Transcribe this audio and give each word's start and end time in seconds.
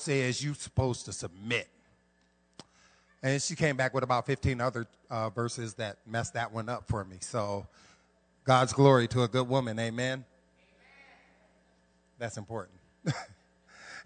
says 0.00 0.42
you're 0.42 0.54
supposed 0.54 1.04
to 1.06 1.12
submit. 1.12 1.68
And 3.22 3.40
she 3.40 3.54
came 3.54 3.76
back 3.76 3.92
with 3.92 4.02
about 4.02 4.26
15 4.26 4.60
other 4.60 4.86
uh, 5.10 5.30
verses 5.30 5.74
that 5.74 5.98
messed 6.06 6.34
that 6.34 6.52
one 6.52 6.68
up 6.68 6.88
for 6.88 7.04
me. 7.04 7.18
So, 7.20 7.66
God's 8.44 8.72
glory 8.72 9.06
to 9.08 9.22
a 9.22 9.28
good 9.28 9.48
woman. 9.48 9.78
Amen. 9.78 10.24
That's 12.18 12.38
important. 12.38 12.78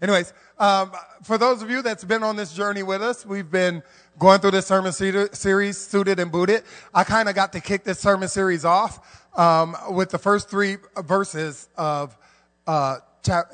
Anyways, 0.01 0.33
um, 0.59 0.91
for 1.23 1.37
those 1.37 1.61
of 1.61 1.69
you 1.69 1.81
that's 1.81 2.03
been 2.03 2.23
on 2.23 2.35
this 2.35 2.53
journey 2.53 2.83
with 2.83 3.01
us, 3.01 3.25
we've 3.25 3.49
been 3.49 3.81
going 4.19 4.39
through 4.39 4.51
this 4.51 4.67
sermon 4.67 4.91
series, 4.91 5.77
Suited 5.77 6.19
and 6.19 6.31
Booted. 6.31 6.63
I 6.93 7.05
kind 7.05 7.29
of 7.29 7.35
got 7.35 7.53
to 7.53 7.61
kick 7.61 7.85
this 7.85 7.99
sermon 7.99 8.27
series 8.27 8.65
off 8.65 9.25
um, 9.37 9.75
with 9.91 10.09
the 10.09 10.17
first 10.17 10.49
three 10.49 10.77
verses 10.97 11.69
of 11.77 12.17
uh, 12.67 12.97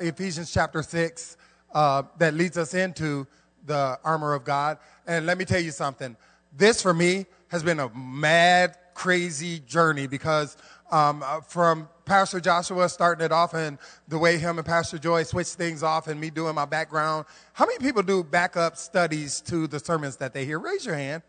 Ephesians 0.00 0.52
chapter 0.52 0.82
6 0.82 1.36
uh, 1.74 2.02
that 2.18 2.34
leads 2.34 2.58
us 2.58 2.74
into 2.74 3.26
the 3.66 3.98
armor 4.04 4.34
of 4.34 4.44
God. 4.44 4.78
And 5.06 5.26
let 5.26 5.38
me 5.38 5.44
tell 5.44 5.60
you 5.60 5.70
something. 5.70 6.16
This 6.56 6.82
for 6.82 6.92
me 6.92 7.26
has 7.48 7.62
been 7.62 7.80
a 7.80 7.88
mad, 7.90 8.76
crazy 8.94 9.60
journey 9.60 10.06
because 10.06 10.56
um, 10.90 11.22
uh, 11.24 11.40
from 11.40 11.88
Pastor 12.04 12.40
Joshua 12.40 12.88
starting 12.88 13.24
it 13.24 13.32
off 13.32 13.54
and 13.54 13.78
the 14.08 14.18
way 14.18 14.36
him 14.36 14.58
and 14.58 14.66
Pastor 14.66 14.98
Joy 14.98 15.22
switched 15.22 15.54
things 15.54 15.82
off 15.82 16.08
and 16.08 16.20
me 16.20 16.30
doing 16.30 16.54
my 16.54 16.66
background. 16.66 17.24
How 17.54 17.64
many 17.64 17.78
people 17.78 18.02
do 18.02 18.22
backup 18.22 18.76
studies 18.76 19.40
to 19.42 19.66
the 19.66 19.78
sermons 19.78 20.16
that 20.16 20.34
they 20.34 20.44
hear? 20.44 20.58
Raise 20.58 20.84
your 20.84 20.94
hand. 20.94 21.22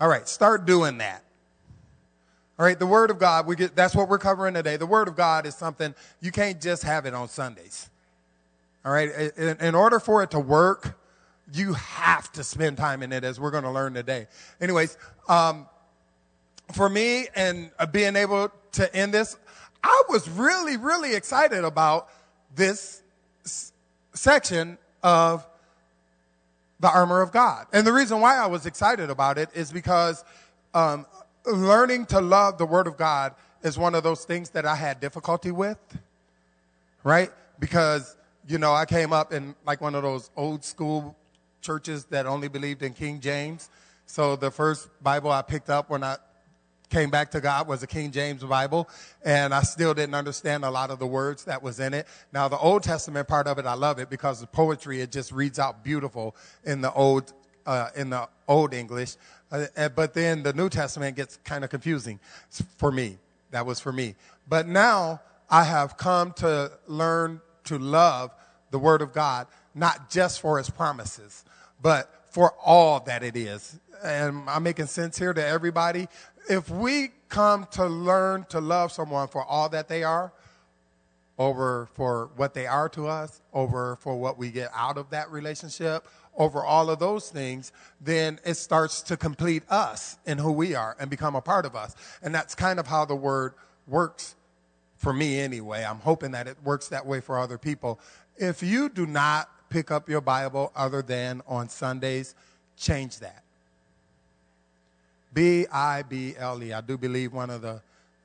All 0.00 0.08
right, 0.08 0.26
start 0.26 0.64
doing 0.64 0.98
that. 0.98 1.22
All 2.58 2.64
right, 2.64 2.78
the 2.78 2.86
Word 2.86 3.10
of 3.10 3.18
God, 3.18 3.46
we 3.46 3.56
get, 3.56 3.74
that's 3.74 3.94
what 3.94 4.08
we're 4.08 4.18
covering 4.18 4.54
today. 4.54 4.76
The 4.76 4.86
Word 4.86 5.08
of 5.08 5.16
God 5.16 5.44
is 5.46 5.54
something 5.54 5.94
you 6.20 6.30
can't 6.30 6.60
just 6.60 6.82
have 6.82 7.06
it 7.06 7.14
on 7.14 7.28
Sundays. 7.28 7.90
All 8.84 8.92
right, 8.92 9.10
in, 9.36 9.56
in 9.60 9.74
order 9.74 10.00
for 10.00 10.22
it 10.22 10.30
to 10.30 10.40
work, 10.40 10.98
you 11.52 11.74
have 11.74 12.32
to 12.32 12.44
spend 12.44 12.76
time 12.76 13.02
in 13.02 13.12
it, 13.12 13.24
as 13.24 13.38
we're 13.38 13.50
going 13.50 13.64
to 13.64 13.70
learn 13.70 13.92
today. 13.94 14.26
Anyways, 14.60 14.96
um, 15.28 15.66
for 16.72 16.88
me 16.88 17.26
and 17.34 17.70
uh, 17.78 17.86
being 17.86 18.16
able 18.16 18.50
to 18.72 18.94
end 18.94 19.12
this, 19.12 19.36
I 19.82 20.02
was 20.08 20.28
really, 20.30 20.76
really 20.76 21.14
excited 21.14 21.64
about 21.64 22.08
this 22.54 23.02
s- 23.44 23.72
section 24.14 24.78
of 25.02 25.46
the 26.78 26.88
armor 26.88 27.20
of 27.20 27.32
God. 27.32 27.66
And 27.72 27.86
the 27.86 27.92
reason 27.92 28.20
why 28.20 28.36
I 28.36 28.46
was 28.46 28.66
excited 28.66 29.10
about 29.10 29.36
it 29.36 29.50
is 29.54 29.72
because 29.72 30.24
um, 30.72 31.06
learning 31.46 32.06
to 32.06 32.20
love 32.20 32.58
the 32.58 32.66
Word 32.66 32.86
of 32.86 32.96
God 32.96 33.34
is 33.62 33.78
one 33.78 33.94
of 33.94 34.02
those 34.02 34.24
things 34.24 34.50
that 34.50 34.64
I 34.64 34.74
had 34.74 35.00
difficulty 35.00 35.50
with, 35.50 35.78
right? 37.04 37.30
Because, 37.58 38.16
you 38.50 38.58
know, 38.58 38.74
I 38.74 38.84
came 38.84 39.12
up 39.12 39.32
in 39.32 39.54
like 39.64 39.80
one 39.80 39.94
of 39.94 40.02
those 40.02 40.28
old 40.36 40.64
school 40.64 41.16
churches 41.60 42.06
that 42.06 42.26
only 42.26 42.48
believed 42.48 42.82
in 42.82 42.94
King 42.94 43.20
James. 43.20 43.70
So 44.06 44.34
the 44.34 44.50
first 44.50 44.88
Bible 45.00 45.30
I 45.30 45.42
picked 45.42 45.70
up 45.70 45.88
when 45.88 46.02
I 46.02 46.16
came 46.88 47.10
back 47.10 47.30
to 47.30 47.40
God 47.40 47.68
was 47.68 47.84
a 47.84 47.86
King 47.86 48.10
James 48.10 48.42
Bible, 48.42 48.88
and 49.24 49.54
I 49.54 49.62
still 49.62 49.94
didn't 49.94 50.16
understand 50.16 50.64
a 50.64 50.70
lot 50.70 50.90
of 50.90 50.98
the 50.98 51.06
words 51.06 51.44
that 51.44 51.62
was 51.62 51.78
in 51.78 51.94
it. 51.94 52.08
Now, 52.32 52.48
the 52.48 52.58
Old 52.58 52.82
Testament 52.82 53.28
part 53.28 53.46
of 53.46 53.60
it, 53.60 53.66
I 53.66 53.74
love 53.74 54.00
it 54.00 54.10
because 54.10 54.40
the 54.40 54.48
poetry, 54.48 55.00
it 55.00 55.12
just 55.12 55.30
reads 55.30 55.60
out 55.60 55.84
beautiful 55.84 56.34
in 56.64 56.80
the 56.80 56.92
Old, 56.92 57.32
uh, 57.66 57.90
in 57.94 58.10
the 58.10 58.28
Old 58.48 58.74
English. 58.74 59.14
Uh, 59.52 59.88
but 59.90 60.12
then 60.12 60.42
the 60.42 60.52
New 60.52 60.68
Testament 60.68 61.14
gets 61.14 61.38
kind 61.44 61.62
of 61.62 61.70
confusing 61.70 62.18
for 62.78 62.90
me. 62.90 63.18
That 63.52 63.64
was 63.64 63.78
for 63.78 63.92
me. 63.92 64.16
But 64.48 64.66
now 64.66 65.20
I 65.48 65.62
have 65.62 65.96
come 65.96 66.32
to 66.38 66.72
learn 66.88 67.40
to 67.64 67.78
love 67.78 68.32
the 68.70 68.78
Word 68.78 69.02
of 69.02 69.12
God, 69.12 69.46
not 69.74 70.10
just 70.10 70.40
for 70.40 70.58
its 70.58 70.70
promises, 70.70 71.44
but 71.80 72.12
for 72.30 72.54
all 72.64 73.00
that 73.00 73.22
it 73.22 73.36
is. 73.36 73.78
And 74.02 74.48
I'm 74.48 74.62
making 74.62 74.86
sense 74.86 75.18
here 75.18 75.34
to 75.34 75.44
everybody 75.44 76.08
if 76.48 76.70
we 76.70 77.10
come 77.28 77.66
to 77.72 77.86
learn 77.86 78.44
to 78.48 78.60
love 78.60 78.92
someone 78.92 79.28
for 79.28 79.44
all 79.44 79.68
that 79.68 79.88
they 79.88 80.02
are, 80.02 80.32
over 81.38 81.88
for 81.94 82.30
what 82.36 82.52
they 82.54 82.66
are 82.66 82.88
to 82.90 83.06
us, 83.06 83.40
over 83.54 83.96
for 83.96 84.16
what 84.16 84.36
we 84.36 84.50
get 84.50 84.70
out 84.74 84.98
of 84.98 85.08
that 85.10 85.30
relationship, 85.30 86.06
over 86.36 86.62
all 86.62 86.90
of 86.90 86.98
those 86.98 87.30
things, 87.30 87.72
then 88.00 88.38
it 88.44 88.54
starts 88.54 89.00
to 89.02 89.16
complete 89.16 89.62
us 89.70 90.18
in 90.26 90.38
who 90.38 90.52
we 90.52 90.74
are 90.74 90.96
and 91.00 91.08
become 91.08 91.34
a 91.34 91.40
part 91.40 91.64
of 91.64 91.74
us. 91.74 91.96
And 92.22 92.34
that's 92.34 92.54
kind 92.54 92.78
of 92.78 92.86
how 92.86 93.04
the 93.04 93.16
word 93.16 93.54
works 93.86 94.34
for 94.96 95.12
me 95.12 95.40
anyway. 95.40 95.82
I'm 95.82 96.00
hoping 96.00 96.32
that 96.32 96.46
it 96.46 96.56
works 96.62 96.88
that 96.88 97.06
way 97.06 97.20
for 97.20 97.38
other 97.38 97.56
people. 97.56 98.00
If 98.40 98.62
you 98.62 98.88
do 98.88 99.06
not 99.06 99.50
pick 99.68 99.90
up 99.90 100.08
your 100.08 100.22
Bible 100.22 100.72
other 100.74 101.02
than 101.02 101.42
on 101.46 101.68
Sundays, 101.68 102.34
change 102.74 103.18
that. 103.18 103.44
B 105.34 105.66
I 105.70 106.02
B 106.02 106.34
L 106.38 106.62
E. 106.62 106.72
I 106.72 106.80
do 106.80 106.96
believe 106.96 107.34
one 107.34 107.50
of 107.50 107.60
the 107.60 107.82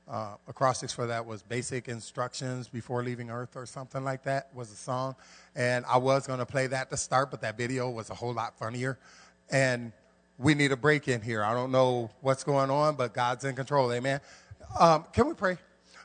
uh, 0.07 0.35
acrostics 0.47 0.93
for 0.93 1.05
that 1.07 1.25
was 1.25 1.43
basic 1.43 1.89
instructions 1.89 2.69
before 2.69 3.03
leaving 3.03 3.29
Earth 3.29 3.57
or 3.57 3.65
something 3.65 4.05
like 4.05 4.23
that 4.23 4.47
was 4.55 4.71
a 4.71 4.75
song. 4.75 5.17
And 5.53 5.83
I 5.85 5.97
was 5.97 6.25
going 6.25 6.39
to 6.39 6.45
play 6.45 6.67
that 6.67 6.89
to 6.91 6.97
start, 6.97 7.29
but 7.29 7.41
that 7.41 7.57
video 7.57 7.89
was 7.89 8.09
a 8.09 8.13
whole 8.13 8.33
lot 8.33 8.57
funnier. 8.57 8.97
And 9.51 9.91
we 10.37 10.53
need 10.53 10.71
a 10.71 10.77
break 10.77 11.09
in 11.09 11.21
here. 11.21 11.43
I 11.43 11.53
don't 11.53 11.71
know 11.73 12.09
what's 12.21 12.45
going 12.45 12.69
on, 12.69 12.95
but 12.95 13.13
God's 13.13 13.43
in 13.43 13.53
control. 13.53 13.91
Amen. 13.91 14.21
Um, 14.79 15.05
can 15.11 15.27
we 15.27 15.33
pray? 15.33 15.57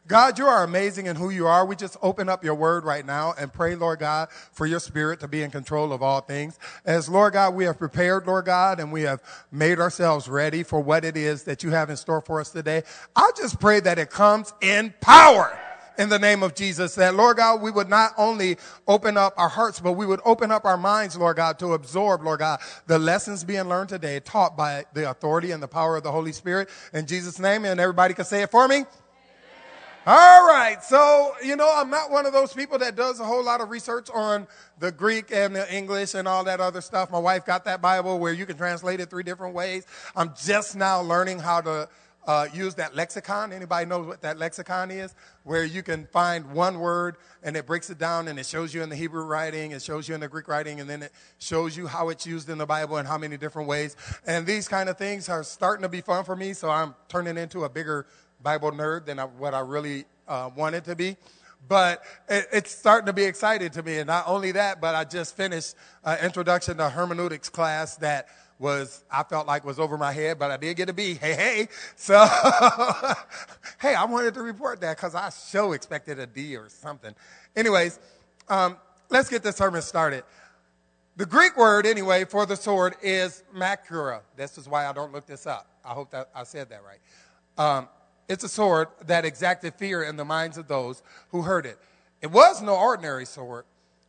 God, 0.07 0.39
you 0.39 0.47
are 0.47 0.65
amazing 0.65 1.07
in 1.07 1.17
who 1.17 1.31
you 1.31 1.47
are. 1.47 1.65
We 1.65 1.77
just 1.77 1.97
open 2.03 2.29
up 2.29 2.43
your 2.43 2.55
word 2.55 2.85
right 2.85 3.05
now 3.05 3.35
and 3.39 3.53
pray, 3.53 3.75
Lord 3.77 4.01
God, 4.01 4.29
for 4.53 4.67
your 4.67 4.81
spirit 4.81 5.21
to 5.21 5.29
be 5.29 5.43
in 5.43 5.51
control 5.51 5.93
of 5.93 6.03
all 6.03 6.21
things. 6.21 6.59
As 6.85 7.09
Lord 7.09 7.35
God, 7.35 7.55
we 7.55 7.65
have 7.65 7.79
prepared, 7.79 8.27
Lord 8.27 8.47
God, 8.47 8.81
and 8.81 8.91
we 8.91 9.03
have 9.03 9.23
made 9.53 9.79
ourselves 9.79 10.29
ready 10.29 10.63
for 10.63 10.81
what 10.81 11.05
it 11.05 11.17
is 11.17 11.45
that 11.45 11.63
you 11.63 11.71
have 11.71 11.91
in 11.91 11.97
store 11.97 12.21
for 12.21 12.41
us 12.41 12.51
today. 12.51 12.83
I 13.15 13.31
just 13.37 13.61
pray 13.61 13.81
that 13.81 13.99
it 13.99 14.11
comes 14.11 14.53
in 14.61 14.95
power 15.01 15.57
in 16.01 16.09
the 16.09 16.19
name 16.19 16.43
of 16.43 16.55
Jesus. 16.55 16.95
That, 16.95 17.15
Lord 17.15 17.37
God, 17.37 17.61
we 17.61 17.71
would 17.71 17.89
not 17.89 18.13
only 18.17 18.57
open 18.89 19.17
up 19.17 19.35
our 19.37 19.51
hearts, 19.51 19.81
but 19.81 19.93
we 19.93 20.07
would 20.07 20.21
open 20.25 20.51
up 20.51 20.65
our 20.65 20.79
minds, 20.79 21.17
Lord 21.17 21.37
God, 21.37 21.59
to 21.59 21.75
absorb, 21.75 22.23
Lord 22.23 22.41
God, 22.41 22.61
the 22.87 22.99
lessons 22.99 23.45
being 23.45 23.65
learned 23.69 23.91
today, 23.91 24.19
taught 24.21 24.57
by 24.57 24.87
the 24.95 25.11
authority 25.11 25.51
and 25.53 25.63
the 25.63 25.69
power 25.69 25.97
of 25.97 26.03
the 26.03 26.11
Holy 26.11 26.33
Spirit. 26.33 26.69
In 26.93 27.07
Jesus' 27.07 27.39
name, 27.39 27.65
and 27.65 27.79
everybody 27.79 28.15
can 28.15 28.25
say 28.25 28.43
it 28.43 28.51
for 28.51 28.67
me. 28.67 28.85
All 30.07 30.47
right. 30.47 30.83
So, 30.83 31.35
you 31.45 31.57
know, 31.57 31.71
I'm 31.71 31.91
not 31.91 32.11
one 32.11 32.25
of 32.25 32.33
those 32.33 32.55
people 32.55 32.79
that 32.79 32.97
does 32.97 33.21
a 33.21 33.25
whole 33.25 33.45
lot 33.45 33.61
of 33.61 33.69
research 33.69 34.09
on 34.15 34.47
the 34.79 34.91
Greek 34.91 35.31
and 35.31 35.55
the 35.55 35.73
English 35.75 36.15
and 36.15 36.27
all 36.27 36.43
that 36.45 36.59
other 36.59 36.81
stuff. 36.81 37.11
My 37.11 37.19
wife 37.19 37.45
got 37.45 37.67
that 37.67 37.83
Bible 37.83 38.19
where 38.19 38.33
you 38.33 38.47
can 38.47 38.57
translate 38.57 39.01
it 39.01 39.11
three 39.11 39.23
different 39.23 39.55
ways. 39.55 39.87
I'm 40.17 40.33
just 40.43 40.75
now 40.75 41.03
learning 41.03 41.41
how 41.41 41.61
to 41.61 41.89
uh, 42.27 42.47
use 42.55 42.77
that 42.77 42.97
lexicon. 42.97 43.53
Anybody 43.53 43.85
knows 43.85 44.07
what 44.07 44.23
that 44.23 44.39
lexicon 44.39 44.91
is? 44.91 45.15
Where 45.45 45.65
you 45.65 45.83
can 45.83 46.07
find 46.07 46.51
one 46.53 46.81
word 46.81 47.17
and 47.43 47.55
it 47.55 47.67
breaks 47.67 47.91
it 47.91 47.99
down 47.99 48.29
and 48.29 48.39
it 48.39 48.47
shows 48.47 48.73
you 48.73 48.83
in 48.83 48.89
the 48.89 48.97
Hebrew 48.97 49.25
writing, 49.25 49.73
it 49.73 49.83
shows 49.83 50.09
you 50.09 50.15
in 50.15 50.21
the 50.21 50.29
Greek 50.29 50.49
writing, 50.49 50.81
and 50.81 50.89
then 50.89 51.03
it 51.03 51.13
shows 51.39 51.77
you 51.77 51.87
how 51.87 52.09
it's 52.09 52.27
used 52.27 52.49
in 52.49 52.57
the 52.57 52.67
Bible 52.67 52.97
and 52.97 53.07
how 53.07 53.19
many 53.19 53.37
different 53.37 53.69
ways. 53.69 53.97
And 54.27 54.47
these 54.47 54.67
kind 54.67 54.89
of 54.89 54.97
things 54.97 55.29
are 55.29 55.45
starting 55.45 55.83
to 55.83 55.91
be 55.91 56.01
fun 56.01 56.25
for 56.25 56.37
me, 56.37 56.55
so 56.55 56.71
I'm 56.71 56.95
turning 57.09 57.37
into 57.37 57.65
a 57.65 57.69
bigger 57.69 58.07
Bible 58.43 58.73
nerd 58.73 59.07
than 59.07 59.19
I, 59.19 59.25
what 59.25 59.55
I 59.55 59.61
really 59.61 60.05
uh, 60.29 60.51
wanted 60.55 60.85
to 60.85 60.97
be. 60.97 61.17
But 61.69 62.03
it, 62.29 62.47
it's 62.53 62.71
starting 62.71 63.07
to 63.07 63.13
be 63.13 63.25
exciting 63.25 63.71
to 63.71 63.83
me. 63.83 63.99
And 63.99 64.07
not 64.07 64.27
only 64.27 64.53
that, 64.53 64.81
but 64.81 64.95
I 64.95 65.05
just 65.05 65.37
finished 65.37 65.75
an 66.05 66.25
introduction 66.25 66.77
to 66.79 66.89
hermeneutics 66.89 67.49
class 67.49 67.97
that 67.97 68.29
was, 68.59 69.05
I 69.11 69.23
felt 69.23 69.47
like 69.47 69.65
was 69.65 69.79
over 69.79 69.97
my 69.97 70.13
head, 70.13 70.39
but 70.39 70.51
I 70.51 70.57
did 70.57 70.77
get 70.77 70.89
a 70.89 70.93
B. 70.93 71.15
Hey, 71.21 71.35
hey. 71.35 71.69
So, 71.97 72.15
hey, 73.81 73.95
I 73.95 74.05
wanted 74.05 74.35
to 74.35 74.43
report 74.43 74.81
that 74.83 74.97
because 74.97 75.15
I 75.15 75.31
so 75.31 75.73
expected 75.73 76.19
a 76.19 76.27
D 76.27 76.57
or 76.57 76.69
something. 76.69 77.15
Anyways, 77.57 77.99
um, 78.49 78.77
let's 79.09 79.29
get 79.29 79.43
this 79.43 79.57
sermon 79.57 79.83
started. 79.83 80.25
The 81.17 81.27
Greek 81.27 81.57
word, 81.57 81.87
anyway, 81.87 82.25
for 82.25 82.47
the 82.47 82.57
sword 82.57 82.95
is 83.03 83.43
makura. 83.55 84.21
This 84.37 84.57
is 84.57 84.69
why 84.69 84.87
I 84.87 84.93
don't 84.93 85.13
look 85.13 85.27
this 85.27 85.47
up. 85.47 85.67
I 85.85 85.91
hope 85.91 86.11
that 86.13 86.31
I 86.35 86.45
said 86.45 86.69
that 86.71 86.83
right. 86.83 87.01
Um, 87.59 87.89
it's 88.31 88.45
a 88.45 88.49
sword 88.49 88.87
that 89.07 89.25
exacted 89.25 89.75
fear 89.75 90.05
in 90.05 90.17
the 90.17 90.25
minds 90.25 90.57
of 90.57 90.69
those 90.69 91.03
who 91.33 91.43
heard 91.43 91.67
it. 91.67 91.79
It 92.23 92.31
was 92.31 92.63
no 92.63 92.77
ordinary 92.77 93.27
sword, 93.27 93.65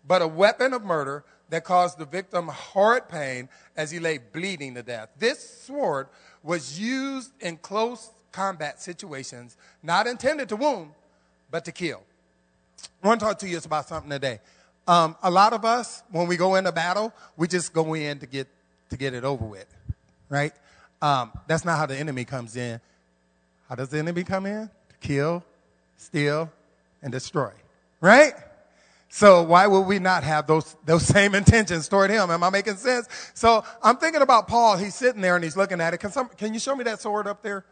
but 0.08 0.22
a 0.22 0.28
weapon 0.28 0.74
of 0.74 0.84
murder 0.84 1.24
that 1.50 1.64
caused 1.64 1.98
the 1.98 2.06
victim 2.06 2.48
horrid 2.48 3.10
pain 3.10 3.50
as 3.76 3.90
he 3.90 4.00
lay 4.00 4.20
bleeding 4.20 4.76
to 4.76 4.84
death. 4.84 5.10
This 5.18 5.64
sword 5.64 6.08
was 6.44 6.80
used 6.80 7.32
in 7.42 7.58
close 7.58 8.12
combat 8.32 8.80
situations, 8.80 9.58
not 9.82 10.06
intended 10.06 10.50
to 10.50 10.56
wound, 10.56 10.92
but 11.50 11.66
to 11.66 11.72
kill. 11.72 12.04
I 13.04 13.08
want 13.08 13.20
to 13.20 13.26
talk 13.26 13.40
to 13.40 13.50
you 13.50 13.58
about 13.58 13.88
something 13.88 14.12
today. 14.12 14.40
Um, 14.88 15.16
a 15.24 15.32
lot 15.32 15.54
of 15.54 15.66
us, 15.66 16.04
when 16.12 16.28
we 16.28 16.38
go 16.38 16.56
into 16.56 16.72
battle, 16.72 17.12
we 17.38 17.48
just 17.48 17.74
go 17.74 17.96
in 17.96 18.20
to 18.20 18.28
get 18.28 18.48
to 18.92 18.98
get 18.98 19.16
it 19.16 19.24
over 19.24 19.46
with, 19.46 19.74
right? 20.30 20.54
Um, 21.02 21.32
that's 21.48 21.66
not 21.66 21.80
how 21.80 21.88
the 21.88 21.98
enemy 21.98 22.24
comes 22.24 22.56
in. 22.56 22.80
How 23.72 23.76
does 23.76 23.88
the 23.88 24.00
enemy 24.00 24.26
come 24.26 24.46
in? 24.46 24.68
To 24.68 24.96
kill, 25.00 25.46
steal, 25.96 26.52
and 27.02 27.10
destroy. 27.10 27.54
Right? 28.02 28.34
So 29.08 29.44
why 29.44 29.66
would 29.66 29.84
we 29.84 29.98
not 29.98 30.26
have 30.26 30.46
those, 30.46 30.76
those 30.84 31.04
same 31.04 31.34
intentions 31.42 31.88
toward 31.88 32.10
him? 32.10 32.30
Am 32.32 32.44
I 32.44 32.50
making 32.50 32.76
sense? 32.76 33.08
So 33.34 33.64
I'm 33.82 33.96
thinking 33.96 34.22
about 34.22 34.50
Paul. 34.50 34.76
He's 34.76 34.94
sitting 34.94 35.22
there 35.22 35.36
and 35.36 35.44
he's 35.44 35.56
looking 35.56 35.80
at 35.80 35.94
it. 35.94 36.00
Can 36.00 36.12
some, 36.12 36.28
can 36.28 36.54
you 36.54 36.60
show 36.60 36.76
me 36.76 36.84
that 36.84 37.00
sword 37.00 37.28
up 37.28 37.44
there? 37.44 37.64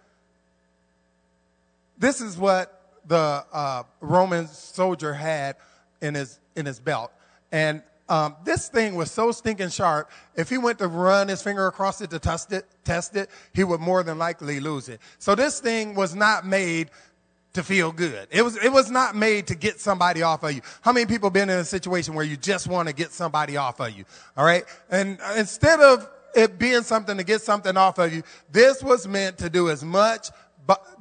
This 1.98 2.22
is 2.22 2.38
what 2.38 2.82
the 3.06 3.44
uh, 3.52 3.84
Roman 4.00 4.48
soldier 4.48 5.14
had 5.14 5.58
in 6.02 6.16
his, 6.16 6.40
in 6.56 6.66
his 6.66 6.80
belt. 6.80 7.12
And 7.52 7.84
um, 8.10 8.36
this 8.44 8.68
thing 8.68 8.96
was 8.96 9.12
so 9.12 9.32
stinking 9.32 9.70
sharp. 9.70 10.12
If 10.36 10.50
he 10.50 10.58
went 10.58 10.80
to 10.80 10.88
run 10.88 11.28
his 11.28 11.42
finger 11.42 11.68
across 11.68 12.02
it 12.02 12.10
to 12.10 12.20
test 12.20 12.52
it, 12.52 12.66
test 12.84 13.16
it, 13.16 13.30
he 13.54 13.64
would 13.64 13.80
more 13.80 14.04
than 14.04 14.18
likely 14.18 14.60
lose 14.60 14.90
it. 14.90 15.00
So 15.20 15.36
this 15.36 15.60
thing 15.60 15.96
was 15.96 16.16
not 16.16 16.46
made 16.46 16.90
to 17.54 17.64
feel 17.64 17.92
good. 17.92 18.28
It 18.32 18.42
was, 18.42 18.58
it 18.64 18.72
was 18.72 18.92
not 18.92 19.16
made 19.16 19.48
to 19.48 19.56
get 19.56 19.80
somebody 19.80 20.22
off 20.22 20.44
of 20.44 20.54
you. 20.54 20.62
How 20.82 20.92
many 20.92 21.06
people 21.06 21.30
been 21.30 21.50
in 21.50 21.60
a 21.60 21.66
situation 21.66 22.14
where 22.14 22.26
you 22.26 22.38
just 22.38 22.68
want 22.68 22.88
to 22.88 22.94
get 22.94 23.12
somebody 23.12 23.58
off 23.58 23.80
of 23.80 23.92
you? 23.98 24.06
All 24.36 24.46
right. 24.46 24.66
And 24.90 25.20
instead 25.38 25.80
of 25.80 26.10
it 26.36 26.60
being 26.60 26.84
something 26.84 27.18
to 27.18 27.24
get 27.24 27.42
something 27.42 27.76
off 27.76 27.98
of 27.98 28.14
you, 28.14 28.24
this 28.52 28.84
was 28.84 29.08
meant 29.08 29.38
to 29.40 29.50
do 29.50 29.70
as 29.70 29.84
much 29.84 30.30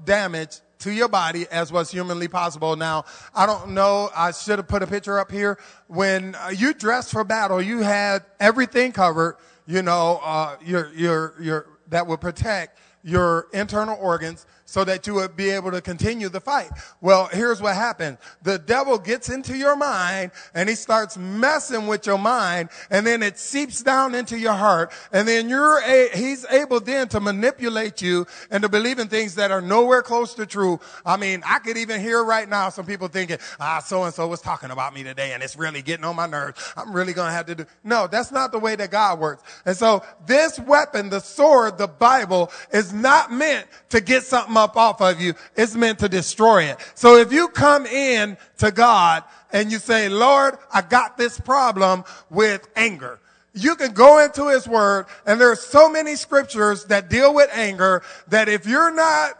damage 0.05 0.61
to 0.81 0.93
your 0.93 1.09
body 1.09 1.47
as 1.51 1.73
was 1.73 1.91
humanly 1.91 2.29
possible. 2.29 2.77
Now, 2.77 3.05
I 3.35 3.47
don't 3.47 3.71
know, 3.71 4.11
I 4.15 4.31
should 4.33 4.59
have 4.59 4.69
put 4.69 4.83
a 4.83 4.87
picture 4.87 5.19
up 5.19 5.31
here. 5.31 5.59
When 5.87 6.35
uh, 6.35 6.51
you 6.55 6.75
dressed 6.75 7.11
for 7.11 7.25
battle, 7.25 7.61
you 7.61 7.81
had 7.81 8.25
everything 8.41 8.93
covered, 8.93 9.37
you 9.67 9.83
know, 9.83 10.21
uh, 10.23 10.57
your, 10.65 10.93
your, 10.95 11.35
your, 11.41 11.67
that 11.89 12.07
would 12.07 12.21
protect 12.21 12.79
your 13.03 13.49
internal 13.53 13.97
organs 14.01 14.47
so 14.69 14.85
that 14.85 15.07
you 15.07 15.15
would 15.15 15.35
be 15.35 15.49
able 15.49 15.71
to 15.71 15.81
continue 15.81 16.29
the 16.29 16.41
fight. 16.41 16.71
Well, 17.01 17.31
here's 17.33 17.63
what 17.63 17.75
happened. 17.75 18.19
The 18.43 18.59
devil 18.59 18.99
gets 18.99 19.31
into 19.31 19.57
your 19.57 19.77
mind 19.77 20.31
and 20.53 20.69
he 20.69 20.75
starts 20.75 21.17
messing 21.17 21.87
with 21.87 22.05
your 22.05 22.19
mind 22.19 22.69
and 22.91 23.07
then 23.07 23.23
it 23.23 23.39
seeps 23.39 23.83
down 23.83 24.15
into 24.15 24.39
your 24.39 24.53
heart 24.53 24.93
and 25.11 25.27
then 25.27 25.49
you're 25.49 25.81
a, 25.81 26.11
he's 26.15 26.45
able 26.51 26.81
then 26.81 27.09
to 27.09 27.19
manipulate 27.19 28.03
you 28.03 28.27
and 28.51 28.63
to 28.63 28.69
believe 28.69 28.99
in 28.99 29.09
things 29.09 29.37
that 29.37 29.51
are 29.51 29.63
nowhere 29.63 30.03
close 30.03 30.35
to 30.35 30.45
true. 30.45 30.79
I 31.07 31.17
mean, 31.17 31.43
I 31.47 31.61
could 31.61 31.79
even 31.79 32.03
hear 32.03 32.23
right 32.23 32.47
now 32.47 32.69
some 32.69 32.85
people 32.85 33.09
thinking, 33.09 33.39
ah, 33.59 33.79
so 33.79 34.05
and 34.05 34.13
so 34.13 34.29
was 34.29 34.43
talking 34.43 34.71
about 34.71 34.93
me 34.93 35.03
today 35.03 35.33
and 35.33 35.43
it's 35.43 35.57
really 35.57 35.81
getting 35.81 36.05
on 36.05 36.15
my 36.15 36.27
nerves. 36.27 36.75
I'm 36.77 36.93
really 36.93 37.15
going 37.15 37.29
to 37.29 37.33
have 37.33 37.47
to 37.47 37.55
do. 37.55 37.65
No, 37.85 38.07
that's 38.07 38.31
not 38.31 38.53
the 38.53 38.59
way 38.59 38.77
that 38.77 38.91
God 38.91 39.19
works. 39.19 39.43
And 39.65 39.75
so 39.75 40.05
this 40.27 40.61
weapon, 40.61 41.09
the 41.09 41.21
sword, 41.21 41.79
the 41.79 41.89
Bible 41.89 42.53
is 42.71 42.93
not 42.93 43.33
meant 43.33 43.67
to 43.89 44.03
get 44.03 44.25
something 44.25 44.58
up 44.59 44.77
off 44.77 45.01
of 45.01 45.21
you. 45.21 45.35
It's 45.57 45.75
meant 45.75 46.01
to 46.01 46.09
destroy 46.09 46.65
it. 46.65 46.79
So 46.95 47.17
if 47.17 47.33
you 47.33 47.49
come 47.49 47.87
in 47.87 48.37
to 48.59 48.71
God 48.71 49.25
and 49.53 49.73
you 49.73 49.79
say, 49.79 50.09
Lord, 50.09 50.59
I 50.73 50.83
got 50.83 51.17
this 51.17 51.41
problem 51.41 52.05
with 52.31 52.69
anger. 52.77 53.19
You 53.55 53.77
can 53.77 53.93
go 53.93 54.23
into 54.23 54.49
his 54.49 54.69
word 54.69 55.07
and 55.27 55.41
there 55.41 55.51
are 55.51 55.57
so 55.57 55.91
many 55.91 56.17
scriptures 56.17 56.85
that 56.87 57.09
deal 57.09 57.35
with 57.35 57.51
anger 57.53 58.03
that 58.29 58.49
if 58.49 58.67
you're 58.67 58.95
not 58.95 59.39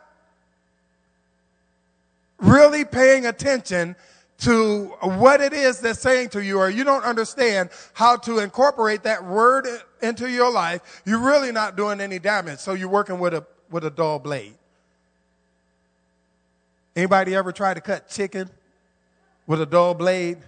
really 2.39 2.85
paying 2.85 3.27
attention 3.27 3.97
to 4.39 4.85
what 5.03 5.41
it 5.41 5.53
is 5.53 5.81
that's 5.81 6.01
saying 6.01 6.29
to 6.31 6.43
you 6.43 6.59
or 6.59 6.71
you 6.71 6.85
don't 6.85 7.05
understand 7.05 7.71
how 7.93 8.17
to 8.17 8.39
incorporate 8.39 9.03
that 9.03 9.25
word 9.25 9.67
into 10.01 10.31
your 10.31 10.51
life, 10.51 11.03
you're 11.05 11.19
really 11.19 11.51
not 11.51 11.77
doing 11.77 12.01
any 12.01 12.19
damage. 12.19 12.61
So 12.61 12.75
you're 12.75 12.89
working 12.89 13.19
with 13.19 13.35
a, 13.35 13.45
with 13.71 13.85
a 13.85 13.91
dull 13.91 14.21
blade. 14.21 14.55
Anybody 16.99 17.37
ever 17.37 17.53
try 17.53 17.75
to 17.75 17.81
cut 17.81 18.09
chicken 18.09 18.51
with 19.47 19.63
a 19.63 19.67
dull 19.67 19.95
blade 19.95 20.39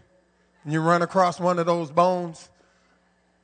and 0.65 0.73
you 0.73 0.81
run 0.81 1.01
across 1.01 1.39
one 1.39 1.61
of 1.61 1.67
those 1.67 1.93
bones? 1.93 2.49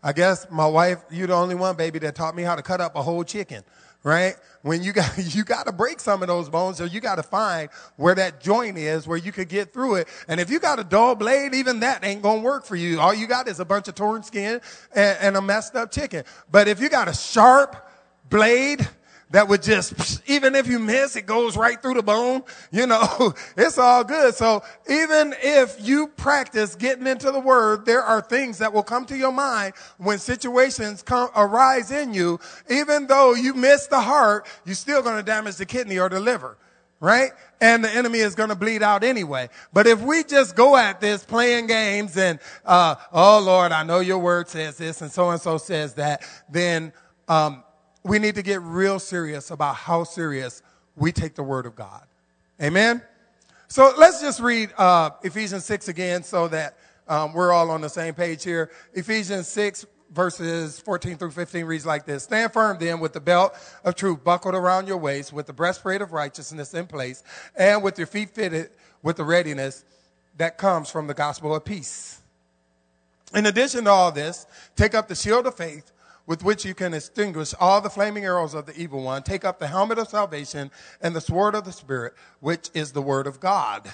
I 0.03 0.12
guess 0.12 0.50
my 0.50 0.67
wife, 0.67 0.99
you're 1.08 1.29
the 1.29 1.35
only 1.35 1.55
one, 1.55 1.76
baby, 1.76 2.00
that 2.00 2.17
taught 2.17 2.35
me 2.35 2.43
how 2.43 2.56
to 2.56 2.62
cut 2.62 2.81
up 2.81 2.97
a 2.97 3.03
whole 3.03 3.23
chicken, 3.23 3.62
right? 4.03 4.35
When 4.62 4.82
you 4.82 4.93
got, 4.93 5.12
you 5.19 5.44
got 5.44 5.67
to 5.67 5.73
break 5.73 6.00
some 6.00 6.20
of 6.20 6.26
those 6.26 6.49
bones, 6.49 6.81
or 6.81 6.87
you 6.87 6.99
got 6.99 7.14
to 7.14 7.23
find 7.23 7.69
where 7.94 8.17
that 8.17 8.41
joint 8.41 8.76
is, 8.76 9.06
where 9.06 9.19
you 9.19 9.31
could 9.31 9.49
get 9.49 9.73
through 9.73 9.94
it. 9.94 10.08
And 10.26 10.41
if 10.41 10.50
you 10.50 10.58
got 10.58 10.81
a 10.81 10.85
dull 10.85 11.14
blade, 11.14 11.55
even 11.55 11.79
that 11.81 12.05
ain't 12.05 12.23
gonna 12.23 12.43
work 12.43 12.64
for 12.64 12.75
you. 12.75 12.99
All 12.99 13.14
you 13.14 13.29
got 13.29 13.47
is 13.47 13.61
a 13.61 13.64
bunch 13.64 13.87
of 13.87 13.94
torn 13.94 14.25
skin 14.25 14.61
and, 14.97 15.19
and 15.20 15.37
a 15.37 15.41
messed 15.41 15.76
up 15.76 15.93
chicken. 15.93 16.25
But 16.50 16.67
if 16.67 16.81
you 16.81 16.88
got 16.88 17.06
a 17.06 17.14
sharp 17.14 17.88
blade, 18.29 18.88
that 19.31 19.49
would 19.49 19.62
just, 19.62 20.23
even 20.28 20.55
if 20.55 20.69
you 20.69 20.78
miss, 20.78 21.17
it 21.17 21.26
goes 21.26 21.56
right 21.56 21.81
through 21.82 21.94
the 21.94 22.02
bone. 22.02 22.44
You 22.70 22.87
know, 22.87 23.34
it's 23.56 23.76
all 23.76 24.05
good. 24.05 24.34
So 24.34 24.62
even 24.88 25.34
if 25.43 25.76
you 25.81 26.06
practice 26.08 26.76
getting 26.76 27.06
into 27.06 27.32
the 27.32 27.40
word, 27.40 27.87
there 27.87 28.02
are 28.02 28.20
things 28.20 28.58
that 28.58 28.73
will 28.73 28.84
come 28.84 29.05
to 29.06 29.17
your 29.17 29.32
mind 29.32 29.75
when 29.99 30.19
situations 30.19 31.02
come, 31.02 31.31
arise 31.34 31.90
in 31.90 32.14
you. 32.14 32.38
Even 32.70 33.08
though 33.08 33.34
you 33.34 33.55
miss 33.55 33.88
the 33.88 34.00
heart, 34.00 34.46
you're 34.64 34.76
still 34.76 35.02
going 35.02 35.17
to 35.17 35.25
damage 35.25 35.56
the 35.56 35.67
kidney 35.67 35.99
or 35.99 36.08
the 36.08 36.20
liver. 36.20 36.56
Right? 37.00 37.32
And 37.61 37.84
the 37.84 37.90
enemy 37.90 38.20
is 38.20 38.34
going 38.34 38.49
to 38.49 38.55
bleed 38.55 38.82
out 38.82 39.05
anyway. 39.05 39.50
But 39.72 39.87
if 39.87 40.00
we 40.00 40.25
just 40.25 40.56
go 40.56 40.76
at 40.76 41.00
this 41.00 41.25
playing 41.25 41.67
games 41.67 42.17
and, 42.17 42.38
uh, 42.64 42.94
oh 43.12 43.40
Lord, 43.40 43.72
I 43.72 43.82
know 43.82 44.00
your 44.00 44.19
word 44.19 44.49
says 44.49 44.79
this 44.79 45.02
and 45.02 45.11
so 45.11 45.31
and 45.31 45.40
so 45.40 45.58
says 45.58 45.94
that, 45.94 46.22
then, 46.49 46.93
um, 47.29 47.64
we 48.06 48.19
need 48.20 48.37
to 48.37 48.43
get 48.43 48.62
real 48.62 48.99
serious 48.99 49.50
about 49.50 49.75
how 49.75 50.05
serious 50.05 50.62
we 50.94 51.11
take 51.12 51.35
the 51.35 51.43
word 51.43 51.67
of 51.67 51.75
God. 51.75 52.06
Amen? 52.62 53.03
So 53.69 53.93
let's 53.99 54.20
just 54.20 54.41
read 54.41 54.70
uh, 54.79 55.11
Ephesians 55.25 55.64
6 55.64 55.88
again 55.88 56.23
so 56.23 56.47
that 56.49 56.79
um, 57.08 57.32
we're 57.32 57.53
all 57.53 57.70
on 57.70 57.81
the 57.81 57.88
same 57.88 58.14
page 58.14 58.44
here. 58.44 58.70
Ephesians 58.94 59.49
6, 59.49 59.87
verses 60.12 60.79
14 60.79 61.17
through 61.17 61.32
15 61.32 61.64
reads 61.64 61.85
like 61.85 62.06
this 62.06 62.23
Stand 62.23 62.53
firm 62.53 62.79
then 62.79 63.00
with 63.00 63.12
the 63.12 63.20
belt 63.20 63.55
of 63.85 63.97
truth 63.97 64.23
buckled 64.23 64.55
around 64.55 64.87
your 64.87 64.99
waist, 64.99 65.32
with 65.32 65.47
the 65.47 65.53
breastplate 65.53 66.00
of 66.00 66.12
righteousness 66.12 66.75
in 66.75 66.87
place, 66.87 67.25
and 67.56 67.82
with 67.82 67.99
your 67.99 68.06
feet 68.06 68.31
fitted 68.31 68.70
with 69.03 69.17
the 69.17 69.25
readiness 69.25 69.85
that 70.37 70.58
comes 70.58 70.91
from 70.91 71.08
the 71.08 71.14
gospel 71.14 71.55
of 71.55 71.64
peace. 71.64 72.20
In 73.35 73.47
addition 73.47 73.85
to 73.85 73.91
all 73.91 74.12
this, 74.12 74.47
take 74.76 74.94
up 74.94 75.08
the 75.08 75.14
shield 75.17 75.47
of 75.47 75.56
faith 75.56 75.91
with 76.26 76.43
which 76.43 76.64
you 76.64 76.75
can 76.75 76.93
extinguish 76.93 77.55
all 77.61 77.81
the 77.81 77.90
flaming 77.90 78.25
arrows 78.25 78.55
of 78.55 78.67
the 78.67 78.76
evil 78.76 79.02
one. 79.02 79.23
Take 79.23 79.44
up 79.44 79.58
the 79.58 79.69
helmet 79.69 79.99
of 79.99 80.08
salvation 80.08 80.70
and 81.00 81.14
the 81.14 81.20
sword 81.20 81.55
of 81.55 81.64
the 81.64 81.73
Spirit, 81.73 82.14
which 82.40 82.70
is 82.75 82.93
the 82.93 83.02
word 83.02 83.26
of 83.26 83.40
God. 83.40 83.88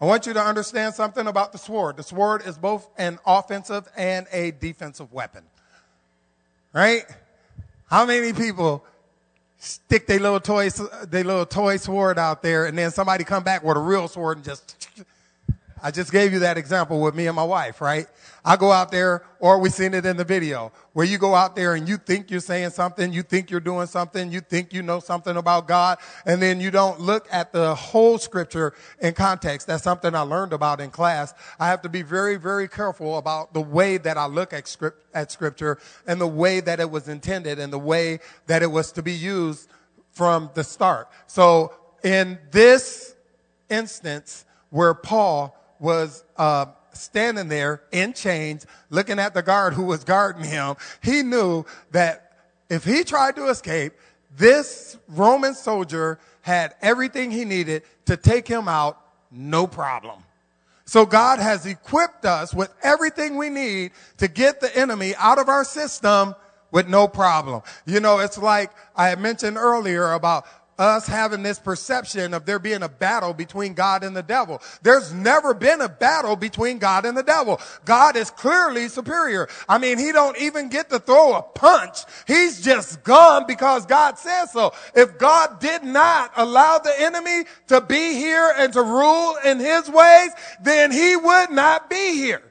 I 0.00 0.06
want 0.06 0.26
you 0.26 0.32
to 0.32 0.42
understand 0.42 0.94
something 0.94 1.26
about 1.26 1.52
the 1.52 1.58
sword. 1.58 1.98
The 1.98 2.02
sword 2.02 2.46
is 2.46 2.56
both 2.56 2.88
an 2.96 3.18
offensive 3.26 3.86
and 3.96 4.26
a 4.32 4.52
defensive 4.52 5.12
weapon. 5.12 5.44
Right? 6.72 7.04
How 7.90 8.06
many 8.06 8.32
people 8.32 8.84
stick 9.58 10.06
their 10.06 10.18
little 10.18 10.40
toy, 10.40 10.70
their 10.70 11.24
little 11.24 11.44
toy 11.44 11.76
sword 11.76 12.18
out 12.18 12.42
there 12.42 12.64
and 12.64 12.78
then 12.78 12.90
somebody 12.90 13.24
come 13.24 13.42
back 13.42 13.62
with 13.62 13.76
a 13.76 13.80
real 13.80 14.08
sword 14.08 14.38
and 14.38 14.44
just 14.44 14.79
I 15.82 15.90
just 15.90 16.12
gave 16.12 16.32
you 16.32 16.40
that 16.40 16.58
example 16.58 17.00
with 17.00 17.14
me 17.14 17.26
and 17.26 17.36
my 17.36 17.44
wife, 17.44 17.80
right? 17.80 18.06
I 18.44 18.56
go 18.56 18.72
out 18.72 18.90
there, 18.90 19.24
or 19.38 19.58
we 19.58 19.70
seen 19.70 19.94
it 19.94 20.06
in 20.06 20.16
the 20.16 20.24
video, 20.24 20.72
where 20.92 21.06
you 21.06 21.18
go 21.18 21.34
out 21.34 21.56
there 21.56 21.74
and 21.74 21.88
you 21.88 21.96
think 21.96 22.30
you're 22.30 22.40
saying 22.40 22.70
something, 22.70 23.12
you 23.12 23.22
think 23.22 23.50
you're 23.50 23.60
doing 23.60 23.86
something, 23.86 24.32
you 24.32 24.40
think 24.40 24.72
you 24.72 24.82
know 24.82 25.00
something 25.00 25.36
about 25.36 25.68
God, 25.68 25.98
and 26.24 26.40
then 26.40 26.60
you 26.60 26.70
don't 26.70 27.00
look 27.00 27.26
at 27.30 27.52
the 27.52 27.74
whole 27.74 28.18
scripture 28.18 28.74
in 29.00 29.14
context. 29.14 29.66
That's 29.66 29.82
something 29.82 30.14
I 30.14 30.22
learned 30.22 30.52
about 30.52 30.80
in 30.80 30.90
class. 30.90 31.34
I 31.58 31.68
have 31.68 31.82
to 31.82 31.88
be 31.88 32.02
very, 32.02 32.36
very 32.36 32.68
careful 32.68 33.18
about 33.18 33.52
the 33.52 33.60
way 33.60 33.98
that 33.98 34.16
I 34.16 34.26
look 34.26 34.52
at 34.52 34.66
script, 34.68 35.04
at 35.14 35.30
scripture 35.30 35.78
and 36.06 36.20
the 36.20 36.26
way 36.26 36.60
that 36.60 36.80
it 36.80 36.90
was 36.90 37.08
intended 37.08 37.58
and 37.58 37.72
the 37.72 37.78
way 37.78 38.20
that 38.46 38.62
it 38.62 38.70
was 38.70 38.92
to 38.92 39.02
be 39.02 39.12
used 39.12 39.68
from 40.12 40.50
the 40.54 40.64
start. 40.64 41.08
So 41.26 41.74
in 42.02 42.38
this 42.50 43.14
instance 43.68 44.44
where 44.70 44.94
Paul 44.94 45.56
was 45.80 46.22
uh, 46.36 46.66
standing 46.92 47.48
there 47.48 47.82
in 47.90 48.12
chains, 48.12 48.66
looking 48.90 49.18
at 49.18 49.34
the 49.34 49.42
guard 49.42 49.74
who 49.74 49.84
was 49.84 50.04
guarding 50.04 50.44
him. 50.44 50.76
He 51.02 51.22
knew 51.22 51.64
that 51.90 52.32
if 52.68 52.84
he 52.84 53.02
tried 53.02 53.36
to 53.36 53.48
escape, 53.48 53.94
this 54.36 54.96
Roman 55.08 55.54
soldier 55.54 56.20
had 56.42 56.74
everything 56.80 57.30
he 57.30 57.44
needed 57.44 57.82
to 58.06 58.16
take 58.16 58.46
him 58.46 58.68
out, 58.68 59.00
no 59.30 59.66
problem. 59.66 60.22
So 60.84 61.06
God 61.06 61.38
has 61.38 61.66
equipped 61.66 62.24
us 62.24 62.52
with 62.52 62.72
everything 62.82 63.36
we 63.36 63.48
need 63.48 63.92
to 64.18 64.28
get 64.28 64.60
the 64.60 64.76
enemy 64.76 65.14
out 65.16 65.38
of 65.38 65.48
our 65.48 65.64
system 65.64 66.34
with 66.72 66.88
no 66.88 67.08
problem. 67.08 67.62
You 67.86 68.00
know, 68.00 68.18
it's 68.18 68.38
like 68.38 68.70
I 68.96 69.08
had 69.08 69.20
mentioned 69.20 69.56
earlier 69.56 70.12
about 70.12 70.46
us 70.80 71.06
having 71.06 71.42
this 71.42 71.58
perception 71.58 72.34
of 72.34 72.46
there 72.46 72.58
being 72.58 72.82
a 72.82 72.88
battle 72.88 73.34
between 73.34 73.74
God 73.74 74.02
and 74.02 74.16
the 74.16 74.22
devil. 74.22 74.62
There's 74.82 75.12
never 75.12 75.52
been 75.54 75.80
a 75.80 75.88
battle 75.88 76.36
between 76.36 76.78
God 76.78 77.04
and 77.04 77.16
the 77.16 77.22
devil. 77.22 77.60
God 77.84 78.16
is 78.16 78.30
clearly 78.30 78.88
superior. 78.88 79.48
I 79.68 79.78
mean, 79.78 79.98
he 79.98 80.10
don't 80.10 80.36
even 80.38 80.70
get 80.70 80.88
to 80.90 80.98
throw 80.98 81.34
a 81.34 81.42
punch. 81.42 81.98
He's 82.26 82.62
just 82.62 83.04
gone 83.04 83.44
because 83.46 83.84
God 83.86 84.18
says 84.18 84.52
so. 84.52 84.72
If 84.94 85.18
God 85.18 85.60
did 85.60 85.84
not 85.84 86.32
allow 86.36 86.78
the 86.78 86.98
enemy 86.98 87.44
to 87.68 87.80
be 87.80 88.14
here 88.14 88.52
and 88.56 88.72
to 88.72 88.82
rule 88.82 89.36
in 89.44 89.58
his 89.58 89.88
ways, 89.90 90.30
then 90.62 90.90
he 90.90 91.14
would 91.14 91.50
not 91.50 91.90
be 91.90 92.14
here. 92.14 92.42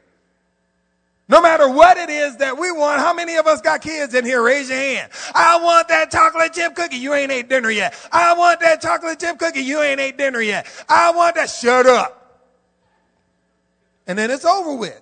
No 1.30 1.42
matter 1.42 1.70
what 1.70 1.96
it 1.98 2.10
is 2.10 2.38
that 2.38 2.58
we 2.58 2.72
want, 2.72 3.00
how 3.00 3.14
many 3.14 3.36
of 3.36 3.46
us 3.46 3.62
got 3.62 3.82
kids 3.82 4.16
in 4.16 4.26
here? 4.26 4.42
Raise 4.42 4.68
your 4.68 4.80
hand. 4.80 5.12
I 5.36 5.64
want 5.64 5.88
that 5.90 6.10
chocolate 6.10 6.54
chip 6.54 6.74
cookie. 6.74 6.98
You 6.98 7.14
ain't 7.14 7.32
ate 7.32 7.48
dinner 7.48 7.70
yet. 7.70 7.94
I 8.12 8.34
want 8.34 8.60
that 8.62 8.82
chocolate 8.82 9.20
chip 9.20 9.38
cookie. 9.38 9.62
You 9.62 9.80
ain't 9.80 10.00
ate 10.00 10.18
dinner 10.18 10.42
yet. 10.42 10.66
I 10.90 11.12
want 11.12 11.36
that. 11.36 11.52
Shut 11.52 11.86
up. 11.86 12.16
And 14.08 14.18
then 14.18 14.32
it's 14.32 14.44
over 14.44 14.74
with. 14.74 15.00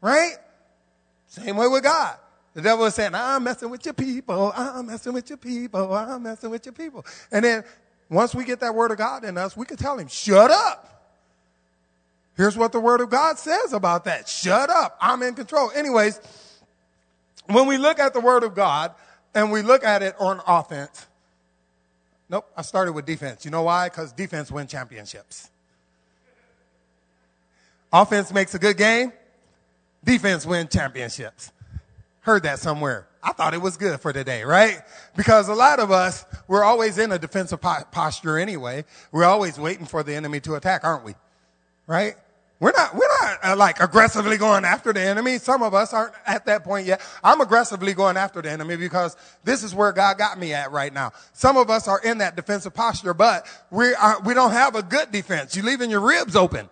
Right? 0.00 0.36
Same 1.26 1.56
way 1.56 1.66
with 1.66 1.82
God. 1.82 2.16
The 2.54 2.62
devil 2.62 2.84
is 2.84 2.94
saying, 2.94 3.16
I'm 3.16 3.42
messing 3.42 3.70
with 3.70 3.84
your 3.84 3.94
people. 3.94 4.52
I'm 4.54 4.86
messing 4.86 5.12
with 5.12 5.28
your 5.28 5.38
people. 5.38 5.92
I'm 5.92 6.22
messing 6.22 6.50
with 6.50 6.66
your 6.66 6.72
people. 6.72 7.04
And 7.32 7.44
then 7.44 7.64
once 8.08 8.32
we 8.32 8.44
get 8.44 8.60
that 8.60 8.76
word 8.76 8.92
of 8.92 8.98
God 8.98 9.24
in 9.24 9.36
us, 9.38 9.56
we 9.56 9.66
can 9.66 9.76
tell 9.76 9.98
him, 9.98 10.06
shut 10.06 10.52
up. 10.52 10.93
Here's 12.36 12.56
what 12.56 12.72
the 12.72 12.80
word 12.80 13.00
of 13.00 13.10
God 13.10 13.38
says 13.38 13.72
about 13.72 14.04
that. 14.06 14.28
Shut 14.28 14.70
up. 14.70 14.98
I'm 15.00 15.22
in 15.22 15.34
control. 15.34 15.70
Anyways, 15.74 16.20
when 17.46 17.66
we 17.66 17.78
look 17.78 17.98
at 17.98 18.12
the 18.12 18.20
word 18.20 18.42
of 18.42 18.54
God 18.54 18.92
and 19.34 19.52
we 19.52 19.62
look 19.62 19.84
at 19.84 20.02
it 20.02 20.16
on 20.18 20.40
offense, 20.46 21.06
nope, 22.28 22.50
I 22.56 22.62
started 22.62 22.92
with 22.92 23.06
defense. 23.06 23.44
You 23.44 23.50
know 23.50 23.62
why? 23.62 23.88
Because 23.88 24.12
defense 24.12 24.50
win 24.50 24.66
championships. 24.66 25.50
Offense 27.92 28.32
makes 28.32 28.54
a 28.54 28.58
good 28.58 28.76
game. 28.76 29.12
Defense 30.02 30.44
win 30.44 30.66
championships. 30.66 31.52
Heard 32.20 32.42
that 32.42 32.58
somewhere. 32.58 33.06
I 33.22 33.32
thought 33.32 33.54
it 33.54 33.62
was 33.62 33.76
good 33.76 34.00
for 34.00 34.12
today, 34.12 34.42
right? 34.42 34.82
Because 35.16 35.48
a 35.48 35.54
lot 35.54 35.78
of 35.78 35.90
us, 35.90 36.26
we're 36.48 36.64
always 36.64 36.98
in 36.98 37.12
a 37.12 37.18
defensive 37.18 37.60
posture 37.60 38.38
anyway. 38.38 38.84
We're 39.12 39.24
always 39.24 39.58
waiting 39.58 39.86
for 39.86 40.02
the 40.02 40.14
enemy 40.14 40.40
to 40.40 40.56
attack, 40.56 40.82
aren't 40.84 41.04
we? 41.04 41.14
Right? 41.86 42.16
We're 42.60 42.72
not, 42.72 42.94
we're 42.94 43.08
not 43.20 43.38
uh, 43.44 43.56
like 43.56 43.80
aggressively 43.80 44.38
going 44.38 44.64
after 44.64 44.92
the 44.92 45.00
enemy. 45.00 45.38
Some 45.38 45.62
of 45.62 45.74
us 45.74 45.92
aren't 45.92 46.14
at 46.24 46.46
that 46.46 46.64
point 46.64 46.86
yet. 46.86 47.00
I'm 47.22 47.40
aggressively 47.40 47.94
going 47.94 48.16
after 48.16 48.40
the 48.40 48.50
enemy 48.50 48.76
because 48.76 49.16
this 49.42 49.62
is 49.62 49.74
where 49.74 49.92
God 49.92 50.18
got 50.18 50.38
me 50.38 50.54
at 50.54 50.70
right 50.70 50.92
now. 50.92 51.12
Some 51.32 51.56
of 51.56 51.68
us 51.68 51.88
are 51.88 52.00
in 52.00 52.18
that 52.18 52.36
defensive 52.36 52.72
posture, 52.72 53.12
but 53.12 53.46
we 53.70 53.94
are, 53.94 54.20
we 54.22 54.34
don't 54.34 54.52
have 54.52 54.76
a 54.76 54.82
good 54.82 55.10
defense. 55.10 55.56
You're 55.56 55.66
leaving 55.66 55.90
your 55.90 56.00
ribs 56.00 56.36
open. 56.36 56.70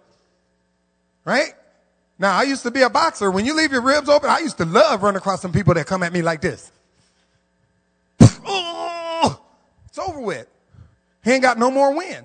Right? 1.25 1.53
Now, 2.19 2.37
I 2.39 2.45
used 2.45 2.63
to 2.63 2.71
be 2.71 2.83
a 2.83 2.91
boxer. 2.91 3.31
When 3.31 3.45
you 3.45 3.57
leave 3.57 3.73
your 3.73 3.83
ribs 3.83 4.09
open, 4.09 4.31
I 4.31 4.39
used 4.39 4.59
to 4.59 4.65
love 4.65 5.03
running 5.03 5.19
across 5.19 5.43
some 5.43 5.53
people 5.53 5.75
that 5.75 5.87
come 5.87 6.03
at 6.05 6.13
me 6.13 6.23
like 6.23 6.41
this. 6.41 6.71
Oh, 8.47 9.41
it's 9.89 9.99
over 9.99 10.21
with. 10.21 10.47
He 11.25 11.33
ain't 11.33 11.43
got 11.43 11.59
no 11.59 11.71
more 11.71 11.95
win. 11.95 12.25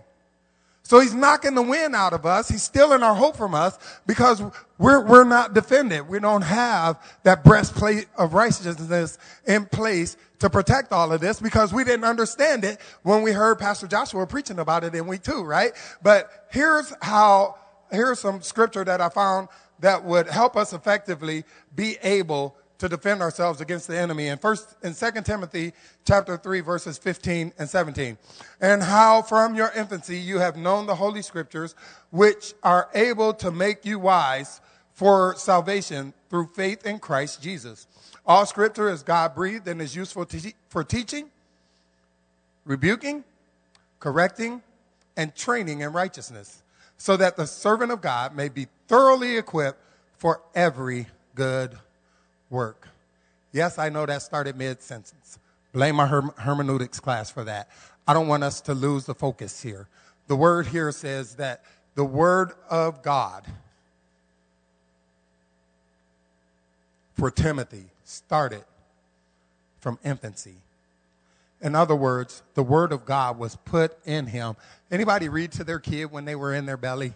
So 0.87 1.01
he's 1.01 1.13
knocking 1.13 1.53
the 1.53 1.61
wind 1.61 1.95
out 1.95 2.13
of 2.13 2.25
us. 2.25 2.47
He's 2.47 2.63
stealing 2.63 3.03
our 3.03 3.13
hope 3.13 3.35
from 3.35 3.53
us 3.53 3.77
because 4.05 4.41
we're, 4.77 5.05
we're 5.05 5.25
not 5.25 5.53
defended. 5.53 6.07
We 6.07 6.21
don't 6.21 6.43
have 6.43 6.97
that 7.23 7.43
breastplate 7.43 8.07
of 8.17 8.33
righteousness 8.33 9.17
in 9.45 9.65
place 9.65 10.15
to 10.39 10.49
protect 10.49 10.93
all 10.93 11.11
of 11.11 11.19
this 11.19 11.41
because 11.41 11.73
we 11.73 11.83
didn't 11.83 12.05
understand 12.05 12.63
it 12.63 12.79
when 13.03 13.21
we 13.21 13.33
heard 13.33 13.59
Pastor 13.59 13.85
Joshua 13.85 14.25
preaching 14.25 14.59
about 14.59 14.85
it 14.85 14.95
in 14.95 15.07
week 15.07 15.23
two, 15.23 15.43
right? 15.43 15.73
But 16.01 16.47
here's 16.51 16.93
how, 17.01 17.57
here's 17.91 18.19
some 18.19 18.41
scripture 18.41 18.85
that 18.85 19.01
I 19.01 19.09
found 19.09 19.49
that 19.79 20.05
would 20.05 20.29
help 20.29 20.55
us 20.55 20.71
effectively 20.71 21.43
be 21.75 21.97
able 22.01 22.55
to 22.79 22.87
defend 22.87 23.21
ourselves 23.21 23.61
against 23.61 23.87
the 23.87 23.97
enemy 23.97 24.27
in 24.27 24.37
first 24.37 24.75
in 24.83 24.93
second 24.93 25.23
timothy 25.23 25.73
chapter 26.05 26.37
3 26.37 26.61
verses 26.61 26.97
15 26.97 27.53
and 27.57 27.69
17 27.69 28.17
and 28.61 28.83
how 28.83 29.21
from 29.21 29.55
your 29.55 29.71
infancy 29.75 30.17
you 30.17 30.39
have 30.39 30.55
known 30.55 30.85
the 30.85 30.95
holy 30.95 31.21
scriptures 31.21 31.75
which 32.11 32.53
are 32.63 32.89
able 32.93 33.33
to 33.33 33.51
make 33.51 33.85
you 33.85 33.99
wise 33.99 34.61
for 34.93 35.35
salvation 35.37 36.13
through 36.29 36.47
faith 36.53 36.85
in 36.85 36.99
christ 36.99 37.41
jesus. 37.41 37.87
All 38.25 38.45
scripture 38.45 38.89
is 38.89 39.03
god 39.03 39.35
breathed 39.35 39.67
and 39.67 39.81
is 39.81 39.95
useful 39.95 40.25
to, 40.25 40.53
for 40.69 40.83
teaching 40.83 41.29
rebuking 42.65 43.23
correcting 43.99 44.61
and 45.15 45.33
training 45.35 45.81
in 45.81 45.91
righteousness 45.93 46.61
so 46.97 47.17
that 47.17 47.37
the 47.37 47.47
servant 47.47 47.91
of 47.91 48.01
god 48.01 48.35
may 48.35 48.49
be 48.49 48.67
thoroughly 48.87 49.37
equipped 49.37 49.79
for 50.17 50.41
every 50.55 51.07
good 51.35 51.77
work. 52.49 52.87
Yes, 53.51 53.79
I 53.79 53.89
know 53.89 54.05
that 54.05 54.21
started 54.21 54.55
mid 54.55 54.81
sentence. 54.81 55.39
Blame 55.73 55.95
my 55.95 56.07
herm- 56.07 56.33
hermeneutics 56.37 56.99
class 56.99 57.29
for 57.29 57.43
that. 57.43 57.69
I 58.07 58.13
don't 58.13 58.27
want 58.27 58.43
us 58.43 58.61
to 58.61 58.73
lose 58.73 59.05
the 59.05 59.13
focus 59.13 59.61
here. 59.61 59.87
The 60.27 60.35
word 60.35 60.67
here 60.67 60.91
says 60.91 61.35
that 61.35 61.63
the 61.95 62.05
word 62.05 62.51
of 62.69 63.01
God 63.01 63.45
for 67.15 67.31
Timothy 67.31 67.85
started 68.03 68.63
from 69.79 69.97
infancy. 70.03 70.55
In 71.61 71.75
other 71.75 71.95
words, 71.95 72.43
the 72.53 72.63
word 72.63 72.91
of 72.91 73.05
God 73.05 73.39
was 73.39 73.55
put 73.55 73.97
in 74.05 74.27
him. 74.27 74.55
Anybody 74.91 75.27
read 75.27 75.51
to 75.53 75.63
their 75.63 75.79
kid 75.79 76.05
when 76.11 76.25
they 76.25 76.35
were 76.35 76.53
in 76.53 76.65
their 76.65 76.77
belly? 76.77 77.13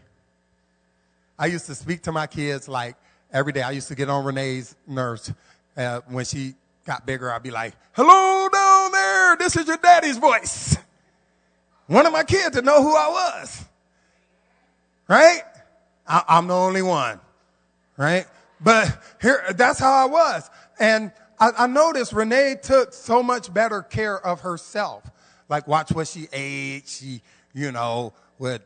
I 1.37 1.45
used 1.45 1.67
to 1.67 1.75
speak 1.75 2.01
to 2.03 2.11
my 2.11 2.27
kids 2.27 2.67
like 2.67 2.95
every 3.31 3.53
day. 3.53 3.61
I 3.61 3.71
used 3.71 3.87
to 3.89 3.95
get 3.95 4.09
on 4.09 4.23
Renee's 4.25 4.75
nerves 4.87 5.33
uh, 5.77 6.01
when 6.07 6.25
she 6.25 6.55
got 6.85 7.05
bigger. 7.05 7.31
I'd 7.31 7.43
be 7.43 7.51
like, 7.51 7.73
"Hello 7.93 8.49
down 8.49 8.91
there, 8.91 9.37
this 9.37 9.55
is 9.55 9.67
your 9.67 9.77
daddy's 9.77 10.17
voice." 10.17 10.77
One 11.87 12.05
of 12.05 12.13
my 12.13 12.23
kids 12.23 12.55
to 12.55 12.61
know 12.61 12.81
who 12.81 12.95
I 12.95 13.09
was, 13.09 13.65
right? 15.07 15.41
I, 16.07 16.23
I'm 16.27 16.47
the 16.47 16.55
only 16.55 16.81
one, 16.81 17.19
right? 17.97 18.25
But 18.61 19.01
here, 19.21 19.43
that's 19.55 19.79
how 19.79 19.91
I 19.91 20.05
was, 20.05 20.49
and 20.79 21.11
I, 21.39 21.51
I 21.57 21.67
noticed 21.67 22.13
Renee 22.13 22.57
took 22.61 22.93
so 22.93 23.23
much 23.23 23.51
better 23.51 23.81
care 23.81 24.23
of 24.25 24.41
herself. 24.41 25.03
Like, 25.49 25.67
watch 25.67 25.91
what 25.91 26.07
she 26.07 26.29
ate. 26.31 26.87
She, 26.87 27.21
you 27.53 27.71
know, 27.71 28.13
would, 28.39 28.61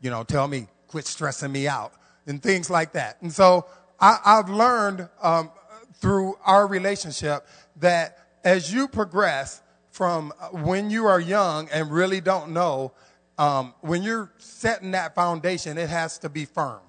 you 0.00 0.10
know, 0.10 0.24
tell 0.24 0.48
me 0.48 0.66
quit 0.88 1.06
stressing 1.06 1.52
me 1.52 1.68
out 1.68 1.92
and 2.26 2.42
things 2.42 2.70
like 2.70 2.92
that. 2.92 3.20
And 3.20 3.32
so 3.32 3.66
I, 4.00 4.18
have 4.24 4.50
learned 4.50 5.08
um, 5.22 5.50
through 5.94 6.36
our 6.44 6.66
relationship 6.66 7.46
that 7.76 8.18
as 8.44 8.72
you 8.72 8.88
progress 8.88 9.62
from 9.90 10.32
when 10.52 10.90
you 10.90 11.06
are 11.06 11.20
young 11.20 11.68
and 11.70 11.90
really 11.90 12.20
don't 12.20 12.52
know, 12.52 12.92
um, 13.38 13.74
when 13.80 14.02
you're 14.02 14.30
setting 14.38 14.90
that 14.92 15.14
foundation, 15.14 15.78
it 15.78 15.88
has 15.88 16.18
to 16.18 16.28
be 16.28 16.44
firm. 16.44 16.80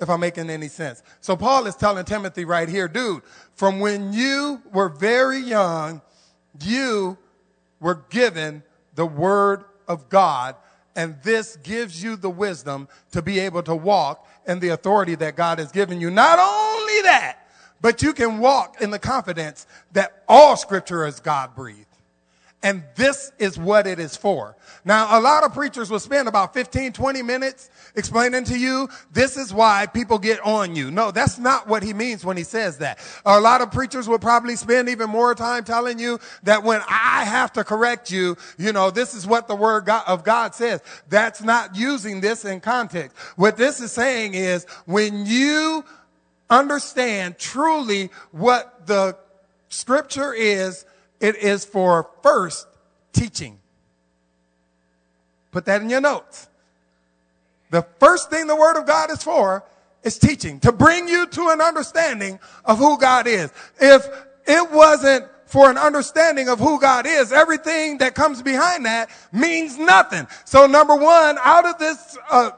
If 0.00 0.10
I'm 0.10 0.20
making 0.20 0.50
any 0.50 0.68
sense. 0.68 1.02
So 1.20 1.36
Paul 1.36 1.66
is 1.66 1.76
telling 1.76 2.04
Timothy 2.04 2.44
right 2.44 2.68
here, 2.68 2.88
dude, 2.88 3.22
from 3.54 3.78
when 3.78 4.12
you 4.12 4.60
were 4.72 4.88
very 4.88 5.38
young, 5.38 6.02
you 6.62 7.16
were 7.78 8.02
given 8.10 8.64
the 8.96 9.06
word 9.06 9.64
of 9.86 10.08
God 10.08 10.56
and 10.96 11.16
this 11.22 11.56
gives 11.56 12.02
you 12.02 12.16
the 12.16 12.30
wisdom 12.30 12.88
to 13.12 13.22
be 13.22 13.38
able 13.40 13.62
to 13.64 13.74
walk 13.74 14.26
in 14.46 14.60
the 14.60 14.70
authority 14.70 15.14
that 15.16 15.36
God 15.36 15.58
has 15.58 15.72
given 15.72 16.00
you. 16.00 16.10
Not 16.10 16.38
only 16.38 17.02
that, 17.02 17.38
but 17.80 18.02
you 18.02 18.12
can 18.12 18.38
walk 18.38 18.80
in 18.80 18.90
the 18.90 18.98
confidence 18.98 19.66
that 19.92 20.24
all 20.28 20.56
scripture 20.56 21.06
is 21.06 21.20
God 21.20 21.54
breathed. 21.54 21.86
And 22.64 22.82
this 22.94 23.30
is 23.38 23.58
what 23.58 23.86
it 23.86 23.98
is 23.98 24.16
for. 24.16 24.56
Now, 24.86 25.18
a 25.18 25.20
lot 25.20 25.44
of 25.44 25.52
preachers 25.52 25.90
will 25.90 25.98
spend 25.98 26.28
about 26.28 26.54
15, 26.54 26.94
20 26.94 27.20
minutes 27.20 27.68
explaining 27.94 28.44
to 28.44 28.58
you, 28.58 28.88
this 29.12 29.36
is 29.36 29.52
why 29.52 29.84
people 29.84 30.18
get 30.18 30.40
on 30.40 30.74
you. 30.74 30.90
No, 30.90 31.10
that's 31.10 31.38
not 31.38 31.68
what 31.68 31.82
he 31.82 31.92
means 31.92 32.24
when 32.24 32.38
he 32.38 32.42
says 32.42 32.78
that. 32.78 32.98
A 33.26 33.38
lot 33.38 33.60
of 33.60 33.70
preachers 33.70 34.08
will 34.08 34.18
probably 34.18 34.56
spend 34.56 34.88
even 34.88 35.10
more 35.10 35.34
time 35.34 35.62
telling 35.62 35.98
you 35.98 36.18
that 36.44 36.62
when 36.62 36.80
I 36.88 37.24
have 37.24 37.52
to 37.52 37.64
correct 37.64 38.10
you, 38.10 38.38
you 38.56 38.72
know, 38.72 38.90
this 38.90 39.12
is 39.12 39.26
what 39.26 39.46
the 39.46 39.54
word 39.54 39.86
of 39.88 40.24
God 40.24 40.54
says. 40.54 40.82
That's 41.10 41.42
not 41.42 41.76
using 41.76 42.22
this 42.22 42.46
in 42.46 42.60
context. 42.60 43.14
What 43.36 43.58
this 43.58 43.78
is 43.78 43.92
saying 43.92 44.32
is 44.32 44.64
when 44.86 45.26
you 45.26 45.84
understand 46.48 47.38
truly 47.38 48.08
what 48.32 48.86
the 48.86 49.18
scripture 49.68 50.32
is, 50.32 50.86
it 51.20 51.36
is 51.36 51.64
for 51.64 52.10
first 52.22 52.66
teaching. 53.12 53.58
Put 55.50 55.66
that 55.66 55.82
in 55.82 55.90
your 55.90 56.00
notes. 56.00 56.48
The 57.70 57.82
first 57.98 58.30
thing 58.30 58.46
the 58.46 58.56
Word 58.56 58.78
of 58.78 58.86
God 58.86 59.10
is 59.10 59.22
for 59.22 59.64
is 60.02 60.18
teaching, 60.18 60.60
to 60.60 60.70
bring 60.70 61.08
you 61.08 61.26
to 61.26 61.48
an 61.48 61.60
understanding 61.60 62.38
of 62.64 62.78
who 62.78 62.98
God 62.98 63.26
is. 63.26 63.50
If 63.80 64.06
it 64.46 64.70
wasn't 64.70 65.24
for 65.46 65.70
an 65.70 65.78
understanding 65.78 66.48
of 66.48 66.58
who 66.58 66.78
God 66.78 67.06
is, 67.06 67.32
everything 67.32 67.98
that 67.98 68.14
comes 68.14 68.42
behind 68.42 68.84
that 68.86 69.08
means 69.32 69.78
nothing. 69.78 70.26
So 70.44 70.66
number 70.66 70.94
one, 70.94 71.38
out 71.40 71.66
of 71.66 71.78
this, 71.78 72.18
uh, 72.30 72.50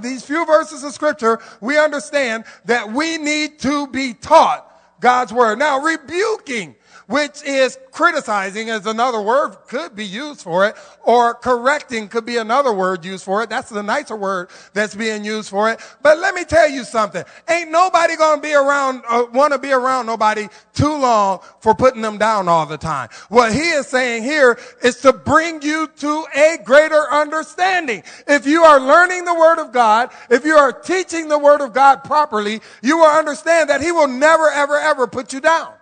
these 0.00 0.24
few 0.24 0.46
verses 0.46 0.84
of 0.84 0.92
scripture, 0.92 1.40
we 1.60 1.78
understand 1.78 2.44
that 2.66 2.92
we 2.92 3.18
need 3.18 3.58
to 3.60 3.86
be 3.88 4.14
taught 4.14 4.66
God's 5.00 5.32
word. 5.32 5.58
Now, 5.58 5.80
rebuking 5.80 6.76
which 7.10 7.42
is 7.42 7.76
criticizing 7.90 8.68
is 8.68 8.86
another 8.86 9.20
word 9.20 9.56
could 9.66 9.96
be 9.96 10.06
used 10.06 10.42
for 10.42 10.68
it, 10.68 10.76
or 11.02 11.34
correcting 11.34 12.06
could 12.06 12.24
be 12.24 12.36
another 12.36 12.72
word 12.72 13.04
used 13.04 13.24
for 13.24 13.42
it. 13.42 13.50
That's 13.50 13.68
the 13.68 13.82
nicer 13.82 14.14
word 14.14 14.48
that's 14.74 14.94
being 14.94 15.24
used 15.24 15.50
for 15.50 15.72
it. 15.72 15.80
But 16.02 16.18
let 16.18 16.36
me 16.36 16.44
tell 16.44 16.70
you 16.70 16.84
something. 16.84 17.24
Ain't 17.48 17.72
nobody 17.72 18.14
gonna 18.14 18.40
be 18.40 18.54
around, 18.54 19.02
uh, 19.08 19.24
wanna 19.32 19.58
be 19.58 19.72
around 19.72 20.06
nobody 20.06 20.46
too 20.72 20.96
long 20.96 21.40
for 21.58 21.74
putting 21.74 22.00
them 22.00 22.16
down 22.16 22.46
all 22.46 22.64
the 22.64 22.78
time. 22.78 23.08
What 23.28 23.52
he 23.52 23.70
is 23.70 23.88
saying 23.88 24.22
here 24.22 24.56
is 24.80 25.00
to 25.00 25.12
bring 25.12 25.62
you 25.62 25.88
to 25.88 26.26
a 26.32 26.58
greater 26.62 27.10
understanding. 27.10 28.04
If 28.28 28.46
you 28.46 28.62
are 28.62 28.78
learning 28.78 29.24
the 29.24 29.34
word 29.34 29.58
of 29.58 29.72
God, 29.72 30.10
if 30.30 30.44
you 30.44 30.54
are 30.54 30.72
teaching 30.72 31.26
the 31.26 31.38
word 31.38 31.60
of 31.60 31.72
God 31.72 32.04
properly, 32.04 32.60
you 32.82 32.98
will 32.98 33.10
understand 33.10 33.68
that 33.68 33.80
he 33.80 33.90
will 33.90 34.06
never, 34.06 34.48
ever, 34.48 34.78
ever 34.78 35.08
put 35.08 35.32
you 35.32 35.40
down. 35.40 35.72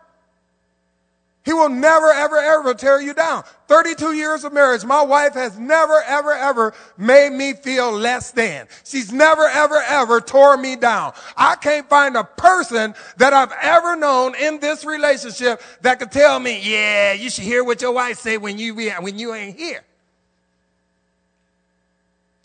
He 1.48 1.54
will 1.54 1.70
never, 1.70 2.12
ever, 2.12 2.36
ever 2.36 2.74
tear 2.74 3.00
you 3.00 3.14
down. 3.14 3.42
32 3.68 4.12
years 4.12 4.44
of 4.44 4.52
marriage, 4.52 4.84
my 4.84 5.00
wife 5.00 5.32
has 5.32 5.58
never, 5.58 6.02
ever, 6.02 6.34
ever 6.34 6.74
made 6.98 7.32
me 7.32 7.54
feel 7.54 7.90
less 7.90 8.32
than. 8.32 8.68
She's 8.84 9.10
never, 9.14 9.48
ever, 9.48 9.82
ever 9.88 10.20
tore 10.20 10.58
me 10.58 10.76
down. 10.76 11.14
I 11.38 11.54
can't 11.54 11.88
find 11.88 12.18
a 12.18 12.24
person 12.24 12.94
that 13.16 13.32
I've 13.32 13.52
ever 13.62 13.96
known 13.96 14.34
in 14.34 14.60
this 14.60 14.84
relationship 14.84 15.62
that 15.80 16.00
could 16.00 16.12
tell 16.12 16.38
me, 16.38 16.60
yeah, 16.62 17.14
you 17.14 17.30
should 17.30 17.44
hear 17.44 17.64
what 17.64 17.80
your 17.80 17.92
wife 17.92 18.18
say 18.18 18.36
when 18.36 18.58
you, 18.58 18.74
when 18.74 19.18
you 19.18 19.32
ain't 19.32 19.56
here. 19.56 19.82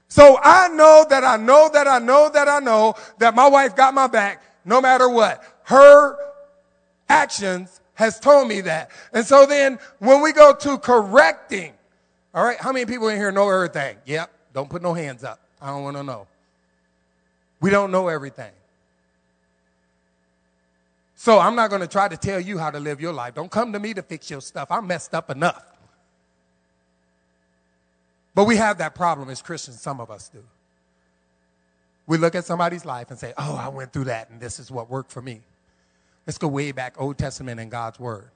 So 0.07 0.39
I 0.41 0.69
know 0.69 1.05
that 1.09 1.25
I 1.25 1.35
know 1.35 1.69
that 1.73 1.89
I 1.89 1.99
know 1.99 2.29
that 2.33 2.47
I 2.47 2.59
know 2.59 2.95
that 3.17 3.35
my 3.35 3.49
wife 3.49 3.75
got 3.75 3.93
my 3.93 4.07
back 4.07 4.41
no 4.63 4.79
matter 4.79 5.09
what. 5.09 5.43
Her 5.63 6.15
actions 7.09 7.81
has 8.03 8.19
told 8.19 8.47
me 8.47 8.61
that. 8.61 8.91
And 9.11 9.25
so 9.25 9.45
then 9.45 9.79
when 9.99 10.21
we 10.21 10.33
go 10.33 10.53
to 10.53 10.77
correcting, 10.77 11.73
all 12.33 12.43
right, 12.43 12.57
how 12.59 12.71
many 12.71 12.85
people 12.85 13.07
in 13.09 13.17
here 13.17 13.31
know 13.31 13.49
everything? 13.49 13.97
Yep. 14.05 14.31
Don't 14.53 14.69
put 14.69 14.81
no 14.81 14.93
hands 14.93 15.23
up. 15.23 15.39
I 15.61 15.67
don't 15.67 15.83
want 15.83 15.97
to 15.97 16.03
know. 16.03 16.27
We 17.59 17.69
don't 17.69 17.91
know 17.91 18.07
everything. 18.07 18.51
So 21.15 21.39
I'm 21.39 21.55
not 21.55 21.69
going 21.69 21.81
to 21.81 21.87
try 21.87 22.09
to 22.09 22.17
tell 22.17 22.39
you 22.39 22.57
how 22.57 22.69
to 22.69 22.79
live 22.79 22.99
your 22.99 23.13
life. 23.13 23.33
Don't 23.33 23.49
come 23.49 23.71
to 23.71 23.79
me 23.79 23.93
to 23.93 24.01
fix 24.01 24.29
your 24.29 24.41
stuff. 24.41 24.69
I'm 24.69 24.87
messed 24.87 25.13
up 25.13 25.29
enough. 25.29 25.63
But 28.35 28.45
we 28.45 28.57
have 28.57 28.79
that 28.79 28.95
problem 28.95 29.29
as 29.29 29.41
Christians, 29.41 29.79
some 29.81 30.01
of 30.01 30.11
us 30.11 30.27
do. 30.27 30.43
We 32.07 32.17
look 32.17 32.35
at 32.35 32.43
somebody's 32.43 32.83
life 32.83 33.09
and 33.09 33.17
say, 33.17 33.33
oh, 33.37 33.55
I 33.55 33.69
went 33.69 33.93
through 33.93 34.05
that 34.05 34.29
and 34.29 34.41
this 34.41 34.59
is 34.59 34.69
what 34.69 34.89
worked 34.89 35.11
for 35.11 35.21
me. 35.21 35.41
Let's 36.25 36.37
go 36.37 36.47
way 36.47 36.71
back, 36.71 36.95
Old 36.97 37.17
Testament 37.17 37.59
and 37.59 37.69
God's 37.69 37.99
Word. 37.99 38.29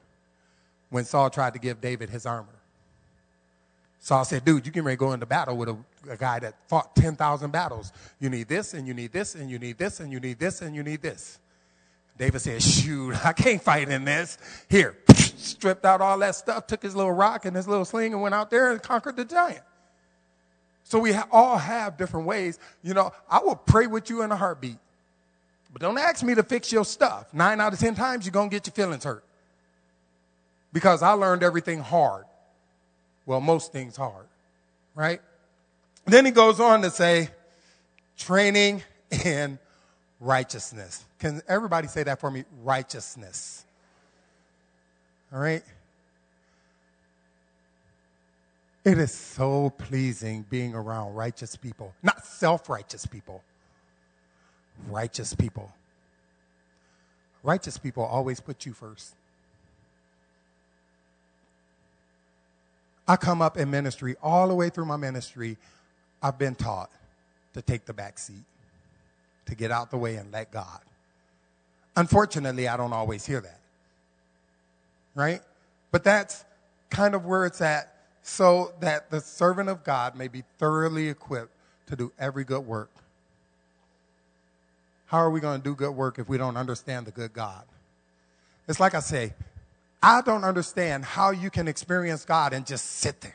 When 0.89 1.05
Saul 1.05 1.29
tried 1.29 1.53
to 1.53 1.59
give 1.59 1.81
David 1.81 2.09
his 2.09 2.25
armor. 2.25 2.47
Saul 3.99 4.23
said, 4.23 4.45
dude, 4.45 4.65
you 4.65 4.71
can 4.71 4.83
ready 4.83 4.95
to 4.95 4.99
go 4.99 5.11
into 5.11 5.25
battle 5.25 5.57
with 5.57 5.69
a, 5.69 5.77
a 6.09 6.17
guy 6.17 6.39
that 6.39 6.55
fought 6.67 6.95
10,000 6.95 7.51
battles. 7.51 7.91
You 8.19 8.29
need 8.29 8.47
this, 8.47 8.73
and 8.73 8.87
you 8.87 8.93
need 8.93 9.11
this, 9.11 9.35
and 9.35 9.49
you 9.49 9.59
need 9.59 9.77
this, 9.77 9.99
and 9.99 10.11
you 10.11 10.19
need 10.19 10.39
this, 10.39 10.61
and 10.61 10.75
you 10.75 10.83
need 10.83 11.01
this. 11.01 11.39
David 12.17 12.39
said, 12.39 12.61
shoot, 12.61 13.13
I 13.25 13.33
can't 13.33 13.61
fight 13.61 13.89
in 13.89 14.05
this. 14.05 14.37
Here, 14.69 14.97
stripped 15.15 15.85
out 15.85 16.01
all 16.01 16.17
that 16.19 16.35
stuff, 16.35 16.67
took 16.67 16.81
his 16.81 16.95
little 16.95 17.11
rock 17.11 17.45
and 17.45 17.55
his 17.55 17.67
little 17.67 17.85
sling 17.85 18.13
and 18.13 18.21
went 18.21 18.35
out 18.35 18.49
there 18.49 18.71
and 18.71 18.81
conquered 18.81 19.15
the 19.15 19.25
giant. 19.25 19.61
So 20.83 20.99
we 20.99 21.13
all 21.31 21.57
have 21.57 21.97
different 21.97 22.27
ways. 22.27 22.59
You 22.81 22.93
know, 22.93 23.11
I 23.29 23.39
will 23.39 23.57
pray 23.57 23.87
with 23.87 24.09
you 24.09 24.21
in 24.21 24.31
a 24.31 24.37
heartbeat. 24.37 24.77
But 25.77 25.85
don't 25.89 25.99
ask 25.99 26.23
me 26.23 26.33
to 26.33 26.41
fix 26.41 26.71
your 26.71 26.83
stuff. 26.83 27.31
Nine 27.35 27.61
out 27.61 27.71
of 27.71 27.77
ten 27.77 27.93
times, 27.93 28.25
you're 28.25 28.31
going 28.31 28.49
to 28.49 28.55
get 28.55 28.65
your 28.65 28.73
feelings 28.73 29.03
hurt. 29.03 29.23
Because 30.73 31.03
I 31.03 31.11
learned 31.11 31.43
everything 31.43 31.81
hard. 31.81 32.25
Well, 33.27 33.41
most 33.41 33.73
things 33.73 33.95
hard, 33.95 34.25
right? 34.95 35.21
Then 36.05 36.25
he 36.25 36.31
goes 36.31 36.59
on 36.59 36.81
to 36.81 36.89
say, 36.89 37.29
training 38.17 38.81
in 39.23 39.59
righteousness. 40.19 41.05
Can 41.19 41.43
everybody 41.47 41.87
say 41.87 42.01
that 42.01 42.19
for 42.19 42.31
me? 42.31 42.45
Righteousness. 42.63 43.63
All 45.31 45.37
right? 45.37 45.63
It 48.83 48.97
is 48.97 49.11
so 49.11 49.69
pleasing 49.69 50.43
being 50.49 50.73
around 50.73 51.13
righteous 51.13 51.55
people, 51.55 51.93
not 52.01 52.25
self 52.25 52.67
righteous 52.67 53.05
people 53.05 53.43
righteous 54.89 55.33
people. 55.33 55.71
Righteous 57.43 57.77
people 57.77 58.03
always 58.03 58.39
put 58.39 58.65
you 58.65 58.73
first. 58.73 59.13
I 63.07 63.15
come 63.15 63.41
up 63.41 63.57
in 63.57 63.71
ministry, 63.71 64.15
all 64.21 64.47
the 64.49 64.55
way 64.55 64.69
through 64.69 64.85
my 64.85 64.97
ministry, 64.97 65.57
I've 66.21 66.37
been 66.37 66.55
taught 66.55 66.89
to 67.53 67.61
take 67.61 67.85
the 67.85 67.93
back 67.93 68.19
seat, 68.19 68.43
to 69.45 69.55
get 69.55 69.71
out 69.71 69.91
the 69.91 69.97
way 69.97 70.15
and 70.15 70.31
let 70.31 70.51
God. 70.51 70.81
Unfortunately, 71.95 72.67
I 72.67 72.75
don't 72.75 72.93
always 72.93 73.25
hear 73.25 73.39
that. 73.39 73.59
Right? 75.15 75.41
But 75.91 76.03
that's 76.03 76.43
kind 76.89 77.15
of 77.15 77.25
where 77.25 77.45
it's 77.45 77.61
at 77.61 77.93
so 78.23 78.73
that 78.81 79.09
the 79.09 79.21
servant 79.21 79.69
of 79.69 79.83
God 79.83 80.15
may 80.15 80.27
be 80.27 80.43
thoroughly 80.57 81.07
equipped 81.07 81.53
to 81.87 81.95
do 81.95 82.11
every 82.19 82.43
good 82.43 82.65
work 82.65 82.91
how 85.07 85.17
are 85.17 85.29
we 85.29 85.39
going 85.39 85.59
to 85.59 85.63
do 85.63 85.75
good 85.75 85.91
work 85.91 86.19
if 86.19 86.29
we 86.29 86.37
don't 86.37 86.57
understand 86.57 87.07
the 87.07 87.11
good 87.11 87.33
God? 87.33 87.63
It's 88.67 88.79
like 88.79 88.93
I 88.93 88.99
say, 88.99 89.33
I 90.03 90.21
don't 90.21 90.43
understand 90.43 91.05
how 91.05 91.31
you 91.31 91.49
can 91.49 91.67
experience 91.67 92.25
God 92.25 92.53
and 92.53 92.65
just 92.65 92.85
sit 92.85 93.21
there. 93.21 93.33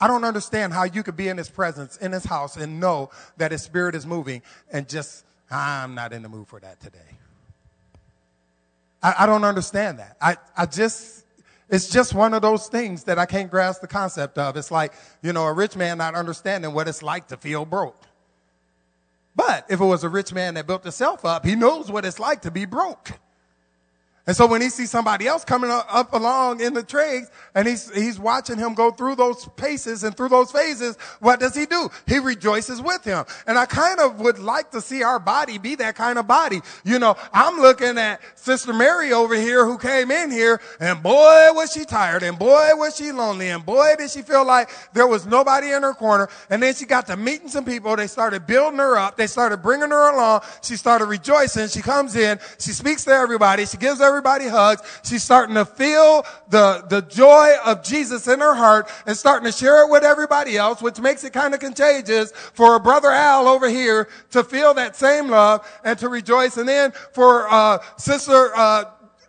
I 0.00 0.08
don't 0.08 0.24
understand 0.24 0.72
how 0.72 0.84
you 0.84 1.02
could 1.02 1.16
be 1.16 1.28
in 1.28 1.36
his 1.36 1.48
presence, 1.48 1.96
in 1.98 2.12
his 2.12 2.24
house, 2.24 2.56
and 2.56 2.80
know 2.80 3.10
that 3.36 3.52
his 3.52 3.62
spirit 3.62 3.94
is 3.94 4.06
moving 4.06 4.42
and 4.72 4.88
just, 4.88 5.24
I'm 5.50 5.94
not 5.94 6.12
in 6.12 6.22
the 6.22 6.28
mood 6.28 6.48
for 6.48 6.58
that 6.60 6.80
today. 6.80 6.98
I, 9.02 9.14
I 9.20 9.26
don't 9.26 9.44
understand 9.44 9.98
that. 9.98 10.16
I, 10.20 10.36
I 10.56 10.66
just, 10.66 11.24
it's 11.68 11.88
just 11.88 12.14
one 12.14 12.34
of 12.34 12.42
those 12.42 12.68
things 12.68 13.04
that 13.04 13.18
I 13.18 13.26
can't 13.26 13.50
grasp 13.50 13.80
the 13.80 13.88
concept 13.88 14.38
of. 14.38 14.56
It's 14.56 14.70
like, 14.70 14.92
you 15.22 15.32
know, 15.32 15.44
a 15.44 15.52
rich 15.52 15.76
man 15.76 15.98
not 15.98 16.14
understanding 16.14 16.72
what 16.72 16.88
it's 16.88 17.02
like 17.02 17.28
to 17.28 17.36
feel 17.36 17.64
broke. 17.64 18.00
But 19.34 19.66
if 19.68 19.80
it 19.80 19.84
was 19.84 20.04
a 20.04 20.08
rich 20.08 20.32
man 20.32 20.54
that 20.54 20.66
built 20.66 20.82
himself 20.82 21.24
up, 21.24 21.46
he 21.46 21.54
knows 21.54 21.90
what 21.90 22.04
it's 22.04 22.18
like 22.18 22.42
to 22.42 22.50
be 22.50 22.64
broke. 22.64 23.12
And 24.24 24.36
so 24.36 24.46
when 24.46 24.62
he 24.62 24.70
sees 24.70 24.88
somebody 24.88 25.26
else 25.26 25.44
coming 25.44 25.70
up 25.72 26.12
along 26.12 26.60
in 26.60 26.74
the 26.74 26.84
trades 26.84 27.28
and 27.56 27.66
he's, 27.66 27.92
he's 27.92 28.20
watching 28.20 28.56
him 28.56 28.74
go 28.74 28.92
through 28.92 29.16
those 29.16 29.48
paces 29.56 30.04
and 30.04 30.16
through 30.16 30.28
those 30.28 30.52
phases, 30.52 30.96
what 31.18 31.40
does 31.40 31.56
he 31.56 31.66
do? 31.66 31.88
He 32.06 32.20
rejoices 32.20 32.80
with 32.80 33.02
him. 33.02 33.24
And 33.48 33.58
I 33.58 33.66
kind 33.66 33.98
of 33.98 34.20
would 34.20 34.38
like 34.38 34.70
to 34.72 34.80
see 34.80 35.02
our 35.02 35.18
body 35.18 35.58
be 35.58 35.74
that 35.76 35.96
kind 35.96 36.20
of 36.20 36.28
body. 36.28 36.60
You 36.84 37.00
know, 37.00 37.16
I'm 37.32 37.60
looking 37.60 37.98
at 37.98 38.20
Sister 38.38 38.72
Mary 38.72 39.12
over 39.12 39.34
here 39.34 39.66
who 39.66 39.76
came 39.76 40.12
in 40.12 40.30
here 40.30 40.60
and 40.78 41.02
boy 41.02 41.48
was 41.54 41.72
she 41.72 41.84
tired 41.84 42.22
and 42.22 42.38
boy 42.38 42.68
was 42.74 42.96
she 42.96 43.10
lonely 43.10 43.48
and 43.48 43.66
boy 43.66 43.94
did 43.98 44.08
she 44.08 44.22
feel 44.22 44.46
like 44.46 44.70
there 44.92 45.08
was 45.08 45.26
nobody 45.26 45.72
in 45.72 45.82
her 45.82 45.94
corner. 45.94 46.28
And 46.48 46.62
then 46.62 46.76
she 46.76 46.84
got 46.86 47.08
to 47.08 47.16
meeting 47.16 47.48
some 47.48 47.64
people. 47.64 47.96
They 47.96 48.06
started 48.06 48.46
building 48.46 48.78
her 48.78 48.96
up. 48.96 49.16
They 49.16 49.26
started 49.26 49.62
bringing 49.62 49.90
her 49.90 50.14
along. 50.14 50.42
She 50.62 50.76
started 50.76 51.06
rejoicing. 51.06 51.66
She 51.66 51.82
comes 51.82 52.14
in. 52.14 52.38
She 52.60 52.70
speaks 52.70 53.02
to 53.06 53.10
everybody. 53.10 53.66
She 53.66 53.78
gives 53.78 54.00
everybody 54.00 54.11
everybody 54.12 54.46
hugs. 54.46 54.82
She's 55.02 55.22
starting 55.22 55.54
to 55.54 55.64
feel 55.64 56.26
the, 56.50 56.84
the 56.88 57.00
joy 57.02 57.54
of 57.64 57.82
Jesus 57.82 58.28
in 58.28 58.40
her 58.40 58.54
heart 58.54 58.90
and 59.06 59.16
starting 59.16 59.50
to 59.50 59.56
share 59.56 59.84
it 59.84 59.90
with 59.90 60.04
everybody 60.04 60.56
else, 60.56 60.82
which 60.82 61.00
makes 61.00 61.24
it 61.24 61.32
kind 61.32 61.54
of 61.54 61.60
contagious 61.60 62.30
for 62.32 62.76
a 62.76 62.80
brother 62.80 63.10
Al 63.10 63.48
over 63.48 63.68
here 63.68 64.08
to 64.30 64.44
feel 64.44 64.74
that 64.74 64.96
same 64.96 65.28
love 65.28 65.66
and 65.82 65.98
to 65.98 66.08
rejoice. 66.08 66.58
And 66.58 66.68
then 66.68 66.92
for, 67.12 67.48
uh, 67.50 67.78
sister, 67.96 68.54
uh, 68.54 68.84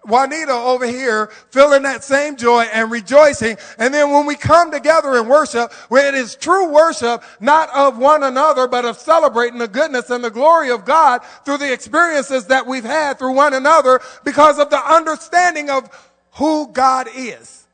Juanita 0.05 0.51
over 0.51 0.85
here 0.85 1.27
feeling 1.49 1.83
that 1.83 2.03
same 2.03 2.35
joy 2.35 2.63
and 2.73 2.91
rejoicing. 2.91 3.57
And 3.77 3.93
then 3.93 4.11
when 4.11 4.25
we 4.25 4.35
come 4.35 4.71
together 4.71 5.15
in 5.17 5.27
worship, 5.27 5.71
where 5.89 6.07
it 6.07 6.13
is 6.13 6.35
true 6.35 6.69
worship, 6.69 7.23
not 7.39 7.69
of 7.69 7.97
one 7.97 8.23
another, 8.23 8.67
but 8.67 8.85
of 8.85 8.97
celebrating 8.97 9.59
the 9.59 9.67
goodness 9.67 10.09
and 10.09 10.23
the 10.23 10.29
glory 10.29 10.71
of 10.71 10.85
God 10.85 11.21
through 11.45 11.59
the 11.59 11.71
experiences 11.71 12.47
that 12.47 12.67
we've 12.67 12.83
had 12.83 13.17
through 13.17 13.33
one 13.33 13.53
another 13.53 14.01
because 14.23 14.59
of 14.59 14.69
the 14.69 14.93
understanding 14.93 15.69
of 15.69 15.89
who 16.33 16.67
God 16.67 17.07
is. 17.15 17.65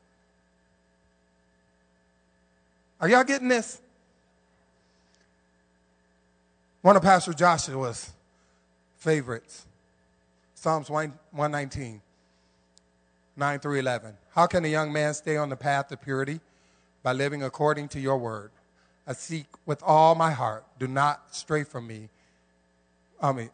Are 3.02 3.08
y'all 3.08 3.24
getting 3.24 3.48
this? 3.48 3.82
One 6.82 6.96
of 6.96 7.02
Pastor 7.02 7.34
Joshua's 7.34 8.12
favorites, 8.98 9.66
Psalms 10.56 10.90
119. 10.90 12.02
9 13.40 13.60
through 13.60 13.80
11. 13.80 14.16
How 14.36 14.46
can 14.46 14.66
a 14.66 14.68
young 14.68 14.94
man 14.94 15.14
stay 15.14 15.38
on 15.38 15.50
the 15.50 15.56
path 15.56 15.92
of 15.92 16.02
purity? 16.02 16.42
By 17.02 17.14
living 17.14 17.42
according 17.42 17.88
to 17.90 18.00
your 18.00 18.18
word. 18.18 18.52
I 19.08 19.14
seek 19.14 19.46
with 19.66 19.82
all 19.82 20.14
my 20.14 20.32
heart. 20.32 20.66
Do 20.78 20.88
not 20.88 21.34
stray 21.34 21.64
from 21.64 21.88
me. 21.88 22.10
I 23.22 23.32
mean, 23.32 23.50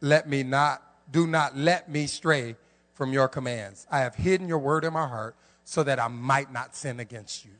let 0.00 0.28
me 0.28 0.42
not, 0.42 0.82
do 1.12 1.26
not 1.26 1.56
let 1.56 1.88
me 1.88 2.06
stray 2.06 2.56
from 2.94 3.12
your 3.12 3.28
commands. 3.28 3.86
I 3.90 4.00
have 4.00 4.14
hidden 4.14 4.48
your 4.48 4.58
word 4.58 4.84
in 4.84 4.94
my 4.94 5.06
heart 5.06 5.36
so 5.64 5.82
that 5.82 6.00
I 6.00 6.08
might 6.08 6.50
not 6.52 6.74
sin 6.74 6.98
against 6.98 7.44
you. 7.44 7.50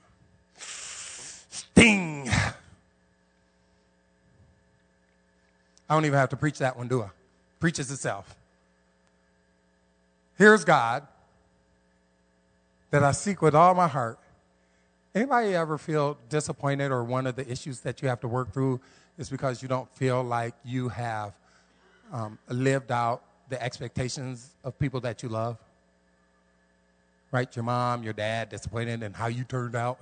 Sting. 0.56 2.28
I 5.88 5.94
don't 5.94 6.04
even 6.04 6.18
have 6.18 6.30
to 6.30 6.36
preach 6.36 6.58
that 6.58 6.76
one, 6.76 6.88
do 6.88 7.02
I? 7.02 7.10
Preaches 7.60 7.90
itself. 7.90 8.34
Here's 10.36 10.64
God 10.64 11.06
that 12.90 13.03
I 13.03 13.12
seek 13.12 13.42
with 13.42 13.55
all 13.55 13.75
my 13.75 13.88
heart. 13.88 14.18
Anybody 15.14 15.55
ever 15.55 15.79
feel 15.79 16.18
disappointed 16.29 16.90
or 16.90 17.03
one 17.03 17.27
of 17.27 17.37
the 17.37 17.51
issues 17.51 17.81
that 17.81 18.03
you 18.03 18.09
have 18.09 18.20
to 18.20 18.29
work 18.29 18.53
through 18.53 18.81
is 19.18 19.31
because 19.31 19.62
you 19.62 19.68
don't 19.68 19.88
feel 19.96 20.22
like 20.22 20.55
you 20.64 20.88
have 20.88 21.33
um, 22.12 22.38
lived 22.49 22.92
out 22.92 23.22
the 23.49 23.62
expectations 23.62 24.51
of 24.62 24.79
people 24.79 25.01
that 25.01 25.22
you 25.22 25.29
love? 25.29 25.57
Right? 27.33 27.55
Your 27.57 27.64
mom, 27.64 28.03
your 28.03 28.12
dad, 28.12 28.51
disappointed 28.51 29.03
in 29.03 29.12
how 29.12 29.27
you 29.27 29.44
turned 29.44 29.75
out, 29.75 29.99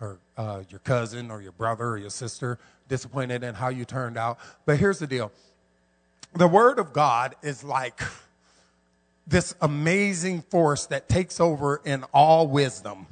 or 0.00 0.18
uh, 0.36 0.62
your 0.68 0.80
cousin, 0.80 1.30
or 1.30 1.40
your 1.40 1.52
brother, 1.52 1.90
or 1.90 1.98
your 1.98 2.10
sister, 2.10 2.58
disappointed 2.88 3.42
in 3.42 3.54
how 3.54 3.68
you 3.68 3.84
turned 3.84 4.18
out. 4.18 4.38
But 4.66 4.78
here's 4.78 4.98
the 4.98 5.06
deal 5.06 5.32
the 6.34 6.48
Word 6.48 6.78
of 6.78 6.92
God 6.92 7.34
is 7.42 7.64
like 7.64 8.00
this 9.26 9.54
amazing 9.60 10.42
force 10.42 10.86
that 10.86 11.08
takes 11.08 11.40
over 11.40 11.80
in 11.84 12.04
all 12.14 12.46
wisdom. 12.46 13.06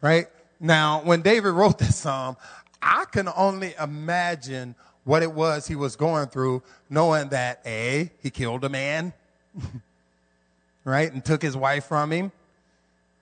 Right? 0.00 0.26
Now, 0.60 1.02
when 1.02 1.22
David 1.22 1.50
wrote 1.50 1.78
this 1.78 1.96
psalm, 1.96 2.36
I 2.80 3.04
can 3.10 3.28
only 3.36 3.74
imagine 3.80 4.74
what 5.04 5.22
it 5.22 5.32
was 5.32 5.66
he 5.66 5.74
was 5.74 5.96
going 5.96 6.28
through, 6.28 6.62
knowing 6.88 7.28
that 7.28 7.60
A, 7.66 8.10
he 8.22 8.30
killed 8.30 8.64
a 8.64 8.68
man, 8.68 9.12
right, 10.84 11.12
and 11.12 11.24
took 11.24 11.42
his 11.42 11.56
wife 11.56 11.84
from 11.84 12.10
him. 12.10 12.32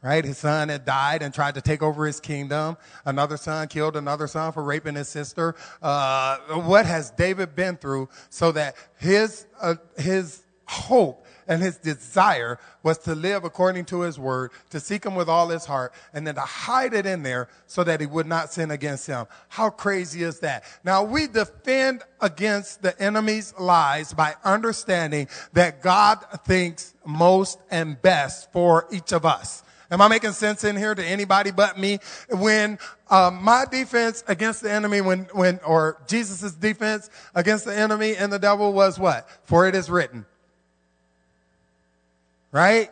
Right? 0.04 0.24
His 0.24 0.38
son 0.38 0.68
had 0.68 0.84
died 0.84 1.22
and 1.22 1.32
tried 1.32 1.54
to 1.54 1.60
take 1.60 1.80
over 1.80 2.06
his 2.06 2.18
kingdom. 2.18 2.76
Another 3.04 3.36
son 3.36 3.68
killed 3.68 3.96
another 3.96 4.26
son 4.26 4.50
for 4.50 4.64
raping 4.64 4.96
his 4.96 5.08
sister. 5.08 5.54
Uh, 5.80 6.38
what 6.54 6.86
has 6.86 7.12
David 7.12 7.54
been 7.54 7.76
through 7.76 8.08
so 8.28 8.50
that 8.50 8.74
his, 8.98 9.46
uh, 9.60 9.76
his 9.96 10.42
hope 10.66 11.24
and 11.46 11.62
his 11.62 11.76
desire 11.76 12.58
was 12.82 12.98
to 12.98 13.14
live 13.14 13.44
according 13.44 13.84
to 13.86 14.00
his 14.02 14.18
word, 14.18 14.50
to 14.70 14.80
seek 14.80 15.04
him 15.04 15.14
with 15.14 15.28
all 15.28 15.48
his 15.48 15.64
heart, 15.64 15.92
and 16.12 16.26
then 16.26 16.34
to 16.34 16.40
hide 16.40 16.94
it 16.94 17.06
in 17.06 17.22
there 17.22 17.48
so 17.66 17.84
that 17.84 18.00
he 18.00 18.06
would 18.06 18.26
not 18.26 18.52
sin 18.52 18.70
against 18.70 19.06
him. 19.06 19.26
How 19.48 19.70
crazy 19.70 20.22
is 20.22 20.40
that? 20.40 20.64
Now 20.84 21.04
we 21.04 21.26
defend 21.26 22.02
against 22.20 22.82
the 22.82 23.00
enemy's 23.00 23.54
lies 23.58 24.12
by 24.12 24.34
understanding 24.44 25.28
that 25.52 25.82
God 25.82 26.18
thinks 26.46 26.94
most 27.04 27.58
and 27.70 28.00
best 28.00 28.52
for 28.52 28.86
each 28.90 29.12
of 29.12 29.24
us. 29.24 29.62
Am 29.92 30.00
I 30.00 30.08
making 30.08 30.32
sense 30.32 30.64
in 30.64 30.74
here 30.74 30.94
to 30.94 31.04
anybody 31.04 31.50
but 31.50 31.78
me? 31.78 31.98
When 32.30 32.78
uh, 33.10 33.30
my 33.30 33.66
defense 33.70 34.24
against 34.26 34.62
the 34.62 34.72
enemy, 34.72 35.02
when 35.02 35.28
when 35.34 35.60
or 35.66 35.98
Jesus's 36.08 36.54
defense 36.54 37.10
against 37.34 37.66
the 37.66 37.76
enemy 37.76 38.16
and 38.16 38.32
the 38.32 38.38
devil 38.38 38.72
was 38.72 38.98
what? 38.98 39.28
For 39.44 39.68
it 39.68 39.74
is 39.74 39.90
written 39.90 40.24
right? 42.52 42.90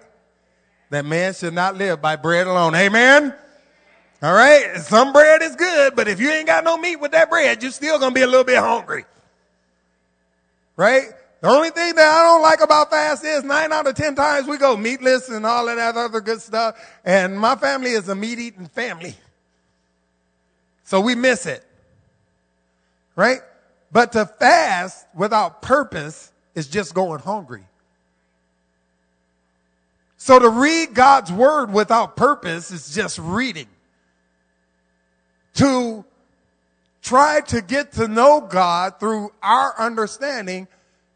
That 0.91 1.05
man 1.05 1.35
should 1.35 1.55
not 1.55 1.77
live 1.77 2.03
by 2.03 2.17
bread 2.17 2.49
alone. 2.49 2.75
Amen? 2.75 3.33
All 4.23 4.35
right? 4.35 4.77
Some 4.79 5.13
bread 5.13 5.43
is 5.43 5.55
good, 5.55 5.95
but 5.95 6.09
if 6.09 6.19
you 6.21 6.31
ain't 6.31 6.47
got 6.47 6.65
no 6.65 6.77
meat 6.77 6.97
with 6.97 7.13
that 7.13 7.31
bread, 7.31 7.63
you're 7.63 7.71
still 7.71 7.99
going 7.99 8.11
to 8.11 8.15
be 8.15 8.23
a 8.23 8.27
little 8.27 8.45
bit 8.45 8.59
hungry. 8.59 9.05
Right? 10.77 11.11
The 11.41 11.49
only 11.49 11.71
thing 11.71 11.95
that 11.95 12.07
I 12.07 12.23
don't 12.23 12.43
like 12.43 12.61
about 12.61 12.91
fast 12.91 13.25
is 13.25 13.45
nine 13.45 13.73
out 13.73 13.87
of 13.87 13.95
ten 13.95 14.15
times 14.15 14.47
we 14.47 14.59
go 14.59 14.77
meatless 14.77 15.29
and 15.31 15.47
all 15.47 15.69
of 15.69 15.77
that 15.77 15.97
other 15.97 16.21
good 16.21 16.41
stuff. 16.41 16.77
And 17.05 17.39
my 17.39 17.57
family 17.57 17.93
is 17.93 18.09
a 18.09 18.15
meat 18.15 18.39
eating 18.39 18.67
family. 18.67 19.15
So 20.85 21.01
we 21.01 21.15
miss 21.15 21.47
it. 21.47 21.65
Right? 23.17 23.41
But 23.93 24.13
to 24.13 24.27
fast 24.27 25.07
without 25.15 25.63
purpose 25.63 26.31
is 26.55 26.69
just 26.69 26.95
going 26.95 27.21
hungry. 27.21 27.65
So 30.23 30.39
to 30.39 30.51
read 30.51 30.93
God's 30.93 31.33
word 31.33 31.73
without 31.73 32.15
purpose 32.15 32.71
is 32.71 32.95
just 32.95 33.19
reading. 33.19 33.69
To 35.55 36.05
try 37.01 37.41
to 37.47 37.63
get 37.63 37.93
to 37.93 38.07
know 38.07 38.43
God 38.43 39.01
through 39.01 39.33
our 39.43 39.75
understanding 39.79 40.69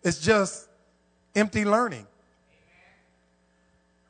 is 0.02 0.20
just 0.20 0.70
empty 1.36 1.66
learning. 1.66 2.06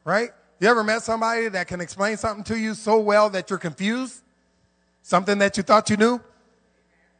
Right? 0.05 0.31
You 0.61 0.69
ever 0.69 0.85
met 0.85 1.03
somebody 1.03 1.49
that 1.49 1.67
can 1.67 1.81
explain 1.81 2.17
something 2.17 2.45
to 2.45 2.57
you 2.57 2.75
so 2.75 3.01
well 3.01 3.29
that 3.31 3.51
you're 3.51 3.59
confused? 3.59 4.23
Something 5.03 5.39
that 5.39 5.57
you 5.57 5.65
thought 5.65 5.91
you 5.91 5.97
knew? 5.97 6.21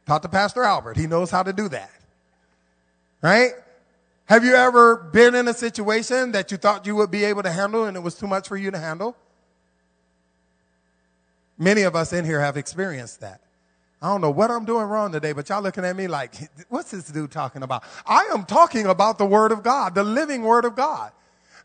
Talk 0.05 0.21
to 0.21 0.29
Pastor 0.29 0.63
Albert. 0.63 0.95
He 0.95 1.07
knows 1.07 1.29
how 1.29 1.43
to 1.43 1.51
do 1.51 1.67
that. 1.67 1.91
Right? 3.21 3.51
Have 4.25 4.43
you 4.43 4.55
ever 4.55 4.97
been 4.97 5.35
in 5.35 5.47
a 5.47 5.53
situation 5.53 6.31
that 6.31 6.51
you 6.51 6.57
thought 6.57 6.87
you 6.87 6.95
would 6.95 7.11
be 7.11 7.23
able 7.25 7.43
to 7.43 7.51
handle 7.51 7.85
and 7.85 7.95
it 7.95 7.99
was 7.99 8.15
too 8.15 8.27
much 8.27 8.47
for 8.47 8.57
you 8.57 8.71
to 8.71 8.79
handle? 8.79 9.15
Many 11.57 11.83
of 11.83 11.95
us 11.95 12.11
in 12.11 12.25
here 12.25 12.41
have 12.41 12.57
experienced 12.57 13.21
that. 13.21 13.41
I 14.01 14.07
don't 14.09 14.21
know 14.21 14.31
what 14.31 14.51
I'm 14.51 14.65
doing 14.65 14.85
wrong 14.87 15.11
today, 15.11 15.31
but 15.31 15.47
y'all 15.49 15.61
looking 15.61 15.85
at 15.85 15.95
me 15.95 16.07
like, 16.07 16.35
what's 16.69 16.91
this 16.91 17.07
dude 17.07 17.31
talking 17.31 17.63
about? 17.63 17.83
I 18.05 18.29
am 18.33 18.45
talking 18.45 18.87
about 18.87 19.17
the 19.17 19.25
Word 19.25 19.51
of 19.51 19.63
God, 19.63 19.95
the 19.95 20.03
living 20.03 20.43
Word 20.43 20.65
of 20.65 20.75
God. 20.75 21.11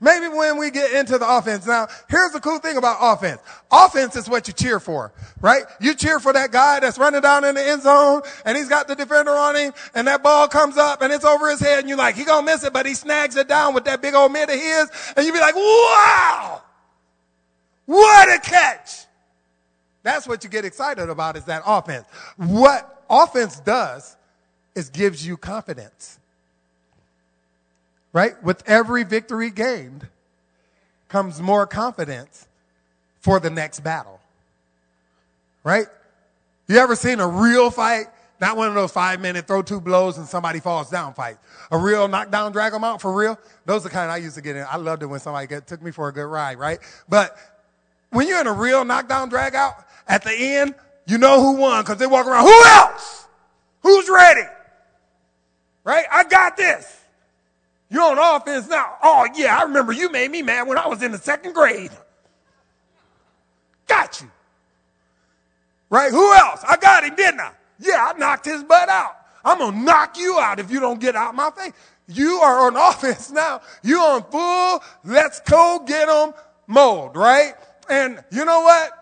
Maybe 0.02 0.28
when 0.28 0.56
we 0.56 0.70
get 0.70 0.92
into 0.92 1.18
the 1.18 1.28
offense. 1.28 1.66
Now, 1.66 1.86
here's 2.08 2.32
the 2.32 2.40
cool 2.40 2.58
thing 2.58 2.78
about 2.78 2.96
offense. 3.00 3.40
Offense 3.70 4.16
is 4.16 4.30
what 4.30 4.48
you 4.48 4.54
cheer 4.54 4.80
for, 4.80 5.12
right? 5.42 5.64
You 5.78 5.94
cheer 5.94 6.18
for 6.18 6.32
that 6.32 6.52
guy 6.52 6.80
that's 6.80 6.98
running 6.98 7.20
down 7.20 7.44
in 7.44 7.54
the 7.54 7.62
end 7.62 7.82
zone 7.82 8.22
and 8.46 8.56
he's 8.56 8.68
got 8.68 8.88
the 8.88 8.94
defender 8.94 9.32
on 9.32 9.56
him 9.56 9.72
and 9.94 10.06
that 10.06 10.22
ball 10.22 10.48
comes 10.48 10.78
up 10.78 11.02
and 11.02 11.12
it's 11.12 11.24
over 11.24 11.50
his 11.50 11.60
head 11.60 11.80
and 11.80 11.88
you're 11.88 11.98
like, 11.98 12.14
he 12.14 12.24
gonna 12.24 12.46
miss 12.46 12.64
it, 12.64 12.72
but 12.72 12.86
he 12.86 12.94
snags 12.94 13.36
it 13.36 13.46
down 13.46 13.74
with 13.74 13.84
that 13.84 14.00
big 14.00 14.14
old 14.14 14.32
mitt 14.32 14.48
of 14.48 14.58
his 14.58 14.90
and 15.16 15.26
you 15.26 15.32
be 15.34 15.40
like, 15.40 15.54
wow! 15.54 16.62
What 17.84 18.30
a 18.30 18.38
catch! 18.40 19.04
That's 20.02 20.26
what 20.26 20.44
you 20.44 20.48
get 20.48 20.64
excited 20.64 21.10
about 21.10 21.36
is 21.36 21.44
that 21.44 21.62
offense. 21.66 22.06
What 22.36 23.04
offense 23.10 23.60
does 23.60 24.16
is 24.74 24.88
gives 24.88 25.26
you 25.26 25.36
confidence 25.36 26.19
right? 28.12 28.40
With 28.42 28.68
every 28.68 29.04
victory 29.04 29.50
gained 29.50 30.06
comes 31.08 31.40
more 31.40 31.66
confidence 31.66 32.46
for 33.20 33.40
the 33.40 33.50
next 33.50 33.80
battle, 33.80 34.20
right? 35.64 35.86
You 36.68 36.78
ever 36.78 36.96
seen 36.96 37.20
a 37.20 37.26
real 37.26 37.70
fight? 37.70 38.06
Not 38.40 38.56
one 38.56 38.68
of 38.68 38.74
those 38.74 38.92
five 38.92 39.20
minute 39.20 39.46
throw 39.46 39.60
two 39.60 39.80
blows 39.80 40.16
and 40.16 40.26
somebody 40.26 40.60
falls 40.60 40.88
down 40.88 41.12
fight. 41.12 41.36
A 41.70 41.76
real 41.76 42.08
knockdown, 42.08 42.52
drag 42.52 42.72
them 42.72 42.84
out 42.84 43.02
for 43.02 43.12
real. 43.12 43.38
Those 43.66 43.84
are 43.84 43.88
the 43.88 43.90
kind 43.90 44.10
I 44.10 44.16
used 44.16 44.36
to 44.36 44.40
get 44.40 44.56
in. 44.56 44.64
I 44.68 44.76
loved 44.76 45.02
it 45.02 45.06
when 45.06 45.20
somebody 45.20 45.46
get, 45.46 45.66
took 45.66 45.82
me 45.82 45.90
for 45.90 46.08
a 46.08 46.12
good 46.12 46.24
ride, 46.24 46.58
right? 46.58 46.78
But 47.08 47.36
when 48.10 48.26
you're 48.26 48.40
in 48.40 48.46
a 48.46 48.52
real 48.52 48.84
knockdown, 48.84 49.28
drag 49.28 49.54
out, 49.54 49.84
at 50.08 50.24
the 50.24 50.32
end, 50.32 50.74
you 51.06 51.18
know 51.18 51.40
who 51.40 51.56
won 51.60 51.82
because 51.82 51.98
they 51.98 52.06
walk 52.06 52.26
around. 52.26 52.44
Who 52.44 52.64
else? 52.66 53.26
Who's 53.82 54.08
ready? 54.08 54.48
Right? 55.84 56.04
I 56.10 56.24
got 56.24 56.56
this. 56.56 56.99
You're 57.90 58.02
on 58.02 58.18
offense 58.40 58.68
now. 58.68 58.94
Oh, 59.02 59.26
yeah, 59.34 59.58
I 59.58 59.64
remember 59.64 59.92
you 59.92 60.10
made 60.10 60.30
me 60.30 60.42
mad 60.42 60.68
when 60.68 60.78
I 60.78 60.86
was 60.86 61.02
in 61.02 61.10
the 61.10 61.18
second 61.18 61.54
grade. 61.54 61.90
Got 63.88 64.20
you. 64.20 64.30
Right? 65.90 66.12
Who 66.12 66.32
else? 66.34 66.62
I 66.66 66.76
got 66.76 67.02
him, 67.04 67.16
didn't 67.16 67.40
I? 67.40 67.50
Yeah, 67.80 68.12
I 68.14 68.16
knocked 68.16 68.44
his 68.44 68.62
butt 68.62 68.88
out. 68.88 69.16
I'm 69.44 69.58
going 69.58 69.72
to 69.72 69.80
knock 69.80 70.16
you 70.16 70.38
out 70.38 70.60
if 70.60 70.70
you 70.70 70.78
don't 70.78 71.00
get 71.00 71.16
out 71.16 71.34
my 71.34 71.50
face. 71.50 71.72
You 72.06 72.36
are 72.36 72.66
on 72.66 72.76
offense 72.94 73.32
now. 73.32 73.60
You're 73.82 74.00
on 74.00 74.22
full, 74.30 74.82
let's 75.04 75.40
go 75.40 75.82
get 75.84 76.06
them 76.06 76.32
mode, 76.68 77.16
right? 77.16 77.54
And 77.88 78.22
you 78.30 78.44
know 78.44 78.60
what? 78.60 78.92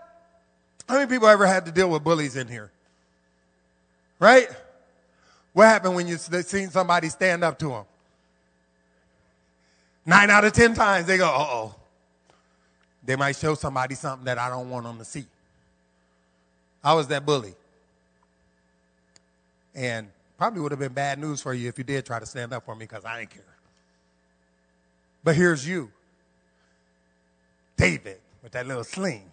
How 0.89 0.95
many 0.95 1.07
people 1.07 1.29
ever 1.29 1.47
had 1.47 1.67
to 1.67 1.73
deal 1.73 1.91
with 1.91 2.03
bullies 2.03 2.37
in 2.37 2.49
here? 2.49 2.71
Right? 4.19 4.49
What 5.53 5.67
happened 5.67 5.95
when 5.95 6.09
you 6.09 6.17
seen 6.17 6.71
somebody 6.71 7.11
stand 7.11 7.45
up 7.45 7.59
to 7.59 7.69
them? 7.69 7.85
Nine 10.09 10.31
out 10.31 10.43
of 10.43 10.55
10 10.55 10.73
times 10.73 11.07
they 11.07 11.19
go, 11.19 11.27
uh 11.27 11.37
oh. 11.39 11.75
They 13.05 13.15
might 13.15 13.37
show 13.37 13.55
somebody 13.55 13.95
something 13.95 14.25
that 14.25 14.39
I 14.39 14.49
don't 14.49 14.71
want 14.71 14.87
them 14.87 14.97
to 14.97 15.05
see. 15.05 15.27
I 16.83 16.95
was 16.95 17.09
that 17.09 17.27
bully. 17.27 17.55
And 19.75 20.09
probably 20.39 20.63
would 20.63 20.73
have 20.73 20.79
been 20.79 20.95
bad 20.95 21.19
news 21.19 21.43
for 21.43 21.53
you 21.53 21.69
if 21.69 21.77
you 21.77 21.85
did 21.85 22.07
try 22.07 22.19
to 22.19 22.25
stand 22.25 22.55
up 22.55 22.65
for 22.65 22.75
me 22.75 22.87
because 22.87 23.05
I 23.05 23.19
didn't 23.19 23.33
care. 23.33 23.43
But 25.23 25.37
here's 25.37 25.69
you 25.69 25.93
David 27.77 28.19
with 28.43 28.53
that 28.53 28.67
little 28.67 28.85
sling, 28.85 29.31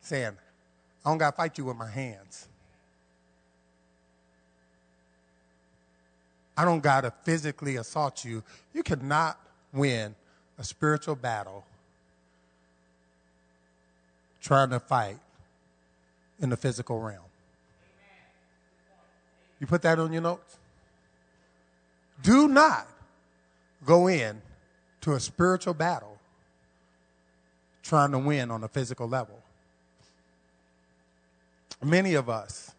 saying, 0.00 0.36
I 1.06 1.08
don't 1.08 1.18
got 1.18 1.30
to 1.30 1.36
fight 1.36 1.56
you 1.56 1.66
with 1.66 1.76
my 1.76 1.88
hands. 1.88 2.48
I 6.56 6.64
don't 6.64 6.82
got 6.82 7.02
to 7.02 7.12
physically 7.22 7.76
assault 7.76 8.24
you. 8.24 8.42
You 8.74 8.82
cannot 8.82 9.38
win 9.72 10.14
a 10.58 10.64
spiritual 10.64 11.16
battle 11.16 11.64
trying 14.40 14.70
to 14.70 14.80
fight 14.80 15.18
in 16.40 16.50
the 16.50 16.56
physical 16.56 17.00
realm. 17.00 17.24
You 19.60 19.66
put 19.66 19.82
that 19.82 19.98
on 19.98 20.12
your 20.12 20.22
notes? 20.22 20.58
Do 22.22 22.48
not 22.48 22.88
go 23.84 24.08
in 24.08 24.42
to 25.02 25.14
a 25.14 25.20
spiritual 25.20 25.74
battle 25.74 26.18
trying 27.82 28.12
to 28.12 28.18
win 28.18 28.50
on 28.50 28.64
a 28.64 28.68
physical 28.68 29.08
level. 29.08 29.40
Many 31.82 32.14
of 32.14 32.28
us 32.28 32.72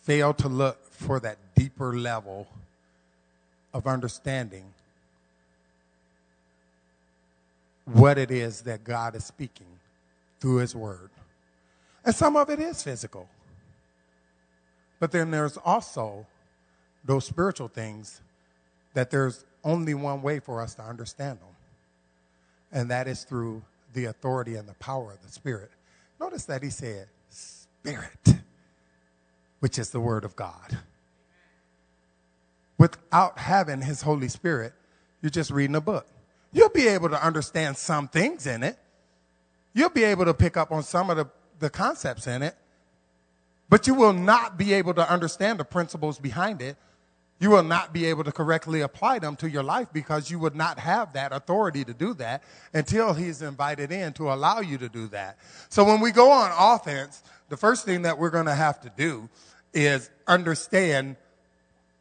fail 0.00 0.32
to 0.34 0.48
look 0.48 0.84
for 0.90 1.20
that 1.20 1.36
deeper 1.54 1.96
level 1.96 2.46
of 3.76 3.86
understanding 3.86 4.64
what 7.84 8.16
it 8.16 8.30
is 8.30 8.62
that 8.62 8.82
God 8.82 9.14
is 9.14 9.24
speaking 9.24 9.66
through 10.40 10.56
His 10.56 10.74
Word. 10.74 11.10
And 12.02 12.14
some 12.14 12.36
of 12.36 12.48
it 12.48 12.58
is 12.58 12.82
physical. 12.82 13.28
But 14.98 15.12
then 15.12 15.30
there's 15.30 15.58
also 15.58 16.26
those 17.04 17.26
spiritual 17.26 17.68
things 17.68 18.22
that 18.94 19.10
there's 19.10 19.44
only 19.62 19.92
one 19.92 20.22
way 20.22 20.40
for 20.40 20.62
us 20.62 20.74
to 20.76 20.82
understand 20.82 21.38
them, 21.38 21.54
and 22.72 22.90
that 22.90 23.06
is 23.06 23.24
through 23.24 23.62
the 23.92 24.06
authority 24.06 24.54
and 24.54 24.66
the 24.66 24.74
power 24.74 25.12
of 25.12 25.22
the 25.22 25.30
Spirit. 25.30 25.70
Notice 26.18 26.46
that 26.46 26.62
he 26.62 26.70
said, 26.70 27.08
Spirit, 27.28 28.36
which 29.60 29.78
is 29.78 29.90
the 29.90 30.00
Word 30.00 30.24
of 30.24 30.34
God. 30.34 30.78
Without 32.78 33.38
having 33.38 33.80
His 33.80 34.02
Holy 34.02 34.28
Spirit, 34.28 34.72
you're 35.22 35.30
just 35.30 35.50
reading 35.50 35.76
a 35.76 35.80
book. 35.80 36.06
You'll 36.52 36.68
be 36.68 36.88
able 36.88 37.08
to 37.10 37.22
understand 37.22 37.76
some 37.76 38.08
things 38.08 38.46
in 38.46 38.62
it. 38.62 38.78
You'll 39.74 39.90
be 39.90 40.04
able 40.04 40.24
to 40.24 40.34
pick 40.34 40.56
up 40.56 40.72
on 40.72 40.82
some 40.82 41.10
of 41.10 41.16
the, 41.16 41.26
the 41.58 41.68
concepts 41.68 42.26
in 42.26 42.42
it, 42.42 42.54
but 43.68 43.86
you 43.86 43.94
will 43.94 44.12
not 44.12 44.56
be 44.56 44.72
able 44.72 44.94
to 44.94 45.10
understand 45.10 45.58
the 45.58 45.64
principles 45.64 46.18
behind 46.18 46.62
it. 46.62 46.76
You 47.38 47.50
will 47.50 47.62
not 47.62 47.92
be 47.92 48.06
able 48.06 48.24
to 48.24 48.32
correctly 48.32 48.80
apply 48.80 49.18
them 49.18 49.36
to 49.36 49.50
your 49.50 49.62
life 49.62 49.88
because 49.92 50.30
you 50.30 50.38
would 50.38 50.56
not 50.56 50.78
have 50.78 51.12
that 51.12 51.32
authority 51.32 51.84
to 51.84 51.92
do 51.92 52.14
that 52.14 52.42
until 52.72 53.12
he's 53.12 53.42
invited 53.42 53.92
in 53.92 54.14
to 54.14 54.32
allow 54.32 54.60
you 54.60 54.78
to 54.78 54.88
do 54.88 55.08
that. 55.08 55.36
So 55.68 55.84
when 55.84 56.00
we 56.00 56.12
go 56.12 56.30
on 56.30 56.50
offense, 56.56 57.22
the 57.50 57.58
first 57.58 57.84
thing 57.84 58.02
that 58.02 58.18
we're 58.18 58.30
going 58.30 58.46
to 58.46 58.54
have 58.54 58.80
to 58.80 58.92
do 58.96 59.28
is 59.74 60.08
understand 60.26 61.16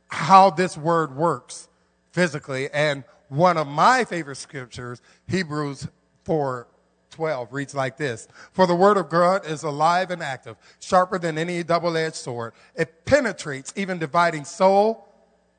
how 0.07 0.49
this 0.49 0.77
word 0.77 1.15
works 1.15 1.67
physically. 2.11 2.69
And 2.71 3.03
one 3.29 3.57
of 3.57 3.67
my 3.67 4.05
favorite 4.05 4.37
scriptures, 4.37 5.01
Hebrews 5.27 5.87
4 6.23 6.67
12 7.11 7.53
reads 7.53 7.73
like 7.73 7.97
this 7.97 8.27
For 8.51 8.67
the 8.67 8.75
word 8.75 8.97
of 8.97 9.09
God 9.09 9.45
is 9.45 9.63
alive 9.63 10.11
and 10.11 10.21
active, 10.21 10.57
sharper 10.79 11.17
than 11.17 11.37
any 11.37 11.63
double 11.63 11.95
edged 11.95 12.15
sword. 12.15 12.53
It 12.75 13.05
penetrates, 13.05 13.73
even 13.75 13.99
dividing 13.99 14.43
soul 14.45 15.07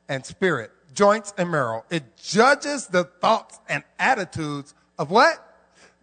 and 0.09 0.25
spirit, 0.25 0.71
joints 0.95 1.33
and 1.39 1.51
marrow. 1.51 1.85
It 1.91 2.17
judges 2.17 2.87
the 2.87 3.05
thoughts 3.05 3.59
and 3.69 3.83
attitudes 3.99 4.75
of 4.99 5.11
what? 5.11 5.43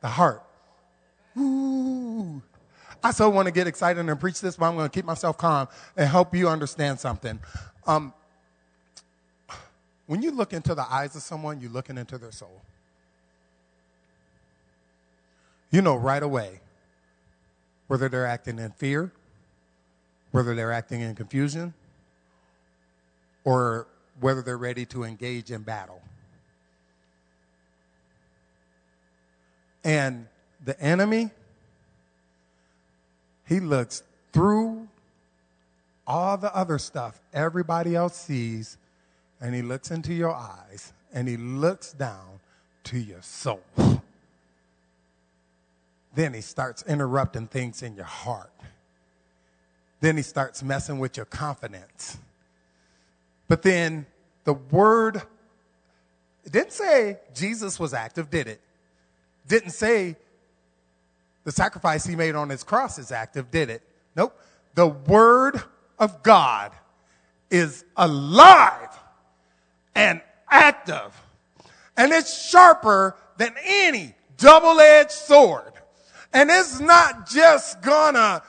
The 0.02 0.08
heart. 0.08 0.44
Ooh. 1.38 2.42
I 3.04 3.12
so 3.12 3.30
want 3.30 3.48
to 3.48 3.52
get 3.52 3.68
excited 3.68 4.08
and 4.08 4.20
preach 4.20 4.40
this, 4.42 4.56
but 4.56 4.66
I'm 4.66 4.76
going 4.76 4.90
to 4.90 4.94
keep 4.94 5.06
myself 5.06 5.38
calm 5.38 5.68
and 5.98 6.08
help 6.08 6.34
you 6.34 6.48
understand 6.48 7.00
something. 7.00 7.40
Um, 7.86 8.14
when 10.08 10.22
you 10.22 10.32
look 10.32 10.54
into 10.54 10.76
the 10.76 10.86
eyes 10.92 11.16
of 11.16 11.22
someone, 11.22 11.60
you're 11.62 11.72
looking 11.72 11.98
into 11.98 12.18
their 12.18 12.32
soul 12.32 12.62
you 15.74 15.82
know 15.82 15.96
right 15.96 16.22
away 16.22 16.60
whether 17.88 18.08
they're 18.08 18.28
acting 18.28 18.60
in 18.60 18.72
fear, 18.72 19.12
whether 20.32 20.54
they're 20.54 20.72
acting 20.72 21.02
in 21.02 21.16
confusion, 21.16 21.74
or 23.44 23.88
whether 24.20 24.44
they're 24.44 24.58
ready 24.58 24.86
to 24.86 25.04
engage 25.04 25.52
in 25.52 25.64
battle. 25.64 26.00
And 29.84 30.28
the 30.64 30.80
enemy, 30.80 31.32
he 33.48 33.60
looks 33.60 34.04
through 34.32 34.88
all 36.06 36.38
the 36.38 36.56
other 36.56 36.78
stuff 36.78 37.20
everybody 37.34 37.96
else 37.96 38.16
sees, 38.16 38.78
and 39.44 39.54
he 39.54 39.62
looks 39.62 39.92
into 39.92 40.12
your 40.12 40.34
eyes, 40.34 40.92
and 41.14 41.28
he 41.28 41.38
looks 41.38 41.94
down 41.94 42.40
to 42.86 42.98
your 42.98 43.22
soul 43.22 43.62
then 46.16 46.34
he 46.34 46.42
starts 46.42 46.84
interrupting 46.88 47.48
things 47.48 47.82
in 47.82 47.96
your 47.96 48.06
heart. 48.06 48.52
Then 50.00 50.18
he 50.18 50.24
starts 50.24 50.62
messing 50.62 51.00
with 51.00 51.18
your 51.18 51.26
confidence. 51.26 52.18
But 53.48 53.62
then 53.64 54.06
the 54.44 54.54
word 54.54 55.22
didn't 56.50 56.74
say 56.74 57.20
Jesus 57.34 57.80
was 57.80 57.94
active, 57.94 58.30
did 58.30 58.48
it? 58.48 58.62
Didn't 59.48 59.72
say 59.72 60.18
the 61.46 61.52
sacrifice 61.52 62.06
he 62.06 62.16
made 62.16 62.36
on 62.36 62.50
his 62.50 62.64
cross 62.64 63.00
is 63.00 63.12
active, 63.12 63.50
did 63.50 63.70
it? 63.70 63.82
Nope. 64.16 64.38
The 64.76 64.88
word 64.88 65.62
of 66.00 66.22
God 66.22 66.74
is 67.50 67.86
alive 67.96 68.90
and 69.96 70.22
active. 70.50 71.22
And 71.98 72.12
it's 72.12 72.50
sharper 72.50 73.16
than 73.38 73.54
any 73.64 74.16
double 74.38 74.80
edged 74.80 75.12
sword. 75.12 75.74
And 76.34 76.50
it's 76.50 76.80
not 76.80 77.30
just 77.30 77.82
gonna 77.82 78.42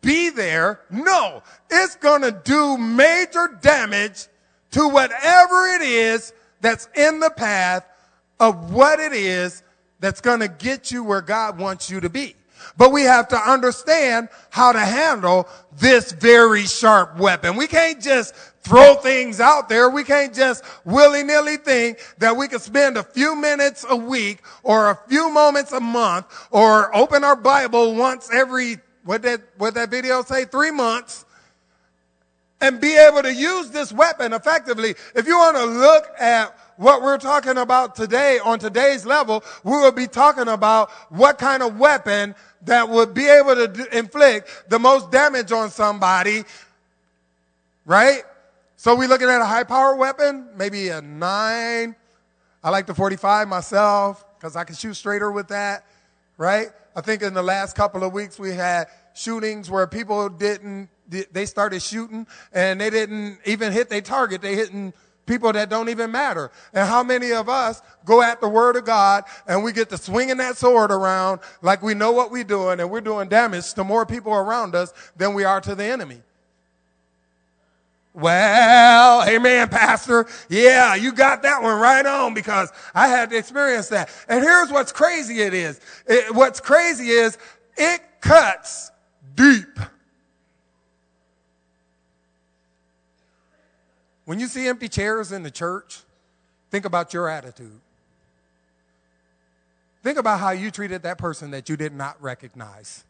be 0.00 0.30
there. 0.30 0.80
No, 0.90 1.42
it's 1.68 1.96
gonna 1.96 2.30
do 2.30 2.78
major 2.78 3.58
damage 3.60 4.26
to 4.72 4.88
whatever 4.88 5.66
it 5.66 5.82
is 5.82 6.32
that's 6.60 6.88
in 6.94 7.20
the 7.20 7.30
path 7.30 7.84
of 8.38 8.72
what 8.72 9.00
it 9.00 9.12
is 9.12 9.62
that's 10.00 10.20
gonna 10.20 10.48
get 10.48 10.90
you 10.90 11.02
where 11.02 11.20
God 11.20 11.58
wants 11.58 11.90
you 11.90 12.00
to 12.00 12.08
be. 12.08 12.36
But 12.76 12.92
we 12.92 13.02
have 13.02 13.28
to 13.28 13.36
understand 13.36 14.28
how 14.50 14.72
to 14.72 14.80
handle 14.80 15.48
this 15.76 16.12
very 16.12 16.64
sharp 16.64 17.18
weapon. 17.18 17.56
We 17.56 17.66
can't 17.66 18.00
just 18.00 18.34
throw 18.68 18.94
things 18.96 19.40
out 19.40 19.68
there. 19.68 19.88
We 19.88 20.04
can't 20.04 20.34
just 20.34 20.62
willy-nilly 20.84 21.56
think 21.56 21.98
that 22.18 22.36
we 22.36 22.48
can 22.48 22.60
spend 22.60 22.98
a 22.98 23.02
few 23.02 23.34
minutes 23.34 23.86
a 23.88 23.96
week 23.96 24.40
or 24.62 24.90
a 24.90 24.98
few 25.08 25.30
moments 25.30 25.72
a 25.72 25.80
month 25.80 26.26
or 26.50 26.94
open 26.94 27.24
our 27.24 27.36
Bible 27.36 27.94
once 27.94 28.30
every, 28.32 28.76
what 29.04 29.22
that, 29.22 29.40
what 29.56 29.74
that 29.74 29.90
video 29.90 30.22
say, 30.22 30.44
three 30.44 30.70
months 30.70 31.24
and 32.60 32.80
be 32.80 32.94
able 32.96 33.22
to 33.22 33.32
use 33.32 33.70
this 33.70 33.92
weapon 33.92 34.32
effectively. 34.32 34.94
If 35.14 35.26
you 35.26 35.38
want 35.38 35.56
to 35.56 35.64
look 35.64 36.08
at 36.18 36.56
what 36.76 37.02
we're 37.02 37.18
talking 37.18 37.56
about 37.56 37.96
today 37.96 38.38
on 38.38 38.58
today's 38.58 39.06
level, 39.06 39.42
we 39.64 39.72
will 39.72 39.92
be 39.92 40.06
talking 40.06 40.48
about 40.48 40.90
what 41.08 41.38
kind 41.38 41.62
of 41.62 41.78
weapon 41.78 42.34
that 42.62 42.88
would 42.88 43.14
be 43.14 43.26
able 43.26 43.54
to 43.54 43.96
inflict 43.96 44.48
the 44.68 44.78
most 44.78 45.10
damage 45.10 45.52
on 45.52 45.70
somebody, 45.70 46.44
right? 47.86 48.22
So 48.80 48.94
we're 48.94 49.08
looking 49.08 49.28
at 49.28 49.40
a 49.40 49.44
high 49.44 49.64
power 49.64 49.96
weapon, 49.96 50.50
maybe 50.54 50.90
a 50.90 51.02
nine. 51.02 51.96
I 52.62 52.70
like 52.70 52.86
the 52.86 52.94
45 52.94 53.48
myself 53.48 54.24
because 54.36 54.54
I 54.54 54.62
can 54.62 54.76
shoot 54.76 54.94
straighter 54.94 55.32
with 55.32 55.48
that, 55.48 55.84
right? 56.36 56.68
I 56.94 57.00
think 57.00 57.22
in 57.22 57.34
the 57.34 57.42
last 57.42 57.74
couple 57.74 58.04
of 58.04 58.12
weeks 58.12 58.38
we 58.38 58.52
had 58.54 58.86
shootings 59.16 59.68
where 59.68 59.88
people 59.88 60.28
didn't, 60.28 60.90
they 61.08 61.44
started 61.44 61.82
shooting 61.82 62.28
and 62.52 62.80
they 62.80 62.88
didn't 62.88 63.40
even 63.46 63.72
hit 63.72 63.90
their 63.90 64.00
target. 64.00 64.42
They 64.42 64.54
hitting 64.54 64.94
people 65.26 65.52
that 65.54 65.70
don't 65.70 65.88
even 65.88 66.12
matter. 66.12 66.52
And 66.72 66.88
how 66.88 67.02
many 67.02 67.32
of 67.32 67.48
us 67.48 67.82
go 68.04 68.22
at 68.22 68.40
the 68.40 68.48
word 68.48 68.76
of 68.76 68.84
God 68.84 69.24
and 69.48 69.64
we 69.64 69.72
get 69.72 69.88
to 69.88 69.98
swinging 69.98 70.36
that 70.36 70.56
sword 70.56 70.92
around 70.92 71.40
like 71.62 71.82
we 71.82 71.94
know 71.94 72.12
what 72.12 72.30
we're 72.30 72.44
doing 72.44 72.78
and 72.78 72.88
we're 72.92 73.00
doing 73.00 73.28
damage 73.28 73.74
to 73.74 73.82
more 73.82 74.06
people 74.06 74.32
around 74.32 74.76
us 74.76 74.94
than 75.16 75.34
we 75.34 75.42
are 75.42 75.60
to 75.62 75.74
the 75.74 75.84
enemy. 75.84 76.22
Well, 78.18 79.22
amen, 79.28 79.68
pastor. 79.68 80.26
Yeah, 80.48 80.96
you 80.96 81.12
got 81.12 81.42
that 81.42 81.62
one 81.62 81.78
right 81.80 82.04
on 82.04 82.34
because 82.34 82.72
I 82.92 83.06
had 83.06 83.30
to 83.30 83.36
experience 83.38 83.90
that. 83.90 84.10
And 84.28 84.42
here's 84.42 84.72
what's 84.72 84.90
crazy 84.90 85.40
it 85.40 85.54
is. 85.54 85.80
It, 86.04 86.34
what's 86.34 86.58
crazy 86.58 87.10
is 87.10 87.38
it 87.76 88.00
cuts 88.20 88.90
deep. 89.36 89.78
When 94.24 94.40
you 94.40 94.48
see 94.48 94.66
empty 94.66 94.88
chairs 94.88 95.30
in 95.30 95.44
the 95.44 95.50
church, 95.50 96.00
think 96.72 96.84
about 96.84 97.14
your 97.14 97.28
attitude. 97.28 97.80
think 100.02 100.18
about 100.18 100.40
how 100.40 100.50
you 100.50 100.72
treated 100.72 101.04
that 101.04 101.18
person 101.18 101.52
that 101.52 101.68
you 101.68 101.76
did 101.76 101.94
not 101.94 102.20
recognize. 102.20 103.04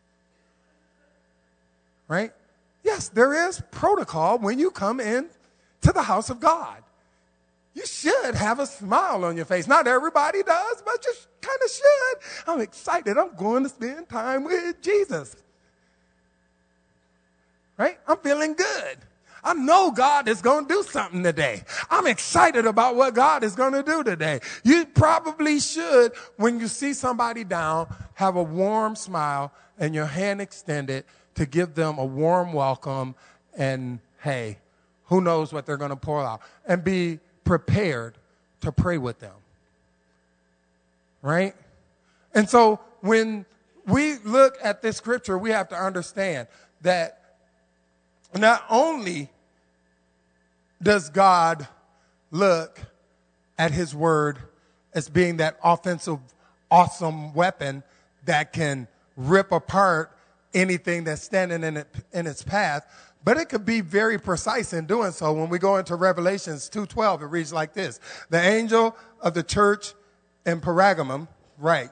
Right? 2.09 2.33
Yes, 2.88 3.11
there 3.11 3.48
is 3.48 3.62
protocol 3.70 4.38
when 4.38 4.59
you 4.59 4.70
come 4.70 4.98
in 4.98 5.29
to 5.83 5.92
the 5.92 6.01
house 6.01 6.31
of 6.31 6.40
God. 6.40 6.83
You 7.74 7.85
should 7.85 8.35
have 8.35 8.61
a 8.61 8.66
smile 8.66 9.27
on 9.27 9.37
your 9.37 9.44
face. 9.44 9.68
Not 9.68 9.87
everybody 9.87 10.42
does, 10.42 10.83
but 10.87 11.05
you 11.05 11.12
kind 11.42 11.59
of 11.62 11.70
should. 11.70 12.48
I'm 12.48 12.61
excited. 12.62 13.18
I'm 13.18 13.37
going 13.37 13.64
to 13.64 13.68
spend 13.68 14.09
time 14.09 14.44
with 14.44 14.81
Jesus. 14.81 15.37
Right? 17.77 17.98
I'm 18.09 18.16
feeling 18.16 18.55
good. 18.55 18.96
I 19.44 19.53
know 19.53 19.90
God 19.90 20.27
is 20.27 20.40
going 20.40 20.66
to 20.66 20.74
do 20.74 20.83
something 20.83 21.22
today. 21.22 21.64
I'm 21.90 22.07
excited 22.07 22.64
about 22.64 22.96
what 22.96 23.14
God 23.14 23.44
is 23.44 23.55
going 23.55 23.74
to 23.74 23.83
do 23.83 24.03
today. 24.03 24.40
You 24.64 24.87
probably 24.87 25.61
should, 25.61 26.12
when 26.38 26.59
you 26.59 26.68
see 26.68 26.94
somebody 26.94 27.44
down, 27.44 27.94
have 28.14 28.37
a 28.37 28.42
warm 28.42 28.96
smile 28.96 29.53
and 29.79 29.94
your 29.94 30.07
hand 30.07 30.40
extended 30.40 31.05
to 31.38 31.46
give 31.46 31.74
them 31.74 31.98
a 31.98 32.05
warm 32.05 32.53
welcome 32.53 33.14
and, 33.57 34.01
hey, 34.22 34.59
who 35.05 35.20
knows 35.20 35.53
what 35.53 35.66
they're 35.66 35.77
going 35.77 35.90
to 35.90 35.96
pour 35.96 36.20
out. 36.20 36.40
And 36.66 36.83
be 36.83 37.20
prepared 37.44 38.18
to 38.61 38.72
pray 38.72 38.98
with 38.98 39.20
them. 39.20 39.37
Right? 41.22 41.55
And 42.35 42.48
so 42.48 42.81
when 43.03 43.46
we 43.87 44.16
look 44.24 44.59
at 44.61 44.83
this 44.83 44.96
scripture, 44.96 45.38
we 45.38 45.51
have 45.51 45.68
to 45.68 45.77
understand 45.77 46.48
that 46.81 47.37
not 48.37 48.64
only 48.68 49.31
does 50.83 51.09
God 51.09 51.68
look 52.33 52.81
at 53.57 53.70
his 53.70 53.94
word 53.94 54.38
as 54.92 55.09
being 55.09 55.37
that 55.37 55.57
offensive, 55.62 56.18
awesome 56.68 57.33
weapon 57.33 57.85
that 58.24 58.53
can 58.53 58.88
rip 59.16 59.53
apart 59.53 60.17
anything 60.59 61.05
that's 61.05 61.23
standing 61.23 61.64
in, 61.64 61.79
it, 61.79 61.88
in 62.12 62.27
its 62.27 62.42
path, 62.42 62.87
but 63.25 63.37
it 63.37 63.49
could 63.49 63.64
be 63.64 63.81
very 63.81 64.18
precise 64.18 64.73
in 64.73 64.87
doing 64.87 65.12
so. 65.12 65.33
When 65.33 65.49
we 65.49 65.59
go 65.59 65.77
into 65.77 65.97
Revelations 65.97 66.71
2.12, 66.71 67.23
it 67.23 67.27
reads 67.27 67.53
like 67.53 67.75
this. 67.75 68.01
The 68.31 68.40
angel 68.40 68.97
of 69.21 69.35
the 69.35 69.42
church 69.42 69.94
in 70.47 70.61
Pergamum, 70.61 71.29
right. 71.59 71.90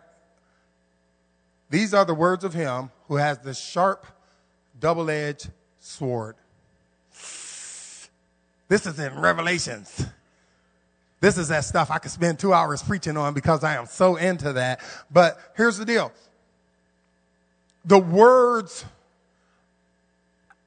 These 1.69 1.95
are 1.95 2.05
the 2.05 2.15
words 2.15 2.45
of 2.45 2.55
him 2.55 2.91
who 3.09 3.17
has 3.17 3.39
the 3.39 3.55
sharp, 3.55 4.07
double-edged 4.79 5.51
sword. 5.81 6.37
This 8.69 8.87
is 8.87 8.99
in 8.99 9.19
Revelations. 9.19 10.07
This 11.21 11.39
is 11.39 11.49
that 11.49 11.65
stuff 11.65 11.91
I 11.91 11.99
could 11.99 12.11
spend 12.11 12.39
two 12.39 12.53
hours 12.53 12.83
preaching 12.83 13.17
on 13.17 13.35
because 13.35 13.65
I 13.65 13.77
am 13.77 13.87
so 13.87 14.17
into 14.17 14.53
that. 14.55 14.81
But 15.11 15.39
here's 15.57 15.79
the 15.79 15.85
deal. 15.85 16.13
The 17.87 17.99
words 17.99 18.85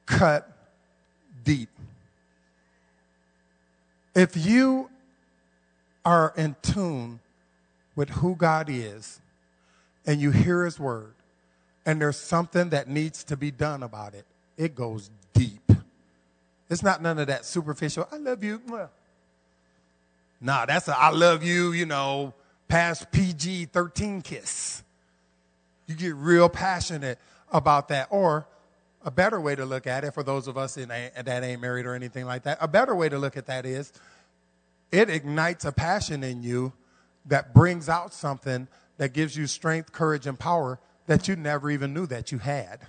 cut 0.06 0.50
deep. 1.44 1.68
If 4.14 4.36
you 4.36 4.90
are 6.04 6.32
in 6.36 6.56
tune 6.62 7.20
with 7.94 8.08
who 8.08 8.34
God 8.34 8.68
is 8.70 9.20
and 10.06 10.20
you 10.20 10.30
hear 10.30 10.64
his 10.64 10.80
word 10.80 11.14
and 11.84 12.00
there's 12.00 12.18
something 12.18 12.70
that 12.70 12.88
needs 12.88 13.22
to 13.24 13.36
be 13.36 13.50
done 13.50 13.82
about 13.82 14.14
it, 14.14 14.24
it 14.56 14.74
goes 14.74 15.10
deep. 15.34 15.72
It's 16.70 16.82
not 16.82 17.02
none 17.02 17.18
of 17.18 17.26
that 17.26 17.44
superficial, 17.44 18.08
I 18.10 18.16
love 18.16 18.42
you. 18.42 18.60
Nah, 20.40 20.64
that's 20.64 20.88
a 20.88 20.96
I 20.96 21.10
love 21.10 21.42
you, 21.42 21.72
you 21.72 21.84
know, 21.84 22.32
past 22.66 23.12
PG 23.12 23.66
13 23.66 24.22
kiss. 24.22 24.82
You 25.90 25.96
get 25.96 26.14
real 26.14 26.48
passionate 26.48 27.18
about 27.50 27.88
that. 27.88 28.06
Or 28.10 28.46
a 29.04 29.10
better 29.10 29.40
way 29.40 29.56
to 29.56 29.64
look 29.64 29.88
at 29.88 30.04
it 30.04 30.14
for 30.14 30.22
those 30.22 30.46
of 30.46 30.56
us 30.56 30.76
in 30.76 30.88
that 30.88 31.42
ain't 31.42 31.60
married 31.60 31.84
or 31.84 31.94
anything 31.94 32.26
like 32.26 32.44
that, 32.44 32.58
a 32.60 32.68
better 32.68 32.94
way 32.94 33.08
to 33.08 33.18
look 33.18 33.36
at 33.36 33.46
that 33.46 33.66
is 33.66 33.92
it 34.92 35.10
ignites 35.10 35.64
a 35.64 35.72
passion 35.72 36.22
in 36.22 36.44
you 36.44 36.72
that 37.26 37.52
brings 37.52 37.88
out 37.88 38.14
something 38.14 38.68
that 38.98 39.12
gives 39.12 39.36
you 39.36 39.48
strength, 39.48 39.90
courage, 39.90 40.28
and 40.28 40.38
power 40.38 40.78
that 41.06 41.26
you 41.26 41.34
never 41.34 41.70
even 41.70 41.92
knew 41.92 42.06
that 42.06 42.30
you 42.30 42.38
had. 42.38 42.80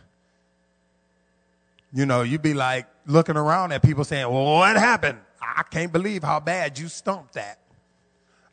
You 1.91 2.05
know, 2.05 2.21
you'd 2.21 2.43
be 2.43 2.53
like 2.53 2.85
looking 3.07 3.35
around 3.35 3.71
at 3.71 3.81
people 3.81 4.03
saying, 4.03 4.29
Well, 4.29 4.45
what 4.45 4.77
happened? 4.77 5.17
I 5.41 5.63
can't 5.63 5.91
believe 5.91 6.23
how 6.23 6.39
bad 6.39 6.77
you 6.77 6.87
stumped 6.87 7.33
that. 7.33 7.60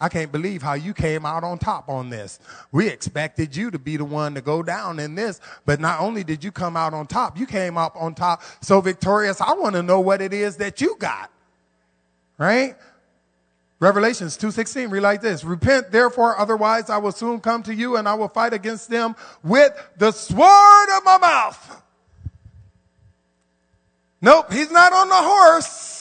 I 0.01 0.09
can't 0.09 0.31
believe 0.31 0.63
how 0.63 0.75
you 0.75 0.95
came 0.95 1.27
out 1.27 1.43
on 1.43 1.59
top 1.59 1.89
on 1.89 2.09
this. 2.09 2.39
We 2.71 2.89
expected 2.89 3.57
you 3.57 3.71
to 3.73 3.79
be 3.79 3.97
the 3.97 4.05
one 4.05 4.35
to 4.35 4.41
go 4.41 4.63
down 4.63 5.01
in 5.01 5.17
this, 5.17 5.41
but 5.67 5.81
not 5.81 6.01
only 6.01 6.23
did 6.23 6.45
you 6.45 6.53
come 6.53 6.77
out 6.77 6.95
on 6.95 7.07
top, 7.07 7.37
you 7.39 7.47
came 7.47 7.77
up 7.77 7.97
on 7.97 8.15
top 8.15 8.43
so 8.61 8.81
victorious. 8.81 9.41
I 9.41 9.55
want 9.55 9.75
to 9.75 9.83
know 9.83 10.01
what 10.01 10.23
it 10.23 10.33
is 10.33 10.57
that 10.57 10.81
you 10.81 10.97
got. 10.99 11.31
Right? 12.39 12.77
Revelations 13.81 14.37
2:16 14.37 14.91
read 14.91 15.03
like 15.03 15.21
this, 15.21 15.45
repent 15.45 15.91
therefore 15.91 16.39
otherwise 16.39 16.91
I 16.91 16.99
will 16.99 17.13
soon 17.13 17.41
come 17.41 17.63
to 17.65 17.75
you 17.75 17.97
and 17.97 18.09
I 18.09 18.15
will 18.15 18.29
fight 18.29 18.53
against 18.53 18.91
them 18.91 19.15
with 19.43 19.73
the 19.97 20.11
sword 20.11 20.89
of 20.97 21.05
my 21.05 21.19
mouth. 21.19 21.83
Nope, 24.21 24.53
he's 24.53 24.71
not 24.73 24.93
on 24.93 25.09
the 25.09 25.15
horse 25.15 25.98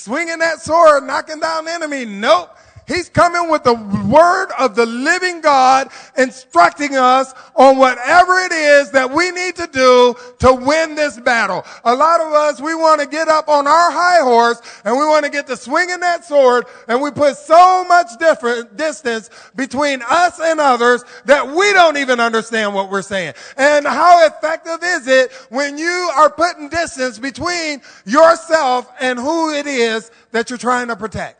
swinging 0.00 0.38
that 0.38 0.60
sword, 0.62 1.04
knocking 1.04 1.40
down 1.40 1.66
the 1.66 1.72
enemy. 1.72 2.04
Nope. 2.04 2.56
He's 2.90 3.08
coming 3.08 3.48
with 3.48 3.62
the 3.62 3.74
word 3.74 4.48
of 4.58 4.74
the 4.74 4.84
living 4.84 5.40
God, 5.40 5.90
instructing 6.18 6.96
us 6.96 7.32
on 7.54 7.78
whatever 7.78 8.40
it 8.40 8.50
is 8.50 8.90
that 8.90 9.12
we 9.12 9.30
need 9.30 9.54
to 9.56 9.68
do 9.68 10.16
to 10.40 10.52
win 10.52 10.96
this 10.96 11.20
battle. 11.20 11.64
A 11.84 11.94
lot 11.94 12.20
of 12.20 12.32
us, 12.32 12.60
we 12.60 12.74
want 12.74 13.00
to 13.00 13.06
get 13.06 13.28
up 13.28 13.48
on 13.48 13.68
our 13.68 13.92
high 13.92 14.22
horse 14.22 14.60
and 14.84 14.98
we 14.98 15.04
want 15.04 15.24
to 15.24 15.30
get 15.30 15.46
to 15.46 15.56
swinging 15.56 16.00
that 16.00 16.24
sword 16.24 16.66
and 16.88 17.00
we 17.00 17.12
put 17.12 17.36
so 17.36 17.84
much 17.84 18.08
different 18.18 18.76
distance 18.76 19.30
between 19.54 20.02
us 20.02 20.40
and 20.40 20.58
others 20.58 21.04
that 21.26 21.46
we 21.46 21.72
don't 21.72 21.96
even 21.96 22.18
understand 22.18 22.74
what 22.74 22.90
we're 22.90 23.02
saying. 23.02 23.34
And 23.56 23.86
how 23.86 24.26
effective 24.26 24.80
is 24.82 25.06
it 25.06 25.30
when 25.50 25.78
you 25.78 26.10
are 26.16 26.28
putting 26.28 26.68
distance 26.68 27.20
between 27.20 27.82
yourself 28.04 28.90
and 29.00 29.16
who 29.16 29.52
it 29.52 29.68
is 29.68 30.10
that 30.32 30.50
you're 30.50 30.58
trying 30.58 30.88
to 30.88 30.96
protect? 30.96 31.39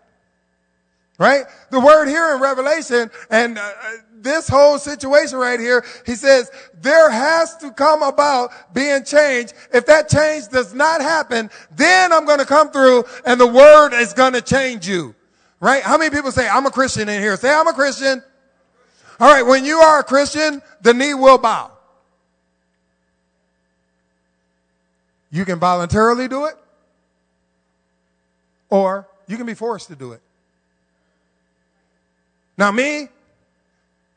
Right? 1.20 1.44
The 1.68 1.78
word 1.78 2.08
here 2.08 2.34
in 2.34 2.40
Revelation 2.40 3.10
and 3.28 3.58
uh, 3.58 3.60
uh, 3.60 3.90
this 4.14 4.48
whole 4.48 4.78
situation 4.78 5.36
right 5.36 5.60
here, 5.60 5.84
he 6.06 6.14
says 6.14 6.50
there 6.80 7.10
has 7.10 7.58
to 7.58 7.72
come 7.72 8.02
about 8.02 8.72
being 8.72 9.04
changed. 9.04 9.52
If 9.70 9.84
that 9.84 10.08
change 10.08 10.48
does 10.48 10.72
not 10.72 11.02
happen, 11.02 11.50
then 11.72 12.10
I'm 12.10 12.24
going 12.24 12.38
to 12.38 12.46
come 12.46 12.70
through 12.70 13.04
and 13.26 13.38
the 13.38 13.46
word 13.46 13.92
is 13.92 14.14
going 14.14 14.32
to 14.32 14.40
change 14.40 14.88
you. 14.88 15.14
Right? 15.60 15.82
How 15.82 15.98
many 15.98 16.08
people 16.08 16.32
say, 16.32 16.48
I'm 16.48 16.64
a 16.64 16.70
Christian 16.70 17.06
in 17.10 17.20
here? 17.20 17.36
Say, 17.36 17.52
I'm 17.52 17.68
a 17.68 17.74
Christian. 17.74 18.22
All 19.20 19.30
right. 19.30 19.42
When 19.42 19.66
you 19.66 19.76
are 19.76 20.00
a 20.00 20.04
Christian, 20.04 20.62
the 20.80 20.94
knee 20.94 21.12
will 21.12 21.36
bow. 21.36 21.70
You 25.30 25.44
can 25.44 25.58
voluntarily 25.58 26.28
do 26.28 26.46
it 26.46 26.54
or 28.70 29.06
you 29.28 29.36
can 29.36 29.44
be 29.44 29.52
forced 29.52 29.88
to 29.88 29.96
do 29.96 30.12
it. 30.12 30.22
Now, 32.60 32.70
me, 32.70 33.08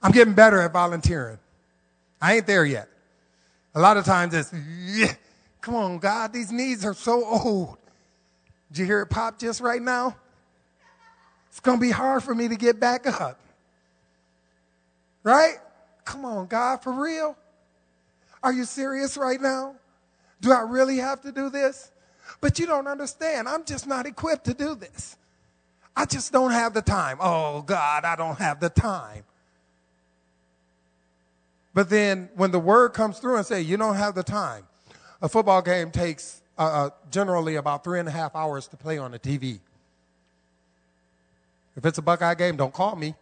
I'm 0.02 0.12
getting 0.12 0.34
better 0.34 0.60
at 0.60 0.74
volunteering. 0.74 1.40
I 2.22 2.36
ain't 2.36 2.46
there 2.46 2.66
yet. 2.66 2.90
A 3.74 3.80
lot 3.80 3.96
of 3.96 4.04
times 4.04 4.34
it's, 4.34 4.52
yeah, 4.86 5.14
come 5.62 5.76
on, 5.76 5.98
God, 5.98 6.34
these 6.34 6.52
knees 6.52 6.84
are 6.84 6.94
so 6.94 7.26
old. 7.26 7.78
Did 8.70 8.80
you 8.80 8.86
hear 8.86 9.00
it 9.00 9.06
pop 9.06 9.40
just 9.40 9.62
right 9.62 9.82
now? 9.82 10.18
It's 11.52 11.62
going 11.62 11.78
to 11.78 11.82
be 11.82 11.92
hard 11.92 12.22
for 12.22 12.36
me 12.36 12.50
to 12.50 12.58
get 12.58 12.82
back 12.82 13.08
up. 13.08 13.40
Right? 15.24 15.56
Come 16.04 16.26
on, 16.26 16.48
God, 16.48 16.84
for 16.84 16.92
real? 16.92 17.38
Are 18.44 18.52
you 18.52 18.66
serious 18.66 19.16
right 19.16 19.40
now? 19.40 19.76
Do 20.42 20.52
I 20.52 20.64
really 20.64 20.98
have 20.98 21.22
to 21.22 21.32
do 21.32 21.50
this? 21.50 21.92
But 22.42 22.60
you 22.60 22.66
don't 22.66 22.88
understand. 22.88 23.48
I'm 23.48 23.64
just 23.64 23.88
not 23.88 24.06
equipped 24.06 24.44
to 24.48 24.54
do 24.54 24.76
this. 24.76 25.16
I 25.96 26.06
just 26.06 26.32
don't 26.32 26.52
have 26.52 26.74
the 26.74 26.82
time. 26.82 27.18
Oh, 27.20 27.62
God, 27.62 28.04
I 28.04 28.16
don't 28.16 28.38
have 28.40 28.60
the 28.60 28.70
time. 28.70 29.24
But 31.74 31.90
then 31.90 32.30
when 32.36 32.52
the 32.52 32.60
word 32.60 32.90
comes 32.90 33.20
through 33.20 33.38
and 33.38 33.46
say, 33.46 33.62
you 33.62 33.78
don't 33.78 33.96
have 33.96 34.16
the 34.16 34.24
time, 34.24 34.66
a 35.22 35.30
football 35.30 35.62
game 35.62 35.92
takes 35.92 36.42
uh, 36.58 36.62
uh, 36.62 36.90
generally 37.10 37.56
about 37.56 37.84
three 37.84 38.00
and 38.00 38.08
a 38.08 38.12
half 38.12 38.36
hours 38.36 38.68
to 38.68 38.78
play 38.78 38.98
on 38.98 39.12
the 39.12 39.20
TV. 39.20 39.60
If 41.76 41.86
it's 41.86 41.98
a 41.98 42.02
Buckeye 42.02 42.36
game, 42.36 42.56
don't 42.58 42.74
call 42.74 42.96
me 42.96 43.16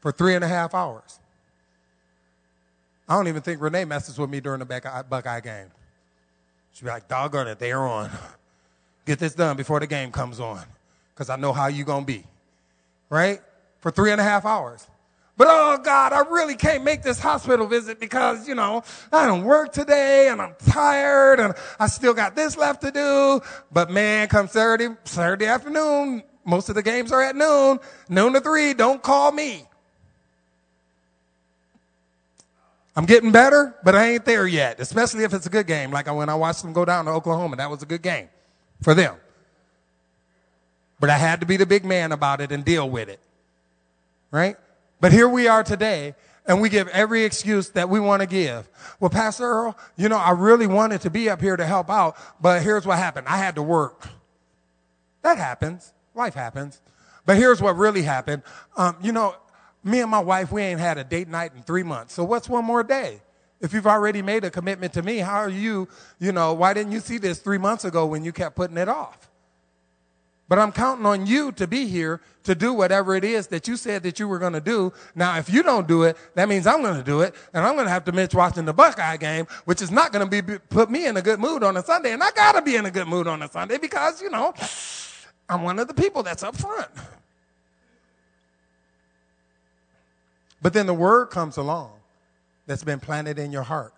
for 0.00 0.12
three 0.12 0.34
and 0.34 0.44
a 0.44 0.48
half 0.48 0.74
hours. 0.74 1.18
I 3.08 3.14
don't 3.14 3.28
even 3.28 3.40
think 3.40 3.62
Renee 3.62 3.84
messes 3.84 4.18
with 4.18 4.28
me 4.28 4.40
during 4.40 4.58
the 4.58 5.04
Buckeye 5.08 5.40
game. 5.40 5.70
She'd 6.72 6.84
be 6.84 6.90
like, 6.90 7.08
doggone 7.08 7.48
it, 7.48 7.58
they're 7.58 7.86
on. 7.86 8.10
Get 9.06 9.18
this 9.18 9.34
done 9.34 9.56
before 9.56 9.80
the 9.80 9.86
game 9.86 10.12
comes 10.12 10.40
on 10.40 10.62
because 11.14 11.30
I 11.30 11.36
know 11.36 11.54
how 11.54 11.68
you're 11.68 11.86
going 11.86 12.04
to 12.04 12.12
be. 12.12 12.24
Right? 13.08 13.40
for 13.86 13.92
three 13.92 14.10
and 14.10 14.20
a 14.20 14.24
half 14.24 14.44
hours. 14.44 14.84
But 15.36 15.46
oh 15.48 15.78
God, 15.78 16.12
I 16.12 16.28
really 16.28 16.56
can't 16.56 16.82
make 16.82 17.02
this 17.02 17.20
hospital 17.20 17.68
visit 17.68 18.00
because, 18.00 18.48
you 18.48 18.56
know, 18.56 18.82
I 19.12 19.26
don't 19.26 19.44
work 19.44 19.72
today 19.72 20.28
and 20.28 20.42
I'm 20.42 20.56
tired 20.66 21.38
and 21.38 21.54
I 21.78 21.86
still 21.86 22.12
got 22.12 22.34
this 22.34 22.56
left 22.56 22.80
to 22.82 22.90
do. 22.90 23.40
But 23.70 23.88
man, 23.88 24.26
come 24.26 24.48
Saturday, 24.48 24.88
Saturday 25.04 25.46
afternoon, 25.46 26.24
most 26.44 26.68
of 26.68 26.74
the 26.74 26.82
games 26.82 27.12
are 27.12 27.22
at 27.22 27.36
noon, 27.36 27.78
noon 28.08 28.32
to 28.32 28.40
three, 28.40 28.74
don't 28.74 29.00
call 29.00 29.30
me. 29.30 29.62
I'm 32.96 33.06
getting 33.06 33.30
better, 33.30 33.72
but 33.84 33.94
I 33.94 34.14
ain't 34.14 34.24
there 34.24 34.48
yet, 34.48 34.80
especially 34.80 35.22
if 35.22 35.32
it's 35.32 35.46
a 35.46 35.50
good 35.50 35.68
game. 35.68 35.92
Like 35.92 36.12
when 36.12 36.28
I 36.28 36.34
watched 36.34 36.62
them 36.62 36.72
go 36.72 36.84
down 36.84 37.04
to 37.04 37.12
Oklahoma, 37.12 37.54
that 37.54 37.70
was 37.70 37.84
a 37.84 37.86
good 37.86 38.02
game 38.02 38.30
for 38.82 38.94
them. 38.94 39.16
But 40.98 41.10
I 41.10 41.18
had 41.18 41.40
to 41.40 41.46
be 41.46 41.56
the 41.56 41.66
big 41.66 41.84
man 41.84 42.12
about 42.12 42.40
it 42.40 42.52
and 42.52 42.64
deal 42.64 42.88
with 42.88 43.08
it. 43.08 43.20
Right? 44.30 44.56
But 45.00 45.12
here 45.12 45.28
we 45.28 45.46
are 45.46 45.62
today, 45.62 46.14
and 46.46 46.60
we 46.60 46.68
give 46.68 46.88
every 46.88 47.24
excuse 47.24 47.70
that 47.70 47.88
we 47.88 48.00
want 48.00 48.22
to 48.22 48.26
give. 48.26 48.68
Well, 48.98 49.10
Pastor 49.10 49.44
Earl, 49.44 49.78
you 49.96 50.08
know, 50.08 50.16
I 50.16 50.30
really 50.30 50.66
wanted 50.66 51.02
to 51.02 51.10
be 51.10 51.28
up 51.28 51.40
here 51.40 51.56
to 51.56 51.66
help 51.66 51.90
out, 51.90 52.16
but 52.40 52.62
here's 52.62 52.86
what 52.86 52.98
happened. 52.98 53.26
I 53.28 53.36
had 53.36 53.56
to 53.56 53.62
work. 53.62 54.08
That 55.22 55.38
happens. 55.38 55.92
Life 56.14 56.34
happens. 56.34 56.80
But 57.26 57.36
here's 57.36 57.60
what 57.60 57.76
really 57.76 58.02
happened. 58.02 58.42
Um, 58.76 58.96
you 59.02 59.12
know, 59.12 59.34
me 59.84 60.00
and 60.00 60.10
my 60.10 60.20
wife, 60.20 60.50
we 60.50 60.62
ain't 60.62 60.80
had 60.80 60.98
a 60.98 61.04
date 61.04 61.28
night 61.28 61.52
in 61.54 61.62
three 61.62 61.82
months. 61.82 62.14
So 62.14 62.24
what's 62.24 62.48
one 62.48 62.64
more 62.64 62.82
day? 62.82 63.20
If 63.60 63.72
you've 63.72 63.86
already 63.86 64.22
made 64.22 64.44
a 64.44 64.50
commitment 64.50 64.92
to 64.94 65.02
me, 65.02 65.18
how 65.18 65.36
are 65.36 65.48
you, 65.48 65.88
you 66.18 66.32
know, 66.32 66.52
why 66.52 66.74
didn't 66.74 66.92
you 66.92 67.00
see 67.00 67.18
this 67.18 67.38
three 67.38 67.58
months 67.58 67.84
ago 67.84 68.04
when 68.06 68.24
you 68.24 68.32
kept 68.32 68.54
putting 68.54 68.76
it 68.76 68.88
off? 68.88 69.30
But 70.48 70.60
I'm 70.60 70.70
counting 70.70 71.06
on 71.06 71.26
you 71.26 71.50
to 71.52 71.66
be 71.66 71.88
here 71.88 72.20
to 72.44 72.54
do 72.54 72.72
whatever 72.72 73.16
it 73.16 73.24
is 73.24 73.48
that 73.48 73.66
you 73.66 73.76
said 73.76 74.04
that 74.04 74.20
you 74.20 74.28
were 74.28 74.38
going 74.38 74.52
to 74.52 74.60
do. 74.60 74.92
Now, 75.16 75.38
if 75.38 75.52
you 75.52 75.62
don't 75.64 75.88
do 75.88 76.04
it, 76.04 76.16
that 76.34 76.48
means 76.48 76.68
I'm 76.68 76.82
going 76.82 76.96
to 76.96 77.02
do 77.02 77.22
it, 77.22 77.34
and 77.52 77.64
I'm 77.64 77.74
going 77.74 77.86
to 77.86 77.90
have 77.90 78.04
to 78.04 78.12
miss 78.12 78.32
watching 78.32 78.64
the 78.64 78.72
Buckeye 78.72 79.16
game, 79.16 79.48
which 79.64 79.82
is 79.82 79.90
not 79.90 80.12
going 80.12 80.28
to 80.28 80.42
be 80.42 80.58
put 80.58 80.88
me 80.88 81.06
in 81.06 81.16
a 81.16 81.22
good 81.22 81.40
mood 81.40 81.64
on 81.64 81.76
a 81.76 81.82
Sunday. 81.82 82.12
And 82.12 82.22
I 82.22 82.30
got 82.30 82.52
to 82.52 82.62
be 82.62 82.76
in 82.76 82.86
a 82.86 82.90
good 82.92 83.08
mood 83.08 83.26
on 83.26 83.42
a 83.42 83.48
Sunday 83.48 83.78
because, 83.78 84.22
you 84.22 84.30
know, 84.30 84.54
I'm 85.48 85.62
one 85.62 85.80
of 85.80 85.88
the 85.88 85.94
people 85.94 86.22
that's 86.22 86.44
up 86.44 86.54
front. 86.54 86.90
But 90.62 90.72
then 90.72 90.86
the 90.86 90.94
word 90.94 91.26
comes 91.26 91.56
along 91.56 91.95
that's 92.66 92.84
been 92.84 93.00
planted 93.00 93.38
in 93.38 93.52
your 93.52 93.62
heart. 93.62 93.92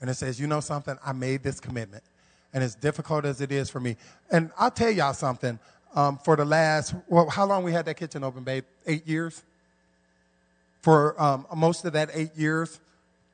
And 0.00 0.08
it 0.08 0.14
says, 0.14 0.40
you 0.40 0.46
know 0.46 0.60
something? 0.60 0.96
I 1.04 1.12
made 1.12 1.42
this 1.42 1.60
commitment 1.60 2.04
and 2.52 2.62
as 2.62 2.74
difficult 2.74 3.24
as 3.24 3.40
it 3.40 3.52
is 3.52 3.68
for 3.68 3.80
me. 3.80 3.96
And 4.30 4.50
I'll 4.58 4.70
tell 4.70 4.90
y'all 4.90 5.14
something. 5.14 5.58
Um, 5.94 6.18
for 6.18 6.36
the 6.36 6.44
last, 6.44 6.94
well, 7.08 7.28
how 7.30 7.46
long 7.46 7.64
we 7.64 7.72
had 7.72 7.86
that 7.86 7.96
kitchen 7.96 8.22
open, 8.22 8.44
babe? 8.44 8.64
Eight 8.86 9.06
years. 9.06 9.42
For 10.82 11.20
um, 11.20 11.46
most 11.56 11.84
of 11.84 11.94
that 11.94 12.10
eight 12.12 12.36
years, 12.36 12.78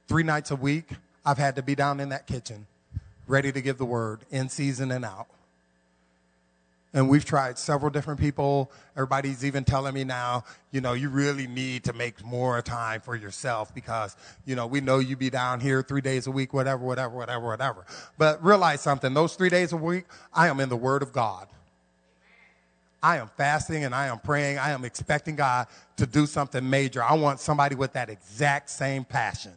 three 0.08 0.22
nights 0.22 0.50
a 0.50 0.56
week, 0.56 0.88
I've 1.26 1.36
had 1.38 1.56
to 1.56 1.62
be 1.62 1.74
down 1.74 2.00
in 2.00 2.10
that 2.10 2.26
kitchen, 2.26 2.66
ready 3.26 3.50
to 3.52 3.60
give 3.60 3.76
the 3.76 3.84
word 3.84 4.20
in 4.30 4.48
season 4.48 4.92
and 4.92 5.04
out. 5.04 5.26
And 6.94 7.08
we've 7.08 7.24
tried 7.24 7.58
several 7.58 7.90
different 7.90 8.20
people. 8.20 8.70
Everybody's 8.96 9.44
even 9.44 9.64
telling 9.64 9.94
me 9.94 10.04
now, 10.04 10.44
you 10.70 10.80
know, 10.80 10.92
you 10.92 11.08
really 11.08 11.48
need 11.48 11.82
to 11.84 11.92
make 11.92 12.24
more 12.24 12.62
time 12.62 13.00
for 13.00 13.16
yourself 13.16 13.74
because, 13.74 14.16
you 14.46 14.54
know, 14.54 14.68
we 14.68 14.80
know 14.80 15.00
you'd 15.00 15.18
be 15.18 15.28
down 15.28 15.58
here 15.58 15.82
three 15.82 16.00
days 16.00 16.28
a 16.28 16.30
week, 16.30 16.54
whatever, 16.54 16.84
whatever, 16.84 17.16
whatever, 17.16 17.46
whatever. 17.46 17.84
But 18.16 18.42
realize 18.44 18.80
something. 18.80 19.12
Those 19.12 19.34
three 19.34 19.48
days 19.48 19.72
a 19.72 19.76
week, 19.76 20.04
I 20.32 20.46
am 20.46 20.60
in 20.60 20.68
the 20.68 20.76
Word 20.76 21.02
of 21.02 21.12
God. 21.12 21.48
I 23.02 23.18
am 23.18 23.28
fasting 23.36 23.84
and 23.84 23.94
I 23.94 24.06
am 24.06 24.20
praying. 24.20 24.58
I 24.58 24.70
am 24.70 24.84
expecting 24.84 25.34
God 25.34 25.66
to 25.96 26.06
do 26.06 26.26
something 26.26 26.68
major. 26.68 27.02
I 27.02 27.14
want 27.14 27.40
somebody 27.40 27.74
with 27.74 27.92
that 27.94 28.08
exact 28.08 28.70
same 28.70 29.04
passion. 29.04 29.52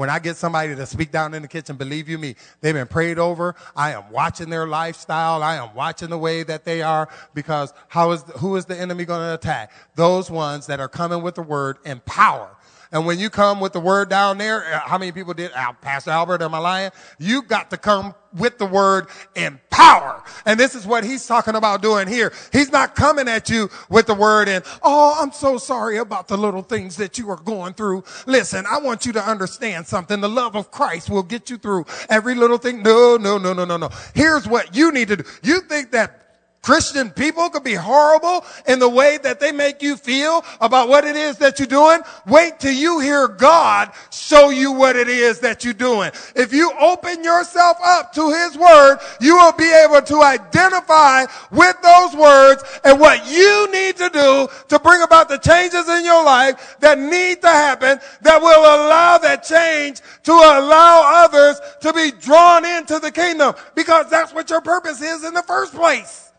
When 0.00 0.08
I 0.08 0.18
get 0.18 0.38
somebody 0.38 0.74
to 0.74 0.86
speak 0.86 1.12
down 1.12 1.34
in 1.34 1.42
the 1.42 1.48
kitchen, 1.48 1.76
believe 1.76 2.08
you 2.08 2.16
me, 2.16 2.34
they've 2.62 2.72
been 2.72 2.86
prayed 2.86 3.18
over. 3.18 3.54
I 3.76 3.92
am 3.92 4.10
watching 4.10 4.48
their 4.48 4.66
lifestyle. 4.66 5.42
I 5.42 5.56
am 5.56 5.74
watching 5.74 6.08
the 6.08 6.16
way 6.16 6.42
that 6.42 6.64
they 6.64 6.80
are 6.80 7.10
because 7.34 7.74
how 7.88 8.12
is, 8.12 8.22
who 8.38 8.56
is 8.56 8.64
the 8.64 8.74
enemy 8.74 9.04
going 9.04 9.20
to 9.20 9.34
attack? 9.34 9.70
Those 9.96 10.30
ones 10.30 10.68
that 10.68 10.80
are 10.80 10.88
coming 10.88 11.20
with 11.20 11.34
the 11.34 11.42
word 11.42 11.80
in 11.84 12.00
power. 12.06 12.56
And 12.92 13.06
when 13.06 13.20
you 13.20 13.30
come 13.30 13.60
with 13.60 13.72
the 13.72 13.80
word 13.80 14.08
down 14.08 14.38
there, 14.38 14.64
uh, 14.64 14.80
how 14.80 14.98
many 14.98 15.12
people 15.12 15.32
did? 15.32 15.52
Pastor 15.80 16.10
Albert, 16.10 16.42
am 16.42 16.54
I 16.54 16.58
lying? 16.58 16.90
You 17.18 17.42
got 17.42 17.70
to 17.70 17.76
come 17.76 18.14
with 18.32 18.58
the 18.58 18.66
word 18.66 19.06
in 19.36 19.60
power. 19.70 20.22
And 20.44 20.58
this 20.58 20.74
is 20.74 20.86
what 20.86 21.04
he's 21.04 21.26
talking 21.26 21.54
about 21.54 21.82
doing 21.82 22.08
here. 22.08 22.32
He's 22.52 22.72
not 22.72 22.96
coming 22.96 23.28
at 23.28 23.48
you 23.48 23.70
with 23.88 24.06
the 24.06 24.14
word 24.14 24.48
in, 24.48 24.62
oh, 24.82 25.16
I'm 25.20 25.30
so 25.32 25.56
sorry 25.56 25.98
about 25.98 26.28
the 26.28 26.36
little 26.36 26.62
things 26.62 26.96
that 26.96 27.16
you 27.16 27.30
are 27.30 27.36
going 27.36 27.74
through. 27.74 28.04
Listen, 28.26 28.64
I 28.68 28.78
want 28.78 29.06
you 29.06 29.12
to 29.12 29.24
understand 29.24 29.86
something. 29.86 30.20
The 30.20 30.28
love 30.28 30.56
of 30.56 30.70
Christ 30.70 31.10
will 31.10 31.22
get 31.22 31.48
you 31.48 31.58
through 31.58 31.86
every 32.08 32.34
little 32.34 32.58
thing. 32.58 32.82
No, 32.82 33.16
no, 33.16 33.38
no, 33.38 33.52
no, 33.52 33.64
no, 33.64 33.76
no. 33.76 33.90
Here's 34.14 34.48
what 34.48 34.74
you 34.74 34.90
need 34.90 35.08
to 35.08 35.16
do. 35.16 35.24
You 35.42 35.60
think 35.60 35.92
that 35.92 36.29
Christian 36.62 37.10
people 37.10 37.48
could 37.48 37.64
be 37.64 37.74
horrible 37.74 38.44
in 38.66 38.78
the 38.80 38.88
way 38.88 39.18
that 39.22 39.40
they 39.40 39.50
make 39.50 39.80
you 39.80 39.96
feel 39.96 40.44
about 40.60 40.88
what 40.88 41.04
it 41.04 41.16
is 41.16 41.38
that 41.38 41.58
you're 41.58 41.66
doing. 41.66 42.00
Wait 42.26 42.60
till 42.60 42.72
you 42.72 43.00
hear 43.00 43.28
God 43.28 43.90
show 44.12 44.50
you 44.50 44.70
what 44.72 44.94
it 44.94 45.08
is 45.08 45.40
that 45.40 45.64
you're 45.64 45.72
doing. 45.72 46.10
If 46.36 46.52
you 46.52 46.70
open 46.78 47.24
yourself 47.24 47.78
up 47.82 48.12
to 48.12 48.30
his 48.30 48.58
word, 48.58 48.98
you 49.22 49.36
will 49.36 49.52
be 49.52 49.72
able 49.72 50.02
to 50.02 50.22
identify 50.22 51.24
with 51.50 51.76
those 51.82 52.14
words 52.14 52.62
and 52.84 53.00
what 53.00 53.26
you 53.30 53.72
need 53.72 53.96
to 53.96 54.10
do 54.10 54.48
to 54.68 54.78
bring 54.78 55.02
about 55.02 55.30
the 55.30 55.38
changes 55.38 55.88
in 55.88 56.04
your 56.04 56.22
life 56.24 56.76
that 56.80 56.98
need 56.98 57.40
to 57.40 57.48
happen 57.48 57.98
that 58.20 58.40
will 58.40 58.60
allow 58.60 59.16
that 59.16 59.44
change 59.44 60.02
to 60.24 60.32
allow 60.32 61.24
others 61.24 61.58
to 61.80 61.92
be 61.94 62.10
drawn 62.20 62.66
into 62.66 62.98
the 62.98 63.10
kingdom 63.10 63.54
because 63.74 64.10
that's 64.10 64.34
what 64.34 64.50
your 64.50 64.60
purpose 64.60 65.00
is 65.00 65.24
in 65.24 65.32
the 65.32 65.42
first 65.42 65.74
place. 65.74 66.29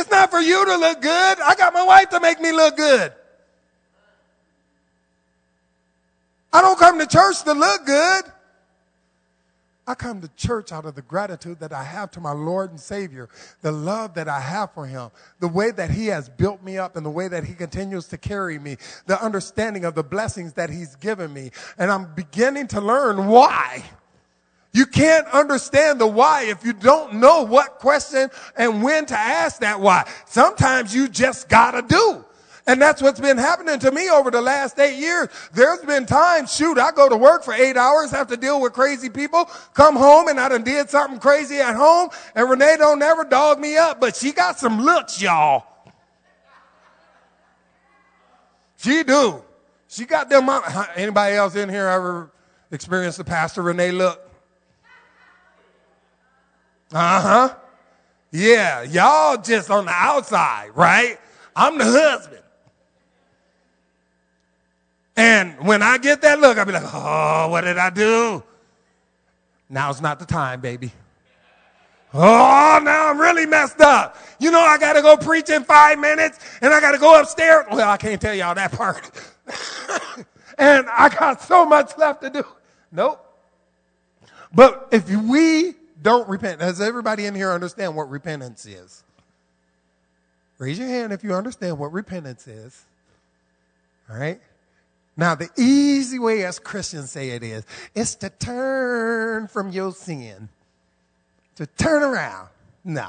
It's 0.00 0.10
not 0.10 0.30
for 0.30 0.40
you 0.40 0.64
to 0.64 0.76
look 0.78 1.02
good. 1.02 1.40
I 1.40 1.54
got 1.56 1.74
my 1.74 1.84
wife 1.84 2.08
to 2.10 2.20
make 2.20 2.40
me 2.40 2.52
look 2.52 2.74
good. 2.78 3.12
I 6.50 6.62
don't 6.62 6.78
come 6.78 6.98
to 6.98 7.06
church 7.06 7.42
to 7.44 7.52
look 7.52 7.84
good. 7.84 8.24
I 9.86 9.94
come 9.94 10.22
to 10.22 10.28
church 10.36 10.72
out 10.72 10.86
of 10.86 10.94
the 10.94 11.02
gratitude 11.02 11.60
that 11.60 11.72
I 11.72 11.82
have 11.82 12.10
to 12.12 12.20
my 12.20 12.32
Lord 12.32 12.70
and 12.70 12.80
Savior, 12.80 13.28
the 13.60 13.72
love 13.72 14.14
that 14.14 14.26
I 14.28 14.40
have 14.40 14.72
for 14.72 14.86
Him, 14.86 15.10
the 15.38 15.48
way 15.48 15.70
that 15.70 15.90
He 15.90 16.06
has 16.06 16.30
built 16.30 16.62
me 16.62 16.78
up 16.78 16.96
and 16.96 17.04
the 17.04 17.10
way 17.10 17.28
that 17.28 17.44
He 17.44 17.52
continues 17.52 18.06
to 18.06 18.16
carry 18.16 18.58
me, 18.58 18.78
the 19.06 19.22
understanding 19.22 19.84
of 19.84 19.94
the 19.94 20.04
blessings 20.04 20.54
that 20.54 20.70
He's 20.70 20.96
given 20.96 21.30
me. 21.32 21.50
And 21.76 21.90
I'm 21.90 22.14
beginning 22.14 22.68
to 22.68 22.80
learn 22.80 23.26
why. 23.26 23.84
You 24.72 24.86
can't 24.86 25.26
understand 25.28 26.00
the 26.00 26.06
why 26.06 26.44
if 26.44 26.64
you 26.64 26.72
don't 26.72 27.14
know 27.14 27.42
what 27.42 27.78
question 27.78 28.30
and 28.56 28.82
when 28.82 29.06
to 29.06 29.18
ask 29.18 29.60
that 29.60 29.80
why. 29.80 30.08
Sometimes 30.26 30.94
you 30.94 31.08
just 31.08 31.48
gotta 31.48 31.82
do. 31.82 32.24
And 32.66 32.80
that's 32.80 33.02
what's 33.02 33.18
been 33.18 33.38
happening 33.38 33.80
to 33.80 33.90
me 33.90 34.08
over 34.10 34.30
the 34.30 34.40
last 34.40 34.78
eight 34.78 34.96
years. 34.96 35.28
There's 35.52 35.80
been 35.80 36.06
times, 36.06 36.54
shoot, 36.54 36.78
I 36.78 36.92
go 36.92 37.08
to 37.08 37.16
work 37.16 37.42
for 37.42 37.52
eight 37.52 37.76
hours, 37.76 38.12
have 38.12 38.28
to 38.28 38.36
deal 38.36 38.60
with 38.60 38.72
crazy 38.72 39.08
people, 39.08 39.46
come 39.74 39.96
home 39.96 40.28
and 40.28 40.38
I 40.38 40.48
done 40.48 40.62
did 40.62 40.88
something 40.88 41.18
crazy 41.18 41.56
at 41.56 41.74
home, 41.74 42.10
and 42.36 42.48
Renee 42.48 42.76
don't 42.78 43.02
ever 43.02 43.24
dog 43.24 43.58
me 43.58 43.76
up, 43.76 44.00
but 44.00 44.14
she 44.14 44.30
got 44.30 44.58
some 44.58 44.80
looks, 44.80 45.20
y'all. 45.20 45.64
She 48.76 49.02
do. 49.02 49.42
She 49.88 50.04
got 50.04 50.30
them. 50.30 50.48
Uh, 50.48 50.86
anybody 50.94 51.34
else 51.34 51.56
in 51.56 51.68
here 51.68 51.88
ever 51.88 52.30
experienced 52.70 53.18
the 53.18 53.24
Pastor 53.24 53.62
Renee 53.62 53.90
look? 53.90 54.29
Uh 56.92 57.20
huh. 57.20 57.54
Yeah, 58.32 58.82
y'all 58.82 59.36
just 59.40 59.70
on 59.70 59.86
the 59.86 59.92
outside, 59.92 60.70
right? 60.74 61.18
I'm 61.54 61.78
the 61.78 61.84
husband. 61.84 62.42
And 65.16 65.66
when 65.66 65.82
I 65.82 65.98
get 65.98 66.22
that 66.22 66.40
look, 66.40 66.56
I'll 66.56 66.64
be 66.64 66.72
like, 66.72 66.84
oh, 66.86 67.48
what 67.50 67.62
did 67.62 67.76
I 67.76 67.90
do? 67.90 68.42
Now's 69.68 70.00
not 70.00 70.18
the 70.18 70.24
time, 70.24 70.60
baby. 70.60 70.92
Oh, 72.12 72.80
now 72.82 73.08
I'm 73.08 73.20
really 73.20 73.46
messed 73.46 73.80
up. 73.80 74.16
You 74.40 74.50
know, 74.50 74.60
I 74.60 74.78
got 74.78 74.94
to 74.94 75.02
go 75.02 75.16
preach 75.16 75.48
in 75.50 75.62
five 75.64 75.98
minutes 75.98 76.38
and 76.60 76.72
I 76.72 76.80
got 76.80 76.92
to 76.92 76.98
go 76.98 77.20
upstairs. 77.20 77.66
Well, 77.70 77.88
I 77.88 77.96
can't 77.96 78.20
tell 78.20 78.34
y'all 78.34 78.54
that 78.54 78.72
part. 78.72 79.10
and 80.58 80.86
I 80.88 81.08
got 81.08 81.42
so 81.42 81.64
much 81.64 81.96
left 81.98 82.22
to 82.22 82.30
do. 82.30 82.44
Nope. 82.90 83.24
But 84.52 84.88
if 84.90 85.08
we 85.08 85.74
don't 86.02 86.28
repent. 86.28 86.60
Does 86.60 86.80
everybody 86.80 87.26
in 87.26 87.34
here 87.34 87.50
understand 87.50 87.96
what 87.96 88.10
repentance 88.10 88.66
is? 88.66 89.02
Raise 90.58 90.78
your 90.78 90.88
hand 90.88 91.12
if 91.12 91.24
you 91.24 91.34
understand 91.34 91.78
what 91.78 91.92
repentance 91.92 92.46
is. 92.46 92.84
All 94.10 94.16
right? 94.16 94.40
Now, 95.16 95.34
the 95.34 95.50
easy 95.58 96.18
way 96.18 96.44
as 96.44 96.58
Christians 96.58 97.10
say 97.10 97.30
it 97.30 97.42
is, 97.42 97.64
it's 97.94 98.14
to 98.16 98.30
turn 98.30 99.48
from 99.48 99.70
your 99.70 99.92
sin. 99.92 100.48
To 101.56 101.66
turn 101.66 102.02
around. 102.02 102.48
No. 102.84 103.08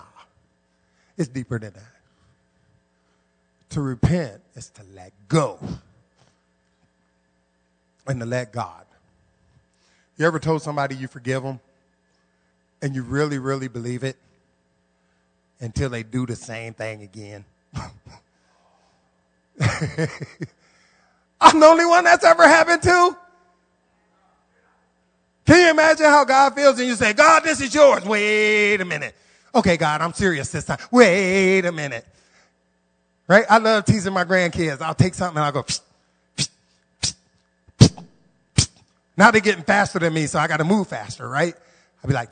It's 1.17 1.29
deeper 1.29 1.59
than 1.59 1.73
that. 1.73 1.83
to 3.71 3.81
repent 3.81 4.41
is 4.55 4.69
to 4.69 4.83
let 4.93 5.13
go 5.27 5.57
and 8.05 8.19
to 8.19 8.25
let 8.25 8.51
God. 8.51 8.85
You 10.17 10.27
ever 10.27 10.39
told 10.39 10.61
somebody 10.61 10.95
you 10.95 11.07
forgive 11.07 11.43
them 11.43 11.59
and 12.81 12.95
you 12.95 13.03
really, 13.03 13.37
really 13.37 13.67
believe 13.67 14.03
it 14.03 14.17
until 15.59 15.89
they 15.89 16.03
do 16.03 16.25
the 16.25 16.35
same 16.35 16.73
thing 16.73 17.03
again? 17.03 17.45
I'm 21.41 21.59
the 21.59 21.65
only 21.65 21.85
one 21.85 22.03
that's 22.03 22.23
ever 22.23 22.47
happened 22.47 22.81
to. 22.83 23.17
Can 25.45 25.59
you 25.59 25.69
imagine 25.69 26.05
how 26.05 26.23
God 26.23 26.55
feels 26.55 26.79
and 26.79 26.87
you 26.87 26.95
say, 26.95 27.13
God, 27.13 27.43
this 27.43 27.59
is 27.61 27.73
yours. 27.73 28.05
Wait 28.05 28.79
a 28.79 28.85
minute. 28.85 29.15
Okay, 29.53 29.75
God, 29.75 30.01
I'm 30.01 30.13
serious 30.13 30.49
this 30.51 30.65
time. 30.65 30.77
Wait 30.91 31.65
a 31.65 31.71
minute. 31.71 32.05
Right? 33.27 33.45
I 33.49 33.57
love 33.57 33.85
teasing 33.85 34.13
my 34.13 34.23
grandkids. 34.23 34.81
I'll 34.81 34.95
take 34.95 35.13
something 35.13 35.37
and 35.37 35.45
I'll 35.45 35.51
go, 35.51 35.63
psh, 35.63 35.81
psh, 36.37 36.49
psh, 37.79 38.69
now 39.17 39.31
they're 39.31 39.41
getting 39.41 39.63
faster 39.63 39.99
than 39.99 40.13
me, 40.13 40.25
so 40.25 40.39
I 40.39 40.47
got 40.47 40.57
to 40.57 40.63
move 40.63 40.87
faster, 40.87 41.27
right? 41.27 41.53
I'll 42.03 42.07
be 42.07 42.13
like, 42.13 42.31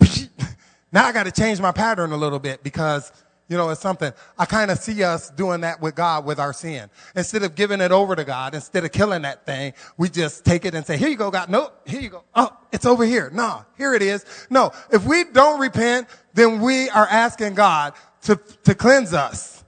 now 0.92 1.06
I 1.06 1.12
got 1.12 1.26
to 1.26 1.32
change 1.32 1.60
my 1.60 1.72
pattern 1.72 2.12
a 2.12 2.18
little 2.18 2.40
bit 2.40 2.64
because 2.64 3.12
you 3.50 3.58
know, 3.58 3.70
it's 3.72 3.82
something. 3.82 4.14
I 4.38 4.46
kind 4.46 4.70
of 4.70 4.78
see 4.78 5.04
us 5.04 5.32
doing 5.32 5.62
that 5.62 5.82
with 5.82 5.96
God 5.96 6.24
with 6.24 6.40
our 6.40 6.54
sin. 6.54 6.90
Instead 7.16 7.42
of 7.42 7.56
giving 7.56 7.82
it 7.82 7.92
over 7.92 8.16
to 8.16 8.24
God, 8.24 8.54
instead 8.54 8.86
of 8.86 8.92
killing 8.92 9.24
that 9.24 9.46
thing, 9.46 9.74
we 9.98 10.08
just 10.08 10.46
take 10.46 10.66
it 10.66 10.76
and 10.76 10.86
say, 10.86 10.98
here 10.98 11.10
you 11.10 11.18
go, 11.18 11.32
God. 11.32 11.50
No, 11.50 11.72
here 11.86 12.00
you 12.00 12.10
go. 12.10 12.24
Oh, 12.36 12.56
it's 12.72 12.86
over 12.86 13.04
here. 13.04 13.32
No, 13.34 13.66
here 13.76 13.96
it 13.96 14.04
is. 14.04 14.24
No, 14.52 14.72
if 14.92 15.04
we 15.04 15.24
don't 15.24 15.60
repent, 15.60 16.08
then 16.36 16.62
we 16.62 16.92
are 16.92 17.08
asking 17.08 17.56
God 17.56 17.94
to, 18.24 18.40
to 18.66 18.76
cleanse 18.76 19.16
us, 19.16 19.64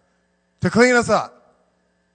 to 0.61 0.69
clean 0.69 0.93
us 0.93 1.09
up. 1.09 1.40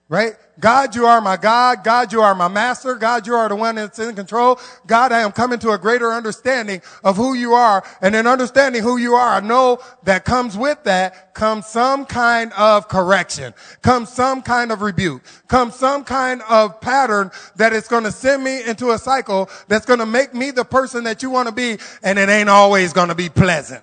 Right? 0.08 0.34
God, 0.60 0.94
you 0.94 1.04
are 1.04 1.20
my 1.20 1.36
God. 1.36 1.82
God, 1.82 2.12
you 2.12 2.22
are 2.22 2.34
my 2.34 2.46
master. 2.46 2.94
God, 2.94 3.26
you 3.26 3.34
are 3.34 3.48
the 3.48 3.56
one 3.56 3.74
that's 3.74 3.98
in 3.98 4.14
control. 4.14 4.60
God, 4.86 5.10
I 5.10 5.20
am 5.20 5.32
coming 5.32 5.58
to 5.58 5.70
a 5.70 5.78
greater 5.78 6.12
understanding 6.12 6.80
of 7.02 7.16
who 7.16 7.34
you 7.34 7.54
are. 7.54 7.84
And 8.00 8.14
in 8.14 8.24
understanding 8.24 8.84
who 8.84 8.98
you 8.98 9.14
are, 9.14 9.36
I 9.36 9.40
know 9.40 9.80
that 10.04 10.24
comes 10.24 10.56
with 10.56 10.84
that 10.84 11.34
comes 11.34 11.66
some 11.66 12.06
kind 12.06 12.52
of 12.52 12.86
correction, 12.86 13.52
comes 13.82 14.08
some 14.08 14.42
kind 14.42 14.70
of 14.70 14.80
rebuke, 14.80 15.22
comes 15.48 15.74
some 15.74 16.04
kind 16.04 16.40
of 16.48 16.80
pattern 16.80 17.32
that 17.56 17.72
is 17.72 17.88
going 17.88 18.04
to 18.04 18.12
send 18.12 18.44
me 18.44 18.62
into 18.64 18.92
a 18.92 18.98
cycle 18.98 19.50
that's 19.66 19.86
going 19.86 19.98
to 19.98 20.06
make 20.06 20.32
me 20.32 20.52
the 20.52 20.64
person 20.64 21.02
that 21.04 21.20
you 21.20 21.30
want 21.30 21.48
to 21.48 21.54
be. 21.54 21.78
And 22.04 22.16
it 22.16 22.28
ain't 22.28 22.48
always 22.48 22.92
going 22.92 23.08
to 23.08 23.16
be 23.16 23.28
pleasant. 23.28 23.82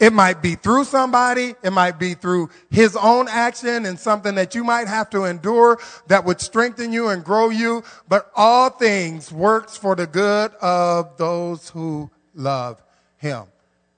It 0.00 0.14
might 0.14 0.40
be 0.40 0.54
through 0.54 0.84
somebody. 0.84 1.54
It 1.62 1.72
might 1.72 1.98
be 1.98 2.14
through 2.14 2.48
his 2.70 2.96
own 2.96 3.28
action 3.28 3.84
and 3.84 4.00
something 4.00 4.34
that 4.36 4.54
you 4.54 4.64
might 4.64 4.88
have 4.88 5.10
to 5.10 5.24
endure 5.24 5.78
that 6.06 6.24
would 6.24 6.40
strengthen 6.40 6.90
you 6.90 7.08
and 7.08 7.22
grow 7.22 7.50
you. 7.50 7.84
But 8.08 8.30
all 8.34 8.70
things 8.70 9.30
works 9.30 9.76
for 9.76 9.94
the 9.94 10.06
good 10.06 10.52
of 10.62 11.18
those 11.18 11.68
who 11.68 12.10
love 12.34 12.82
him. 13.18 13.44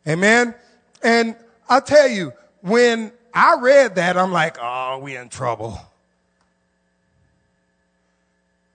Amen. 0.09 0.57
And 1.05 1.37
I'll 1.69 1.81
tell 1.81 2.09
you, 2.09 2.33
when 2.63 3.13
I 3.33 3.57
read 3.61 3.95
that, 3.95 4.17
I'm 4.17 4.33
like, 4.33 4.57
oh, 4.61 4.99
we 4.99 5.17
in 5.17 5.29
trouble. 5.29 5.79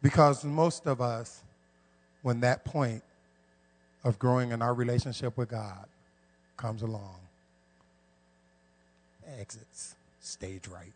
Because 0.01 0.45
most 0.45 0.88
of 0.88 1.01
us, 1.01 1.43
when 2.21 2.39
that 2.39 2.63
point 2.63 3.03
of 4.05 4.17
growing 4.17 4.51
in 4.51 4.61
our 4.61 4.73
relationship 4.73 5.38
with 5.38 5.49
God, 5.49 5.86
comes 6.55 6.82
along, 6.82 7.16
exits 9.38 9.95
stage 10.19 10.67
right. 10.67 10.93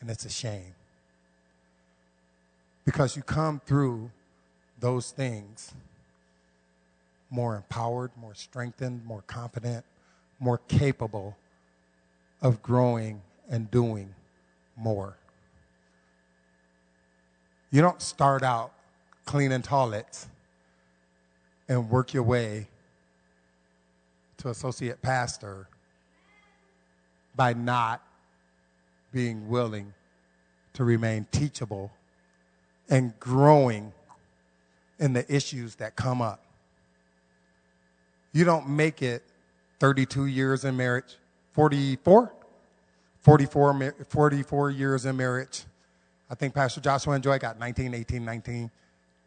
And 0.00 0.10
it's 0.10 0.24
a 0.24 0.30
shame. 0.30 0.74
Because 2.84 3.16
you 3.16 3.22
come 3.22 3.60
through 3.64 4.10
those 4.80 5.10
things 5.10 5.72
more 7.30 7.56
empowered, 7.56 8.10
more 8.16 8.34
strengthened, 8.34 9.04
more 9.06 9.22
confident, 9.26 9.84
more 10.38 10.58
capable 10.68 11.36
of 12.42 12.60
growing 12.62 13.22
and 13.48 13.70
doing 13.70 14.14
more. 14.76 15.16
You 17.70 17.80
don't 17.80 18.02
start 18.02 18.42
out 18.42 18.72
cleaning 19.24 19.62
toilets 19.62 20.26
and 21.68 21.88
work 21.88 22.12
your 22.12 22.24
way 22.24 22.66
to 24.38 24.48
associate 24.48 25.00
pastor 25.00 25.68
by 27.34 27.52
not 27.52 28.02
being 29.12 29.48
willing 29.48 29.92
to 30.74 30.84
remain 30.84 31.26
teachable 31.30 31.90
and 32.88 33.18
growing 33.20 33.92
in 34.98 35.12
the 35.12 35.34
issues 35.34 35.76
that 35.76 35.96
come 35.96 36.22
up. 36.22 36.44
You 38.32 38.44
don't 38.44 38.68
make 38.68 39.02
it 39.02 39.22
32 39.80 40.26
years 40.26 40.64
in 40.64 40.76
marriage, 40.76 41.16
44? 41.52 42.32
44, 43.20 43.94
44 44.08 44.70
years 44.70 45.06
in 45.06 45.16
marriage. 45.16 45.64
I 46.30 46.34
think 46.34 46.54
Pastor 46.54 46.80
Joshua 46.80 47.14
and 47.14 47.22
Joy 47.22 47.38
got 47.38 47.58
19, 47.58 47.94
18, 47.94 48.24
19, 48.24 48.70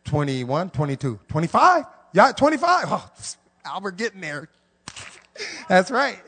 21, 0.06 0.70
22, 0.70 1.20
25. 1.28 1.86
Yeah, 2.14 2.32
25. 2.32 2.86
Oh, 2.88 3.12
Albert 3.64 3.98
getting 3.98 4.22
there. 4.22 4.50
That's 5.70 5.92
right. 5.92 6.20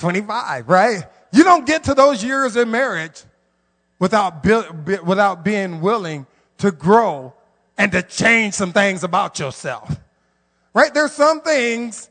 25, 0.00 0.68
right? 0.68 1.04
You 1.32 1.44
don't 1.44 1.64
get 1.64 1.84
to 1.84 1.94
those 1.94 2.24
years 2.24 2.56
in 2.56 2.70
marriage 2.70 3.22
without, 3.98 4.44
without 4.44 5.44
being 5.44 5.80
willing 5.80 6.26
to 6.58 6.72
grow 6.72 7.34
and 7.78 7.92
to 7.92 8.02
change 8.02 8.54
some 8.54 8.72
things 8.72 9.04
about 9.04 9.38
yourself. 9.38 9.96
Right? 10.74 10.92
There's 10.92 11.12
some 11.12 11.40
things 11.40 12.10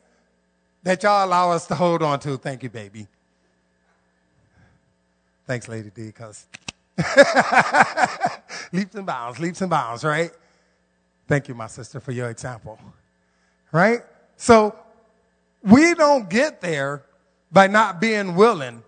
that 0.84 1.04
y'all 1.04 1.26
allow 1.26 1.52
us 1.52 1.68
to 1.68 1.76
hold 1.76 2.02
on 2.02 2.20
to. 2.22 2.38
Thank 2.38 2.64
you, 2.64 2.70
baby. 2.70 3.08
Thanks, 5.46 5.68
Lady 5.68 5.90
D, 5.90 6.06
because 6.08 6.46
leaps 8.72 8.96
and 8.96 9.06
bounds, 9.06 9.40
leaps 9.40 9.62
and 9.62 9.70
bounds, 9.70 10.04
right? 10.04 10.32
Thank 11.28 11.48
you, 11.48 11.56
my 11.56 11.68
sister, 11.68 12.00
for 12.00 12.12
your 12.12 12.30
example. 12.30 12.80
Right? 13.72 14.02
So 14.38 14.76
we 15.64 15.94
don't 15.96 16.30
get 16.30 16.62
there 16.62 17.04
by 17.52 17.68
not 17.68 18.00
being 18.00 18.36
willing 18.36 18.84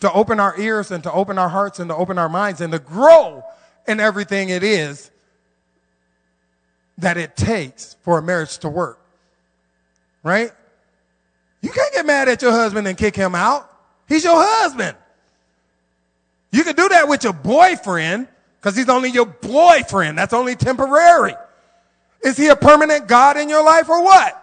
to 0.00 0.12
open 0.12 0.40
our 0.40 0.58
ears 0.58 0.90
and 0.90 1.02
to 1.04 1.12
open 1.12 1.38
our 1.38 1.48
hearts 1.48 1.78
and 1.78 1.88
to 1.88 1.96
open 1.96 2.18
our 2.18 2.28
minds 2.28 2.60
and 2.60 2.72
to 2.72 2.78
grow 2.78 3.42
in 3.86 4.00
everything 4.00 4.50
it 4.50 4.62
is 4.62 5.10
that 6.98 7.16
it 7.16 7.36
takes 7.36 7.96
for 8.02 8.18
a 8.18 8.22
marriage 8.22 8.58
to 8.58 8.68
work. 8.68 9.00
Right? 10.22 10.52
You 11.60 11.70
can't 11.70 11.92
get 11.94 12.06
mad 12.06 12.28
at 12.28 12.42
your 12.42 12.52
husband 12.52 12.86
and 12.86 12.96
kick 12.96 13.16
him 13.16 13.34
out. 13.34 13.70
He's 14.08 14.24
your 14.24 14.36
husband. 14.36 14.96
You 16.52 16.62
can 16.62 16.76
do 16.76 16.88
that 16.88 17.08
with 17.08 17.24
your 17.24 17.32
boyfriend 17.32 18.28
because 18.60 18.76
he's 18.76 18.88
only 18.88 19.10
your 19.10 19.26
boyfriend. 19.26 20.16
That's 20.16 20.32
only 20.32 20.54
temporary. 20.56 21.34
Is 22.22 22.36
he 22.36 22.48
a 22.48 22.56
permanent 22.56 23.08
God 23.08 23.36
in 23.36 23.48
your 23.48 23.64
life 23.64 23.88
or 23.88 24.02
what? 24.02 24.40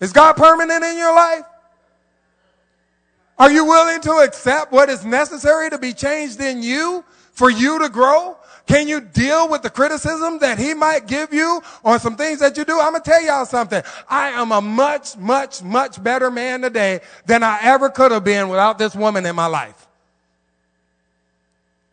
Is 0.00 0.12
God 0.12 0.34
permanent 0.34 0.84
in 0.84 0.96
your 0.96 1.14
life? 1.14 1.44
Are 3.38 3.52
you 3.52 3.64
willing 3.64 4.00
to 4.02 4.12
accept 4.18 4.72
what 4.72 4.88
is 4.88 5.04
necessary 5.04 5.70
to 5.70 5.78
be 5.78 5.92
changed 5.92 6.40
in 6.40 6.62
you 6.62 7.04
for 7.32 7.50
you 7.50 7.78
to 7.78 7.88
grow? 7.88 8.36
Can 8.66 8.86
you 8.86 9.00
deal 9.00 9.48
with 9.48 9.62
the 9.62 9.70
criticism 9.70 10.40
that 10.40 10.58
he 10.58 10.74
might 10.74 11.06
give 11.06 11.32
you 11.32 11.62
on 11.84 12.00
some 12.00 12.16
things 12.16 12.40
that 12.40 12.56
you 12.58 12.64
do? 12.64 12.78
I'm 12.78 12.92
going 12.92 13.02
to 13.02 13.10
tell 13.10 13.22
y'all 13.22 13.46
something. 13.46 13.82
I 14.10 14.28
am 14.30 14.52
a 14.52 14.60
much, 14.60 15.16
much, 15.16 15.62
much 15.62 16.02
better 16.02 16.30
man 16.30 16.60
today 16.60 17.00
than 17.24 17.42
I 17.42 17.60
ever 17.62 17.88
could 17.88 18.12
have 18.12 18.24
been 18.24 18.48
without 18.48 18.76
this 18.76 18.94
woman 18.94 19.24
in 19.24 19.34
my 19.34 19.46
life. 19.46 19.86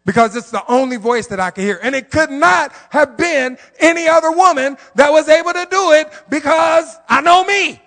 Because 0.03 0.35
it's 0.35 0.51
the 0.51 0.63
only 0.67 0.97
voice 0.97 1.27
that 1.27 1.39
I 1.39 1.51
could 1.51 1.63
hear. 1.63 1.79
And 1.81 1.95
it 1.95 2.11
could 2.11 2.29
not 2.29 2.73
have 2.89 3.15
been 3.15 3.57
any 3.79 4.07
other 4.07 4.31
woman 4.31 4.77
that 4.95 5.11
was 5.11 5.29
able 5.29 5.53
to 5.53 5.67
do 5.69 5.93
it 5.93 6.11
because 6.29 6.97
I 7.07 7.21
know 7.21 7.43
me. 7.45 7.81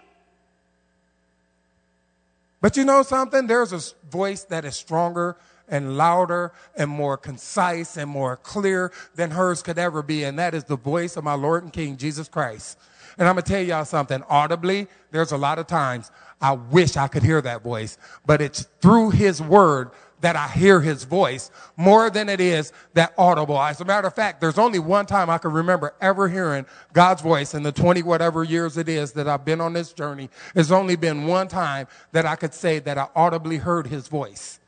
But 2.60 2.76
you 2.76 2.84
know 2.84 3.02
something? 3.02 3.46
There's 3.46 3.72
a 3.72 3.80
voice 4.10 4.44
that 4.44 4.64
is 4.64 4.76
stronger 4.76 5.36
and 5.68 5.96
louder 5.96 6.52
and 6.76 6.90
more 6.90 7.16
concise 7.16 7.96
and 7.96 8.10
more 8.10 8.36
clear 8.36 8.92
than 9.14 9.30
hers 9.30 9.62
could 9.62 9.78
ever 9.78 10.02
be. 10.02 10.24
And 10.24 10.38
that 10.38 10.54
is 10.54 10.64
the 10.64 10.76
voice 10.76 11.16
of 11.16 11.24
my 11.24 11.34
Lord 11.34 11.62
and 11.62 11.72
King, 11.72 11.96
Jesus 11.96 12.28
Christ. 12.28 12.78
And 13.18 13.28
I'm 13.28 13.34
going 13.34 13.44
to 13.44 13.52
tell 13.52 13.62
y'all 13.62 13.84
something 13.84 14.22
audibly. 14.28 14.86
There's 15.10 15.32
a 15.32 15.36
lot 15.36 15.58
of 15.58 15.66
times 15.66 16.10
I 16.40 16.52
wish 16.52 16.96
I 16.96 17.08
could 17.08 17.22
hear 17.22 17.40
that 17.42 17.62
voice, 17.62 17.98
but 18.24 18.40
it's 18.40 18.62
through 18.80 19.10
his 19.10 19.42
word 19.42 19.90
that 20.20 20.36
I 20.36 20.48
hear 20.48 20.80
his 20.80 21.04
voice 21.04 21.50
more 21.76 22.10
than 22.10 22.28
it 22.28 22.40
is 22.40 22.72
that 22.94 23.12
audible. 23.16 23.60
As 23.60 23.80
a 23.80 23.84
matter 23.84 24.06
of 24.06 24.14
fact, 24.14 24.40
there's 24.40 24.58
only 24.58 24.78
one 24.78 25.06
time 25.06 25.30
I 25.30 25.38
can 25.38 25.52
remember 25.52 25.94
ever 26.00 26.28
hearing 26.28 26.66
God's 26.92 27.22
voice 27.22 27.54
in 27.54 27.62
the 27.62 27.72
20 27.72 28.02
whatever 28.02 28.44
years 28.44 28.76
it 28.76 28.88
is 28.88 29.12
that 29.12 29.28
I've 29.28 29.44
been 29.44 29.60
on 29.60 29.72
this 29.72 29.92
journey. 29.92 30.30
There's 30.54 30.72
only 30.72 30.96
been 30.96 31.26
one 31.26 31.48
time 31.48 31.86
that 32.12 32.26
I 32.26 32.36
could 32.36 32.54
say 32.54 32.78
that 32.80 32.98
I 32.98 33.08
audibly 33.14 33.58
heard 33.58 33.86
his 33.86 34.08
voice. 34.08 34.60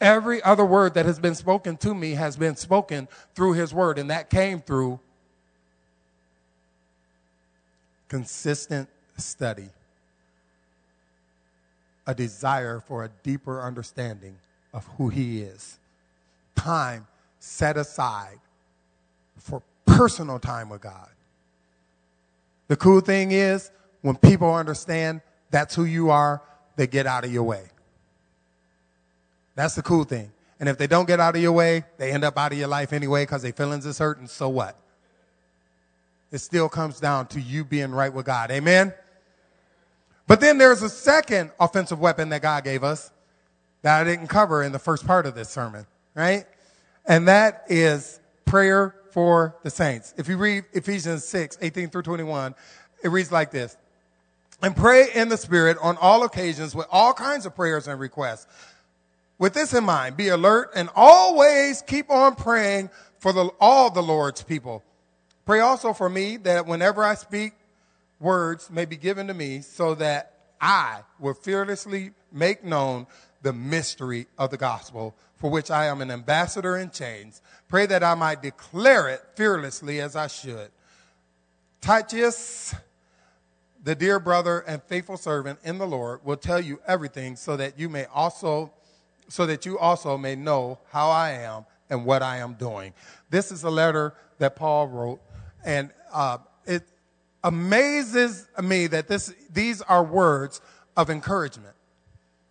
Every 0.00 0.40
other 0.42 0.64
word 0.64 0.94
that 0.94 1.06
has 1.06 1.18
been 1.18 1.34
spoken 1.34 1.76
to 1.78 1.94
me 1.94 2.12
has 2.12 2.36
been 2.36 2.54
spoken 2.54 3.08
through 3.34 3.54
his 3.54 3.74
word, 3.74 3.98
and 3.98 4.10
that 4.10 4.30
came 4.30 4.60
through 4.60 5.00
consistent 8.08 8.88
study, 9.16 9.68
a 12.06 12.14
desire 12.14 12.80
for 12.80 13.04
a 13.04 13.10
deeper 13.24 13.60
understanding 13.60 14.36
of 14.78 14.86
who 14.96 15.08
He 15.08 15.42
is. 15.42 15.76
Time 16.54 17.08
set 17.40 17.76
aside 17.76 18.38
for 19.36 19.60
personal 19.84 20.38
time 20.38 20.68
with 20.68 20.80
God. 20.80 21.08
The 22.68 22.76
cool 22.76 23.00
thing 23.00 23.32
is, 23.32 23.72
when 24.02 24.14
people 24.14 24.54
understand 24.54 25.20
that's 25.50 25.74
who 25.74 25.84
you 25.84 26.10
are, 26.10 26.40
they 26.76 26.86
get 26.86 27.06
out 27.06 27.24
of 27.24 27.32
your 27.32 27.42
way. 27.42 27.64
That's 29.56 29.74
the 29.74 29.82
cool 29.82 30.04
thing. 30.04 30.30
And 30.60 30.68
if 30.68 30.78
they 30.78 30.86
don't 30.86 31.06
get 31.06 31.18
out 31.18 31.34
of 31.34 31.42
your 31.42 31.52
way, 31.52 31.84
they 31.96 32.12
end 32.12 32.22
up 32.22 32.38
out 32.38 32.52
of 32.52 32.58
your 32.58 32.68
life 32.68 32.92
anyway 32.92 33.22
because 33.22 33.42
their 33.42 33.52
feelings 33.52 33.84
is 33.84 33.98
hurting. 33.98 34.28
So 34.28 34.48
what? 34.48 34.76
It 36.30 36.38
still 36.38 36.68
comes 36.68 37.00
down 37.00 37.26
to 37.28 37.40
you 37.40 37.64
being 37.64 37.90
right 37.90 38.12
with 38.12 38.26
God. 38.26 38.52
Amen? 38.52 38.92
But 40.28 40.40
then 40.40 40.58
there's 40.58 40.82
a 40.82 40.88
second 40.90 41.50
offensive 41.58 41.98
weapon 41.98 42.28
that 42.28 42.42
God 42.42 42.62
gave 42.62 42.84
us 42.84 43.10
that 43.82 44.00
I 44.00 44.04
didn't 44.04 44.28
cover 44.28 44.62
in 44.62 44.72
the 44.72 44.78
first 44.78 45.06
part 45.06 45.26
of 45.26 45.34
this 45.34 45.48
sermon, 45.48 45.86
right? 46.14 46.46
And 47.06 47.28
that 47.28 47.64
is 47.68 48.20
prayer 48.44 48.94
for 49.10 49.56
the 49.62 49.70
saints. 49.70 50.14
If 50.16 50.28
you 50.28 50.36
read 50.36 50.64
Ephesians 50.72 51.24
6, 51.24 51.58
18 51.60 51.90
through 51.90 52.02
21, 52.02 52.54
it 53.02 53.08
reads 53.08 53.32
like 53.32 53.50
this. 53.50 53.76
And 54.60 54.74
pray 54.74 55.06
in 55.14 55.28
the 55.28 55.36
Spirit 55.36 55.78
on 55.80 55.96
all 55.98 56.24
occasions 56.24 56.74
with 56.74 56.86
all 56.90 57.12
kinds 57.12 57.46
of 57.46 57.54
prayers 57.54 57.86
and 57.86 58.00
requests. 58.00 58.46
With 59.38 59.54
this 59.54 59.72
in 59.72 59.84
mind, 59.84 60.16
be 60.16 60.28
alert 60.28 60.72
and 60.74 60.88
always 60.96 61.80
keep 61.82 62.10
on 62.10 62.34
praying 62.34 62.90
for 63.20 63.32
the, 63.32 63.50
all 63.60 63.90
the 63.90 64.02
Lord's 64.02 64.42
people. 64.42 64.82
Pray 65.46 65.60
also 65.60 65.92
for 65.92 66.08
me 66.08 66.36
that 66.38 66.66
whenever 66.66 67.04
I 67.04 67.14
speak, 67.14 67.52
words 68.20 68.68
may 68.70 68.84
be 68.84 68.96
given 68.96 69.28
to 69.28 69.34
me 69.34 69.60
so 69.60 69.94
that 69.94 70.32
I 70.60 71.02
will 71.20 71.34
fearlessly 71.34 72.10
make 72.32 72.64
known 72.64 73.06
the 73.42 73.52
mystery 73.52 74.26
of 74.36 74.50
the 74.50 74.56
gospel, 74.56 75.14
for 75.36 75.50
which 75.50 75.70
I 75.70 75.86
am 75.86 76.00
an 76.00 76.10
ambassador 76.10 76.76
in 76.76 76.90
chains. 76.90 77.40
Pray 77.68 77.86
that 77.86 78.02
I 78.02 78.14
might 78.14 78.42
declare 78.42 79.08
it 79.08 79.20
fearlessly 79.34 80.00
as 80.00 80.16
I 80.16 80.26
should. 80.26 80.70
Titus, 81.80 82.74
the 83.82 83.94
dear 83.94 84.18
brother 84.18 84.60
and 84.60 84.82
faithful 84.82 85.16
servant 85.16 85.60
in 85.64 85.78
the 85.78 85.86
Lord, 85.86 86.24
will 86.24 86.36
tell 86.36 86.60
you 86.60 86.80
everything 86.86 87.36
so 87.36 87.56
that 87.56 87.78
you 87.78 87.88
may 87.88 88.06
also 88.06 88.72
so 89.30 89.44
that 89.44 89.66
you 89.66 89.78
also 89.78 90.16
may 90.16 90.34
know 90.34 90.78
how 90.90 91.10
I 91.10 91.32
am 91.32 91.66
and 91.90 92.06
what 92.06 92.22
I 92.22 92.38
am 92.38 92.54
doing. 92.54 92.94
This 93.28 93.52
is 93.52 93.62
a 93.62 93.70
letter 93.70 94.14
that 94.38 94.56
Paul 94.56 94.88
wrote, 94.88 95.20
and 95.64 95.90
uh, 96.12 96.38
it 96.64 96.82
amazes 97.44 98.48
me 98.62 98.86
that 98.88 99.06
this 99.06 99.34
these 99.52 99.82
are 99.82 100.02
words 100.02 100.60
of 100.96 101.10
encouragement. 101.10 101.74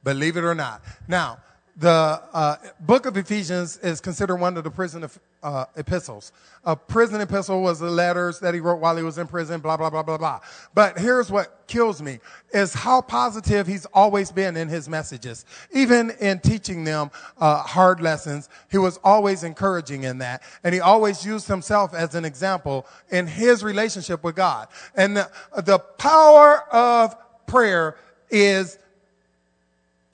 Believe 0.08 0.38
it 0.38 0.46
or 0.46 0.56
not. 0.56 0.82
Now, 1.10 1.40
the 1.76 1.90
uh, 2.34 2.56
book 2.80 3.06
of 3.06 3.18
Ephesians 3.18 3.76
is 3.80 4.00
considered 4.00 4.38
one 4.38 4.56
of 4.56 4.64
the 4.64 4.72
prison 4.72 5.06
uh, 5.44 5.66
epistles. 5.76 6.32
A 6.64 6.78
prison 6.78 7.20
epistle 7.20 7.62
was 7.62 7.80
the 7.80 7.90
letters 7.90 8.40
that 8.40 8.54
he 8.54 8.62
wrote 8.62 8.80
while 8.80 8.96
he 8.96 9.04
was 9.04 9.18
in 9.18 9.28
prison, 9.28 9.60
blah, 9.60 9.76
blah, 9.76 9.90
blah, 9.90 10.04
blah, 10.04 10.18
blah. 10.18 10.40
But 10.74 10.98
here's 10.98 11.30
what 11.30 11.68
kills 11.68 12.02
me 12.02 12.20
is 12.54 12.74
how 12.74 13.02
positive 13.02 13.68
he's 13.68 13.86
always 13.88 14.32
been 14.32 14.56
in 14.56 14.70
his 14.70 14.88
messages. 14.88 15.44
Even 15.74 16.12
in 16.22 16.40
teaching 16.40 16.86
them 16.86 17.12
uh, 17.38 17.58
hard 17.64 18.00
lessons, 18.00 18.48
he 18.72 18.78
was 18.78 19.02
always 19.04 19.44
encouraging 19.44 20.04
in 20.04 20.20
that. 20.20 20.42
And 20.64 20.74
he 20.74 20.80
always 20.80 21.26
used 21.26 21.50
himself 21.50 21.94
as 21.94 22.16
an 22.16 22.24
example 22.24 22.88
in 23.12 23.28
his 23.28 23.62
relationship 23.62 24.24
with 24.24 24.38
God. 24.38 24.70
And 24.96 25.18
the, 25.18 25.30
the 25.66 25.80
power 25.80 26.64
of 26.74 27.14
prayer 27.46 27.98
is 28.30 28.80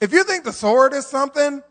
if 0.03 0.11
you 0.11 0.25
think 0.25 0.43
the 0.43 0.51
sword 0.51 0.93
is 0.93 1.05
something, 1.05 1.63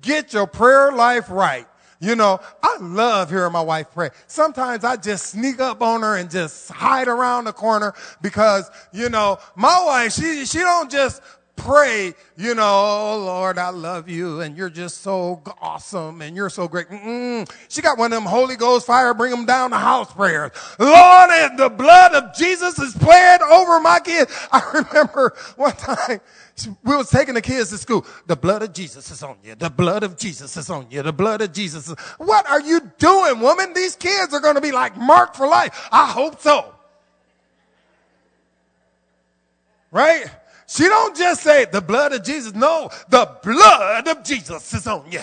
get 0.00 0.32
your 0.32 0.46
prayer 0.46 0.90
life 0.90 1.28
right. 1.28 1.66
You 2.00 2.16
know, 2.16 2.40
I 2.62 2.78
love 2.80 3.28
hearing 3.28 3.52
my 3.52 3.60
wife 3.60 3.88
pray. 3.92 4.08
Sometimes 4.26 4.84
I 4.84 4.96
just 4.96 5.26
sneak 5.26 5.60
up 5.60 5.82
on 5.82 6.00
her 6.00 6.16
and 6.16 6.30
just 6.30 6.70
hide 6.70 7.08
around 7.08 7.44
the 7.44 7.52
corner 7.52 7.92
because, 8.22 8.70
you 8.90 9.10
know, 9.10 9.38
my 9.54 9.84
wife, 9.84 10.14
she, 10.14 10.46
she 10.46 10.60
don't 10.60 10.90
just 10.90 11.20
pray, 11.58 12.14
you 12.36 12.54
know, 12.54 12.62
oh 12.64 13.18
Lord, 13.24 13.58
I 13.58 13.70
love 13.70 14.08
you 14.08 14.40
and 14.40 14.56
you're 14.56 14.70
just 14.70 15.02
so 15.02 15.42
awesome 15.60 16.22
and 16.22 16.34
you're 16.34 16.48
so 16.48 16.68
great. 16.68 16.88
Mm-mm. 16.88 17.50
She 17.68 17.82
got 17.82 17.98
one 17.98 18.12
of 18.12 18.16
them 18.16 18.24
Holy 18.24 18.56
Ghost 18.56 18.86
fire, 18.86 19.12
bring 19.12 19.30
them 19.30 19.44
down 19.44 19.70
the 19.70 19.78
house 19.78 20.12
prayers. 20.12 20.52
Lord, 20.78 21.30
and 21.30 21.58
the 21.58 21.68
blood 21.68 22.14
of 22.14 22.34
Jesus 22.34 22.78
is 22.78 22.94
playing 22.94 23.40
over 23.42 23.80
my 23.80 24.00
kids. 24.00 24.34
I 24.52 24.84
remember 24.88 25.34
one 25.56 25.72
time 25.72 26.20
we 26.84 26.96
was 26.96 27.10
taking 27.10 27.34
the 27.34 27.42
kids 27.42 27.70
to 27.70 27.78
school. 27.78 28.06
The 28.26 28.36
blood 28.36 28.62
of 28.62 28.72
Jesus 28.72 29.10
is 29.10 29.22
on 29.22 29.36
you. 29.42 29.54
The 29.54 29.70
blood 29.70 30.02
of 30.02 30.16
Jesus 30.16 30.56
is 30.56 30.70
on 30.70 30.86
you. 30.90 31.02
The 31.02 31.12
blood 31.12 31.40
of 31.40 31.52
Jesus. 31.52 31.88
Is... 31.88 31.96
What 32.18 32.48
are 32.48 32.60
you 32.60 32.80
doing, 32.98 33.40
woman? 33.40 33.74
These 33.74 33.96
kids 33.96 34.32
are 34.32 34.40
going 34.40 34.54
to 34.54 34.60
be 34.60 34.72
like 34.72 34.96
marked 34.96 35.36
for 35.36 35.46
life. 35.46 35.88
I 35.92 36.06
hope 36.06 36.40
so. 36.40 36.74
Right? 39.90 40.26
She 40.68 40.84
don't 40.84 41.16
just 41.16 41.42
say 41.42 41.64
the 41.64 41.80
blood 41.80 42.12
of 42.12 42.22
Jesus. 42.22 42.54
No, 42.54 42.90
the 43.08 43.36
blood 43.42 44.06
of 44.06 44.22
Jesus 44.22 44.74
is 44.74 44.86
on 44.86 45.10
you. 45.10 45.22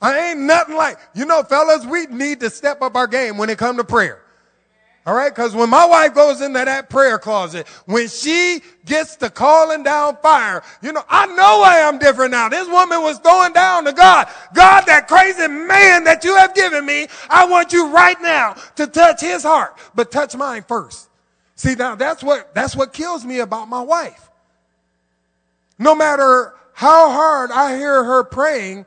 I 0.00 0.30
ain't 0.30 0.40
nothing 0.40 0.76
like, 0.76 0.98
you 1.14 1.24
know, 1.24 1.42
fellas, 1.42 1.86
we 1.86 2.06
need 2.06 2.40
to 2.40 2.50
step 2.50 2.82
up 2.82 2.96
our 2.96 3.06
game 3.06 3.38
when 3.38 3.48
it 3.48 3.56
come 3.56 3.78
to 3.78 3.84
prayer. 3.84 4.20
All 5.06 5.14
right. 5.14 5.34
Cause 5.34 5.54
when 5.54 5.70
my 5.70 5.86
wife 5.86 6.14
goes 6.14 6.42
into 6.42 6.64
that 6.64 6.90
prayer 6.90 7.18
closet, 7.18 7.66
when 7.86 8.08
she 8.08 8.60
gets 8.84 9.16
to 9.16 9.30
calling 9.30 9.82
down 9.82 10.16
fire, 10.18 10.62
you 10.82 10.92
know, 10.92 11.02
I 11.08 11.26
know 11.26 11.62
I 11.64 11.78
am 11.78 11.98
different 11.98 12.30
now. 12.30 12.48
This 12.50 12.68
woman 12.68 13.00
was 13.00 13.18
throwing 13.20 13.52
down 13.52 13.84
to 13.86 13.92
God. 13.92 14.28
God, 14.54 14.82
that 14.82 15.08
crazy 15.08 15.48
man 15.48 16.04
that 16.04 16.24
you 16.24 16.36
have 16.36 16.54
given 16.54 16.84
me, 16.84 17.08
I 17.30 17.46
want 17.46 17.72
you 17.72 17.88
right 17.88 18.20
now 18.20 18.54
to 18.76 18.86
touch 18.86 19.22
his 19.22 19.42
heart, 19.42 19.78
but 19.94 20.12
touch 20.12 20.36
mine 20.36 20.64
first. 20.68 21.08
See, 21.62 21.76
now 21.76 21.94
that's 21.94 22.24
what, 22.24 22.56
that's 22.56 22.74
what 22.74 22.92
kills 22.92 23.24
me 23.24 23.38
about 23.38 23.68
my 23.68 23.80
wife. 23.80 24.28
No 25.78 25.94
matter 25.94 26.54
how 26.72 27.08
hard 27.08 27.52
I 27.52 27.76
hear 27.76 28.02
her 28.02 28.24
praying 28.24 28.84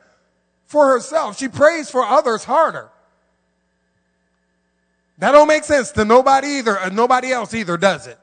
for 0.65 0.89
herself, 0.89 1.39
she 1.39 1.47
prays 1.47 1.89
for 1.89 2.03
others 2.03 2.43
harder. 2.43 2.89
That 5.19 5.31
don't 5.31 5.47
make 5.47 5.63
sense 5.63 5.91
to 5.93 6.03
nobody 6.03 6.47
either, 6.47 6.77
or 6.77 6.89
nobody 6.89 7.31
else 7.31 7.53
either, 7.53 7.77
does 7.77 8.07
it? 8.07 8.19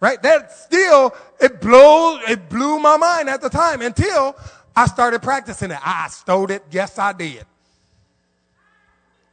Right? 0.00 0.20
That 0.20 0.50
still, 0.50 1.14
it 1.40 1.60
blows, 1.60 2.28
it 2.28 2.48
blew 2.48 2.80
my 2.80 2.96
mind 2.96 3.28
at 3.30 3.40
the 3.40 3.48
time 3.48 3.82
until 3.82 4.34
I 4.74 4.86
started 4.86 5.22
practicing 5.22 5.70
it. 5.70 5.78
I 5.80 6.08
stole 6.08 6.50
it. 6.50 6.64
Yes, 6.72 6.98
I 6.98 7.12
did. 7.12 7.46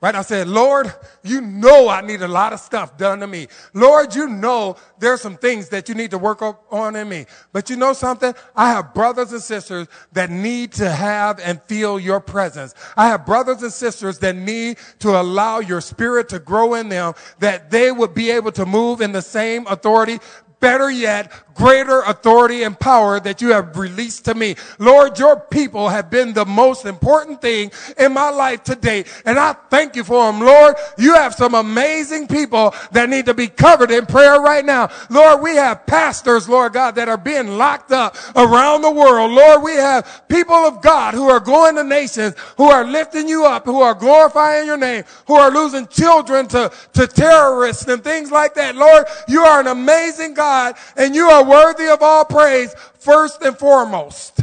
Right? 0.04 0.16
I 0.16 0.22
said, 0.22 0.50
Lord, 0.50 0.94
you 1.24 1.40
know 1.40 1.88
I 1.88 2.02
need 2.02 2.24
a 2.24 2.28
lot 2.28 2.52
of 2.52 2.60
stuff 2.60 2.98
done 2.98 3.22
to 3.22 3.28
me. 3.28 3.48
Lord, 3.74 4.14
you 4.14 4.28
know 4.28 4.76
there's 5.00 5.22
some 5.22 5.38
things 5.38 5.70
that 5.70 5.88
you 5.88 5.96
need 5.96 6.12
to 6.12 6.18
work 6.18 6.42
on 6.42 6.98
in 6.98 7.08
me. 7.08 7.26
But 7.54 7.70
you 7.70 7.78
know 7.78 7.94
something? 7.94 8.36
I 8.54 8.72
have 8.72 8.94
brothers 8.94 9.32
and 9.32 9.42
sisters 9.42 9.88
that 10.12 10.30
need 10.30 10.74
to 10.74 10.92
have 10.92 11.40
and 11.40 11.64
feel 11.64 12.02
your 12.02 12.20
presence. 12.20 12.76
I 12.98 13.08
have 13.08 13.26
brothers 13.26 13.64
and 13.64 13.72
sisters 13.72 14.20
that 14.20 14.36
need 14.36 14.78
to 15.00 15.22
allow 15.22 15.60
your 15.60 15.80
spirit 15.80 16.28
to 16.30 16.40
grow 16.40 16.74
in 16.74 16.90
them, 16.90 17.14
that 17.40 17.72
they 17.72 17.90
would 17.90 18.14
be 18.14 18.30
able 18.32 18.52
to 18.52 18.66
move 18.66 19.00
in 19.00 19.14
the 19.14 19.22
same 19.22 19.66
authority 19.68 20.20
better 20.64 20.90
yet, 20.90 21.30
greater 21.56 22.02
authority 22.02 22.64
and 22.64 22.80
power 22.80 23.20
that 23.20 23.42
you 23.42 23.52
have 23.52 23.78
released 23.78 24.26
to 24.26 24.36
me. 24.36 24.56
Lord, 24.80 25.20
your 25.20 25.40
people 25.40 25.90
have 25.90 26.10
been 26.10 26.34
the 26.34 26.46
most 26.46 26.86
important 26.86 27.42
thing 27.42 27.72
in 27.98 28.14
my 28.14 28.30
life 28.30 28.64
today. 28.64 29.06
And 29.26 29.40
I 29.40 29.54
thank 29.70 29.96
you 29.96 30.04
for 30.04 30.32
them. 30.32 30.42
Lord, 30.42 30.76
you 30.98 31.14
have 31.16 31.34
some 31.34 31.56
amazing 31.56 32.28
people 32.28 32.74
that 32.92 33.10
need 33.10 33.26
to 33.26 33.34
be 33.34 33.48
covered 33.48 33.92
in 33.92 34.06
prayer 34.06 34.40
right 34.42 34.66
now. 34.66 34.90
Lord, 35.10 35.42
we 35.42 35.56
have 35.56 35.86
pastors, 35.86 36.50
Lord 36.50 36.74
God, 36.74 36.96
that 36.96 37.10
are 37.10 37.18
being 37.18 37.58
locked 37.58 37.92
up 37.92 38.16
around 38.36 38.82
the 38.82 38.92
world. 38.92 39.32
Lord, 39.32 39.64
we 39.64 39.74
have 39.74 40.28
people 40.28 40.56
of 40.56 40.82
God 40.82 41.14
who 41.14 41.30
are 41.30 41.40
going 41.40 41.76
to 41.76 41.84
nations, 41.84 42.36
who 42.58 42.66
are 42.66 42.86
lifting 42.86 43.28
you 43.28 43.46
up, 43.46 43.66
who 43.66 43.82
are 43.82 43.94
glorifying 43.94 44.66
your 44.66 44.78
name, 44.78 45.04
who 45.28 45.36
are 45.36 45.52
losing 45.52 45.88
children 45.88 46.48
to, 46.48 46.72
to 46.94 47.08
terrorists 47.08 47.88
and 47.88 48.04
things 48.04 48.32
like 48.32 48.54
that. 48.56 48.76
Lord, 48.76 49.06
you 49.28 49.42
are 49.42 49.60
an 49.60 49.68
amazing 49.68 50.34
God 50.34 50.76
and 50.98 51.16
you 51.16 51.28
are 51.28 51.43
worthy 51.48 51.88
of 51.88 52.02
all 52.02 52.26
praise 52.26 52.74
first 53.00 53.42
and 53.42 53.58
foremost. 53.58 54.42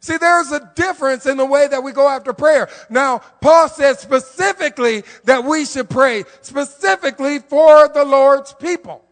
See, 0.00 0.16
there's 0.16 0.50
a 0.50 0.72
difference 0.74 1.26
in 1.26 1.36
the 1.36 1.46
way 1.46 1.68
that 1.68 1.82
we 1.82 1.92
go 1.92 2.08
after 2.08 2.32
prayer. 2.32 2.68
Now, 2.90 3.18
Paul 3.40 3.68
says 3.68 4.00
specifically 4.00 5.04
that 5.24 5.44
we 5.44 5.64
should 5.64 5.88
pray 5.88 6.24
specifically 6.40 7.38
for 7.38 7.88
the 7.88 8.04
Lord's 8.04 8.52
people. 8.52 9.04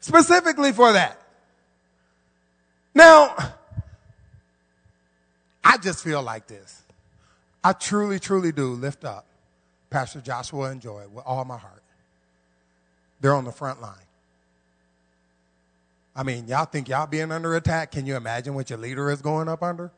Specifically 0.00 0.72
for 0.72 0.92
that. 0.92 1.20
Now, 2.94 3.34
I 5.62 5.76
just 5.76 6.02
feel 6.02 6.22
like 6.22 6.46
this. 6.46 6.82
I 7.62 7.72
truly, 7.72 8.18
truly 8.18 8.52
do 8.52 8.72
lift 8.72 9.04
up 9.04 9.26
Pastor 9.90 10.20
Joshua 10.20 10.70
and 10.70 10.80
Joy 10.80 11.04
with 11.12 11.24
all 11.26 11.44
my 11.44 11.58
heart. 11.58 11.82
They're 13.20 13.34
on 13.34 13.44
the 13.44 13.52
front 13.52 13.80
line. 13.80 13.94
I 16.16 16.22
mean, 16.22 16.46
y'all 16.46 16.64
think 16.64 16.88
y'all 16.88 17.06
being 17.06 17.32
under 17.32 17.56
attack? 17.56 17.92
Can 17.92 18.06
you 18.06 18.16
imagine 18.16 18.54
what 18.54 18.70
your 18.70 18.78
leader 18.78 19.10
is 19.10 19.20
going 19.20 19.48
up 19.48 19.62
under? 19.62 19.90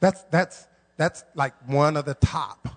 That's 0.00 0.22
that's 0.24 0.66
that's 0.96 1.24
like 1.34 1.52
one 1.66 1.96
of 1.96 2.04
the 2.04 2.14
top 2.14 2.68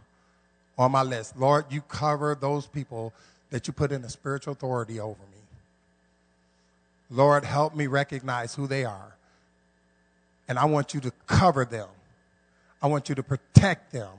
on 0.77 0.91
my 0.91 1.03
list. 1.03 1.37
Lord, 1.37 1.65
you 1.69 1.81
cover 1.81 2.35
those 2.39 2.67
people 2.67 3.13
that 3.49 3.67
you 3.67 3.73
put 3.73 3.91
in 3.91 4.03
a 4.03 4.09
spiritual 4.09 4.53
authority 4.53 4.99
over 4.99 5.21
me. 5.31 5.39
Lord, 7.09 7.43
help 7.43 7.75
me 7.75 7.87
recognize 7.87 8.55
who 8.55 8.67
they 8.67 8.85
are. 8.85 9.15
And 10.47 10.59
I 10.59 10.65
want 10.65 10.93
you 10.93 10.99
to 11.01 11.11
cover 11.27 11.65
them. 11.65 11.87
I 12.81 12.87
want 12.87 13.09
you 13.09 13.15
to 13.15 13.23
protect 13.23 13.91
them. 13.91 14.09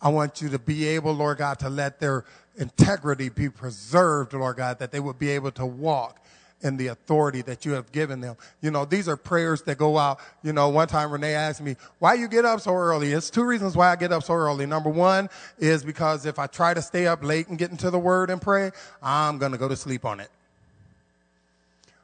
I 0.00 0.08
want 0.08 0.42
you 0.42 0.50
to 0.50 0.58
be 0.58 0.86
able, 0.88 1.12
Lord 1.12 1.38
God, 1.38 1.58
to 1.60 1.70
let 1.70 2.00
their 2.00 2.24
integrity 2.56 3.28
be 3.28 3.48
preserved, 3.48 4.32
Lord 4.32 4.56
God, 4.56 4.78
that 4.78 4.92
they 4.92 5.00
would 5.00 5.18
be 5.18 5.30
able 5.30 5.50
to 5.52 5.66
walk 5.66 6.20
in 6.62 6.78
the 6.78 6.86
authority 6.86 7.42
that 7.42 7.66
you 7.66 7.72
have 7.72 7.92
given 7.92 8.20
them. 8.20 8.36
You 8.62 8.70
know, 8.70 8.86
these 8.86 9.06
are 9.06 9.16
prayers 9.16 9.62
that 9.62 9.76
go 9.76 9.98
out. 9.98 10.18
You 10.42 10.52
know, 10.52 10.70
one 10.70 10.88
time 10.88 11.12
Renee 11.12 11.34
asked 11.34 11.60
me, 11.60 11.76
why 11.98 12.14
you 12.14 12.26
get 12.26 12.46
up 12.46 12.60
so 12.60 12.74
early? 12.74 13.12
It's 13.12 13.28
two 13.28 13.44
reasons 13.44 13.76
why 13.76 13.90
I 13.92 13.96
get 13.96 14.12
up 14.12 14.22
so 14.22 14.32
early. 14.32 14.64
Number 14.64 14.88
one 14.88 15.28
is 15.58 15.84
because 15.84 16.24
if 16.24 16.38
I 16.38 16.46
try 16.46 16.72
to 16.72 16.80
stay 16.80 17.06
up 17.06 17.22
late 17.22 17.48
and 17.48 17.58
get 17.58 17.70
into 17.70 17.90
the 17.90 17.98
word 17.98 18.30
and 18.30 18.40
pray, 18.40 18.70
I'm 19.02 19.38
going 19.38 19.52
to 19.52 19.58
go 19.58 19.68
to 19.68 19.76
sleep 19.76 20.06
on 20.06 20.20
it. 20.20 20.30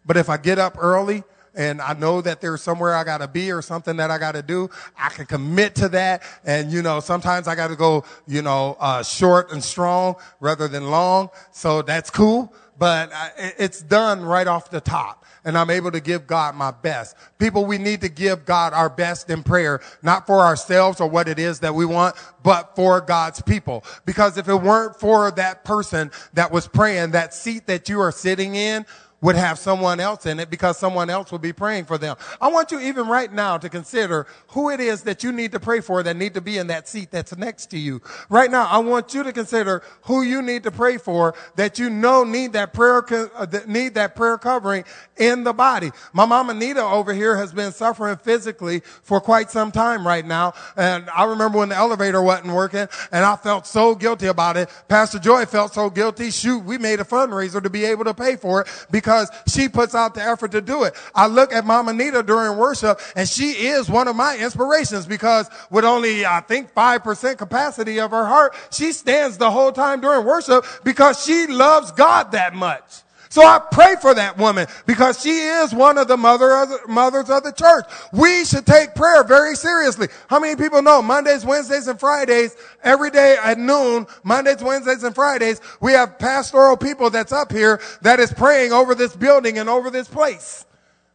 But 0.04 0.18
if 0.18 0.28
I 0.28 0.36
get 0.36 0.58
up 0.58 0.76
early, 0.78 1.24
and 1.54 1.80
I 1.80 1.94
know 1.94 2.20
that 2.20 2.40
there's 2.40 2.62
somewhere 2.62 2.94
I 2.94 3.04
got 3.04 3.18
to 3.18 3.28
be 3.28 3.50
or 3.50 3.62
something 3.62 3.96
that 3.96 4.10
I 4.10 4.18
got 4.18 4.32
to 4.32 4.42
do, 4.42 4.70
I 4.96 5.08
can 5.08 5.26
commit 5.26 5.74
to 5.76 5.88
that. 5.90 6.22
And, 6.44 6.72
you 6.72 6.82
know, 6.82 7.00
sometimes 7.00 7.48
I 7.48 7.54
got 7.54 7.68
to 7.68 7.76
go, 7.76 8.04
you 8.26 8.42
know, 8.42 8.76
uh, 8.78 9.02
short 9.02 9.52
and 9.52 9.62
strong 9.62 10.16
rather 10.38 10.68
than 10.68 10.90
long. 10.90 11.30
So 11.50 11.82
that's 11.82 12.10
cool. 12.10 12.52
But 12.78 13.12
I, 13.12 13.52
it's 13.58 13.82
done 13.82 14.24
right 14.24 14.46
off 14.46 14.70
the 14.70 14.80
top. 14.80 15.26
And 15.42 15.56
I'm 15.56 15.70
able 15.70 15.90
to 15.92 16.00
give 16.00 16.26
God 16.26 16.54
my 16.54 16.70
best. 16.70 17.16
People, 17.38 17.64
we 17.64 17.78
need 17.78 18.02
to 18.02 18.10
give 18.10 18.44
God 18.44 18.74
our 18.74 18.90
best 18.90 19.30
in 19.30 19.42
prayer, 19.42 19.80
not 20.02 20.26
for 20.26 20.40
ourselves 20.40 21.00
or 21.00 21.08
what 21.08 21.28
it 21.28 21.38
is 21.38 21.60
that 21.60 21.74
we 21.74 21.86
want, 21.86 22.14
but 22.42 22.76
for 22.76 23.00
God's 23.00 23.40
people. 23.40 23.82
Because 24.04 24.36
if 24.36 24.48
it 24.50 24.54
weren't 24.54 25.00
for 25.00 25.30
that 25.32 25.64
person 25.64 26.10
that 26.34 26.52
was 26.52 26.68
praying, 26.68 27.12
that 27.12 27.32
seat 27.32 27.66
that 27.68 27.88
you 27.88 28.00
are 28.00 28.12
sitting 28.12 28.54
in, 28.54 28.84
would 29.20 29.36
have 29.36 29.58
someone 29.58 30.00
else 30.00 30.26
in 30.26 30.40
it 30.40 30.50
because 30.50 30.78
someone 30.78 31.10
else 31.10 31.30
would 31.32 31.42
be 31.42 31.52
praying 31.52 31.84
for 31.84 31.98
them. 31.98 32.16
I 32.40 32.48
want 32.48 32.70
you 32.70 32.80
even 32.80 33.06
right 33.06 33.32
now 33.32 33.58
to 33.58 33.68
consider 33.68 34.26
who 34.48 34.70
it 34.70 34.80
is 34.80 35.02
that 35.02 35.22
you 35.22 35.32
need 35.32 35.52
to 35.52 35.60
pray 35.60 35.80
for 35.80 36.02
that 36.02 36.16
need 36.16 36.34
to 36.34 36.40
be 36.40 36.58
in 36.58 36.68
that 36.68 36.88
seat 36.88 37.10
that's 37.10 37.36
next 37.36 37.66
to 37.66 37.78
you. 37.78 38.00
Right 38.28 38.50
now, 38.50 38.66
I 38.66 38.78
want 38.78 39.14
you 39.14 39.22
to 39.22 39.32
consider 39.32 39.82
who 40.02 40.22
you 40.22 40.42
need 40.42 40.62
to 40.62 40.70
pray 40.70 40.96
for 40.96 41.34
that 41.56 41.78
you 41.78 41.90
know 41.90 42.24
need 42.24 42.52
that 42.54 42.72
prayer, 42.72 43.04
uh, 43.12 43.46
need 43.66 43.94
that 43.94 44.16
prayer 44.16 44.38
covering 44.38 44.84
in 45.16 45.44
the 45.44 45.52
body. 45.52 45.90
My 46.12 46.24
mom 46.24 46.50
Anita 46.50 46.82
over 46.82 47.12
here 47.12 47.36
has 47.36 47.52
been 47.52 47.72
suffering 47.72 48.16
physically 48.16 48.80
for 49.02 49.20
quite 49.20 49.50
some 49.50 49.70
time 49.70 50.06
right 50.06 50.24
now. 50.24 50.54
And 50.76 51.08
I 51.10 51.24
remember 51.24 51.58
when 51.58 51.68
the 51.68 51.76
elevator 51.76 52.22
wasn't 52.22 52.54
working 52.54 52.88
and 53.12 53.24
I 53.24 53.36
felt 53.36 53.66
so 53.66 53.94
guilty 53.94 54.26
about 54.26 54.56
it. 54.56 54.70
Pastor 54.88 55.18
Joy 55.18 55.44
felt 55.44 55.74
so 55.74 55.90
guilty. 55.90 56.30
Shoot, 56.30 56.64
we 56.64 56.78
made 56.78 57.00
a 57.00 57.04
fundraiser 57.04 57.62
to 57.62 57.70
be 57.70 57.84
able 57.84 58.04
to 58.04 58.14
pay 58.14 58.36
for 58.36 58.62
it 58.62 58.86
because 58.90 59.09
because 59.10 59.28
she 59.48 59.68
puts 59.68 59.92
out 59.96 60.14
the 60.14 60.22
effort 60.22 60.52
to 60.52 60.60
do 60.60 60.84
it. 60.84 60.94
I 61.16 61.26
look 61.26 61.52
at 61.52 61.66
Mama 61.66 61.92
Nita 61.92 62.22
during 62.22 62.56
worship 62.56 63.00
and 63.16 63.28
she 63.28 63.50
is 63.50 63.90
one 63.90 64.06
of 64.06 64.14
my 64.14 64.38
inspirations 64.38 65.04
because 65.04 65.50
with 65.68 65.84
only, 65.84 66.24
I 66.24 66.40
think, 66.42 66.72
5% 66.74 67.36
capacity 67.36 67.98
of 67.98 68.12
her 68.12 68.24
heart, 68.24 68.54
she 68.70 68.92
stands 68.92 69.36
the 69.36 69.50
whole 69.50 69.72
time 69.72 70.00
during 70.00 70.24
worship 70.24 70.64
because 70.84 71.24
she 71.24 71.48
loves 71.48 71.90
God 71.90 72.30
that 72.30 72.54
much. 72.54 73.02
So 73.30 73.46
I 73.46 73.60
pray 73.60 73.94
for 74.00 74.12
that 74.12 74.38
woman 74.38 74.66
because 74.86 75.22
she 75.22 75.30
is 75.30 75.72
one 75.72 75.98
of 75.98 76.08
the 76.08 76.16
mother 76.16 76.56
of 76.56 76.68
the, 76.68 76.80
mothers 76.88 77.30
of 77.30 77.44
the 77.44 77.52
church. 77.52 77.84
We 78.12 78.44
should 78.44 78.66
take 78.66 78.96
prayer 78.96 79.22
very 79.22 79.54
seriously. 79.54 80.08
How 80.28 80.40
many 80.40 80.56
people 80.56 80.82
know 80.82 81.00
Mondays, 81.00 81.44
Wednesdays, 81.44 81.86
and 81.86 81.98
Fridays, 81.98 82.56
every 82.82 83.10
day 83.10 83.36
at 83.40 83.56
noon, 83.56 84.08
Mondays, 84.24 84.60
Wednesdays, 84.64 85.04
and 85.04 85.14
Fridays, 85.14 85.60
we 85.80 85.92
have 85.92 86.18
pastoral 86.18 86.76
people 86.76 87.08
that's 87.08 87.30
up 87.30 87.52
here 87.52 87.80
that 88.02 88.18
is 88.18 88.32
praying 88.32 88.72
over 88.72 88.96
this 88.96 89.14
building 89.14 89.58
and 89.58 89.68
over 89.68 89.90
this 89.90 90.08
place. 90.08 90.66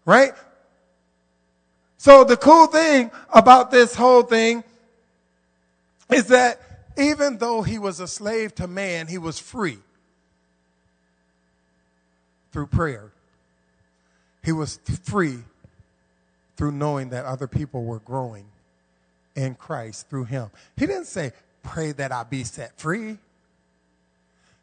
Right? 0.06 0.32
So 1.98 2.24
the 2.24 2.38
cool 2.38 2.68
thing 2.68 3.12
about 3.34 3.72
this 3.72 3.94
whole 3.94 4.24
thing 4.24 4.64
is 6.14 6.28
that 6.28 6.62
even 6.98 7.40
though 7.40 7.62
he 7.62 7.78
was 7.78 8.00
a 8.00 8.08
slave 8.08 8.56
to 8.56 8.68
man, 8.68 9.08
he 9.08 9.18
was 9.18 9.38
free 9.38 9.80
through 12.56 12.68
prayer. 12.68 13.12
He 14.42 14.54
was 14.54 14.80
free 15.04 15.40
through 16.56 16.72
knowing 16.72 17.10
that 17.10 17.26
other 17.26 17.48
people 17.48 17.84
were 17.84 18.00
growing 18.00 18.46
in 19.36 19.56
Christ 19.56 20.10
through 20.10 20.24
him. 20.24 20.50
He 20.78 20.86
didn't 20.86 21.08
say, 21.08 21.34
pray 21.64 21.92
that 21.92 22.14
I 22.14 22.24
be 22.24 22.46
set 22.46 22.80
free. 22.80 23.18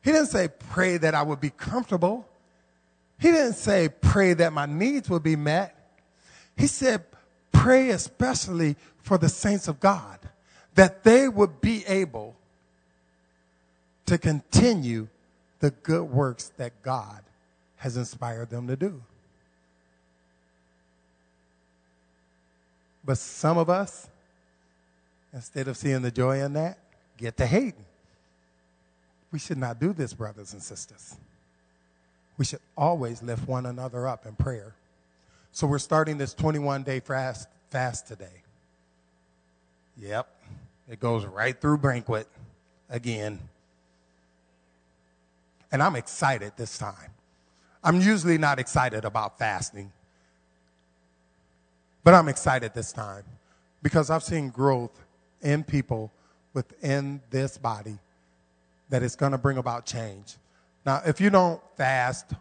He 0.03 0.11
didn't 0.11 0.28
say, 0.28 0.49
pray 0.70 0.97
that 0.97 1.14
I 1.14 1.22
would 1.22 1.38
be 1.38 1.51
comfortable. 1.51 2.26
He 3.18 3.30
didn't 3.30 3.57
say, 3.57 3.90
pray 3.90 4.32
that 4.32 4.55
my 4.55 4.64
needs 4.64 5.11
would 5.11 5.22
be 5.22 5.36
met. 5.36 5.76
He 6.57 6.68
said, 6.68 7.05
pray 7.53 7.90
especially 7.90 8.76
for 9.03 9.18
the 9.18 9.28
saints 9.28 9.68
of 9.68 9.80
God, 9.80 10.18
that 10.76 11.05
they 11.05 11.28
would 11.28 11.61
be 11.61 11.84
able 11.86 12.36
to 14.07 14.16
continue 14.16 15.09
the 15.61 15.72
good 15.72 16.05
works 16.05 16.53
that 16.57 16.82
God 16.82 17.22
has 17.83 17.97
inspired 17.97 18.49
them 18.49 18.68
to 18.68 18.76
do. 18.76 19.03
But 23.05 23.18
some 23.18 23.59
of 23.59 23.68
us, 23.68 24.07
instead 25.33 25.66
of 25.66 25.76
seeing 25.76 26.01
the 26.01 26.12
joy 26.12 26.41
in 26.45 26.53
that, 26.53 26.78
get 27.16 27.37
to 27.39 27.45
hating. 27.47 27.85
We 29.33 29.41
should 29.41 29.59
not 29.59 29.80
do 29.80 29.93
this, 29.93 30.14
brothers 30.14 30.53
and 30.53 30.62
sisters. 30.62 31.16
We 32.39 32.45
should 32.45 32.61
always 32.76 33.20
lift 33.20 33.49
one 33.49 33.66
another 33.66 34.07
up 34.07 34.26
in 34.26 34.37
prayer. 34.37 34.74
So 35.51 35.66
we're 35.66 35.80
starting 35.80 36.18
this 36.18 36.35
21 36.35 36.85
day 36.85 37.01
fast, 37.01 37.49
fast 37.70 38.07
today. 38.07 38.43
Yep, 39.99 40.28
it 40.89 41.01
goes 41.01 41.26
right 41.26 41.61
through 41.61 41.78
banquet 41.78 42.28
again. 42.89 43.41
And 45.72 45.83
I'm 45.83 45.97
excited 45.97 46.53
this 46.57 46.78
time. 46.78 47.12
I'm 47.85 48.01
usually 48.01 48.39
not 48.39 48.59
excited 48.59 49.05
about 49.05 49.39
fasting, 49.39 49.93
but 52.05 52.14
I'm 52.14 52.28
excited 52.28 52.74
this 52.74 52.93
time 52.93 53.24
because 53.83 54.11
I've 54.11 54.22
seen 54.22 54.51
growth 54.51 55.05
in 55.43 55.64
people 55.64 56.12
within 56.55 57.20
this 57.30 57.59
body 57.59 57.99
that 58.91 59.03
is 59.03 59.16
going 59.16 59.33
to 59.33 59.39
bring 59.39 59.59
about 59.59 59.87
change. 59.87 60.37
Now, 60.85 61.03
if 61.05 61.20
you 61.20 61.30
don't 61.30 61.61
fast 61.76 62.33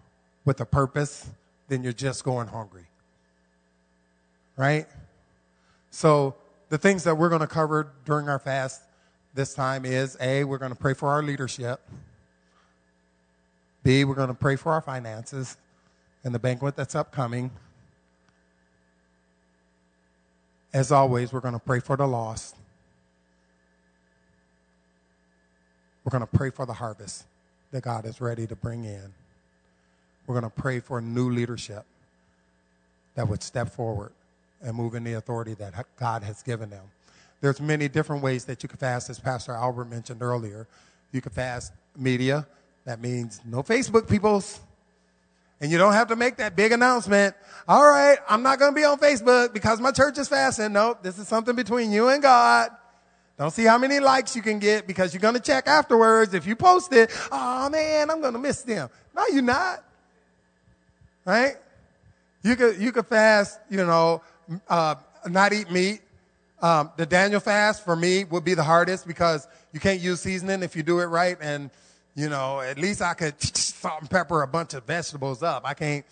with 0.45 0.59
a 0.61 0.65
purpose, 0.65 1.29
then 1.67 1.83
you're 1.83 1.93
just 1.93 2.23
going 2.23 2.47
hungry. 2.47 2.85
Right? 4.57 4.85
So, 5.89 6.35
the 6.69 6.77
things 6.77 7.03
that 7.03 7.15
we're 7.15 7.29
going 7.29 7.41
to 7.41 7.47
cover 7.47 7.91
during 8.05 8.29
our 8.29 8.39
fast 8.39 8.81
this 9.33 9.53
time 9.53 9.85
is 9.85 10.17
A, 10.21 10.43
we're 10.43 10.57
going 10.57 10.71
to 10.71 10.77
pray 10.77 10.93
for 10.93 11.09
our 11.09 11.23
leadership. 11.23 11.81
B, 13.83 14.03
we're 14.03 14.15
going 14.15 14.27
to 14.27 14.33
pray 14.33 14.55
for 14.55 14.73
our 14.73 14.81
finances 14.81 15.57
and 16.23 16.33
the 16.33 16.39
banquet 16.39 16.75
that's 16.75 16.95
upcoming. 16.95 17.51
As 20.73 20.91
always, 20.91 21.33
we're 21.33 21.39
going 21.39 21.53
to 21.53 21.59
pray 21.59 21.79
for 21.79 21.97
the 21.97 22.07
lost. 22.07 22.55
We're 26.03 26.11
going 26.11 26.21
to 26.21 26.37
pray 26.37 26.49
for 26.49 26.65
the 26.65 26.73
harvest 26.73 27.25
that 27.71 27.83
God 27.83 28.05
is 28.05 28.21
ready 28.21 28.47
to 28.47 28.55
bring 28.55 28.85
in. 28.85 29.13
We're 30.25 30.39
going 30.39 30.49
to 30.51 30.61
pray 30.61 30.79
for 30.79 31.01
new 31.01 31.29
leadership 31.29 31.85
that 33.15 33.27
would 33.27 33.43
step 33.43 33.69
forward 33.69 34.11
and 34.61 34.75
move 34.75 34.95
in 34.95 35.03
the 35.03 35.13
authority 35.13 35.53
that 35.55 35.85
God 35.97 36.23
has 36.23 36.41
given 36.43 36.69
them. 36.69 36.83
There's 37.41 37.59
many 37.59 37.87
different 37.87 38.21
ways 38.21 38.45
that 38.45 38.61
you 38.61 38.69
can 38.69 38.77
fast, 38.77 39.09
as 39.09 39.19
Pastor 39.19 39.53
Albert 39.53 39.85
mentioned 39.85 40.21
earlier. 40.21 40.67
You 41.11 41.21
can 41.21 41.31
fast 41.31 41.73
media, 41.97 42.47
that 42.85 42.99
means 42.99 43.41
no 43.45 43.63
Facebook, 43.63 44.09
peoples. 44.09 44.59
And 45.59 45.71
you 45.71 45.77
don't 45.77 45.93
have 45.93 46.07
to 46.07 46.15
make 46.15 46.37
that 46.37 46.55
big 46.55 46.71
announcement. 46.71 47.35
All 47.67 47.83
right, 47.83 48.17
I'm 48.27 48.41
not 48.41 48.57
going 48.57 48.71
to 48.71 48.75
be 48.75 48.83
on 48.83 48.97
Facebook 48.97 49.53
because 49.53 49.79
my 49.79 49.91
church 49.91 50.17
is 50.17 50.27
fasting. 50.27 50.73
Nope, 50.73 51.03
this 51.03 51.19
is 51.19 51.27
something 51.27 51.55
between 51.55 51.91
you 51.91 52.09
and 52.09 52.21
God. 52.21 52.71
Don't 53.37 53.51
see 53.51 53.65
how 53.65 53.77
many 53.77 53.99
likes 53.99 54.35
you 54.35 54.41
can 54.41 54.57
get 54.57 54.87
because 54.87 55.13
you're 55.13 55.21
going 55.21 55.35
to 55.35 55.39
check 55.39 55.67
afterwards. 55.67 56.33
If 56.33 56.47
you 56.47 56.55
post 56.55 56.93
it, 56.93 57.11
oh 57.31 57.69
man, 57.69 58.09
I'm 58.09 58.21
going 58.21 58.33
to 58.33 58.39
miss 58.39 58.63
them. 58.63 58.89
No, 59.15 59.23
you're 59.31 59.43
not. 59.43 59.83
Right? 61.25 61.55
You 62.43 62.55
could, 62.55 62.77
you 62.79 62.91
could 62.91 63.05
fast, 63.05 63.59
you 63.69 63.77
know, 63.77 64.23
uh, 64.67 64.95
not 65.27 65.53
eat 65.53 65.69
meat. 65.69 66.01
Um, 66.59 66.91
the 66.97 67.05
Daniel 67.05 67.39
fast 67.39 67.85
for 67.85 67.95
me 67.95 68.23
would 68.23 68.43
be 68.43 68.55
the 68.55 68.63
hardest 68.63 69.07
because 69.07 69.47
you 69.73 69.79
can't 69.79 70.01
use 70.01 70.21
seasoning 70.21 70.63
if 70.63 70.75
you 70.75 70.81
do 70.81 70.99
it 70.99 71.05
right. 71.05 71.37
And, 71.39 71.69
you 72.15 72.29
know, 72.29 72.59
at 72.59 72.77
least 72.77 73.01
I 73.01 73.13
could 73.13 73.41
salt 73.57 74.01
and 74.01 74.09
pepper 74.09 74.41
a 74.41 74.47
bunch 74.47 74.73
of 74.73 74.85
vegetables 74.85 75.43
up. 75.43 75.63
I 75.65 75.73
can't, 75.73 76.05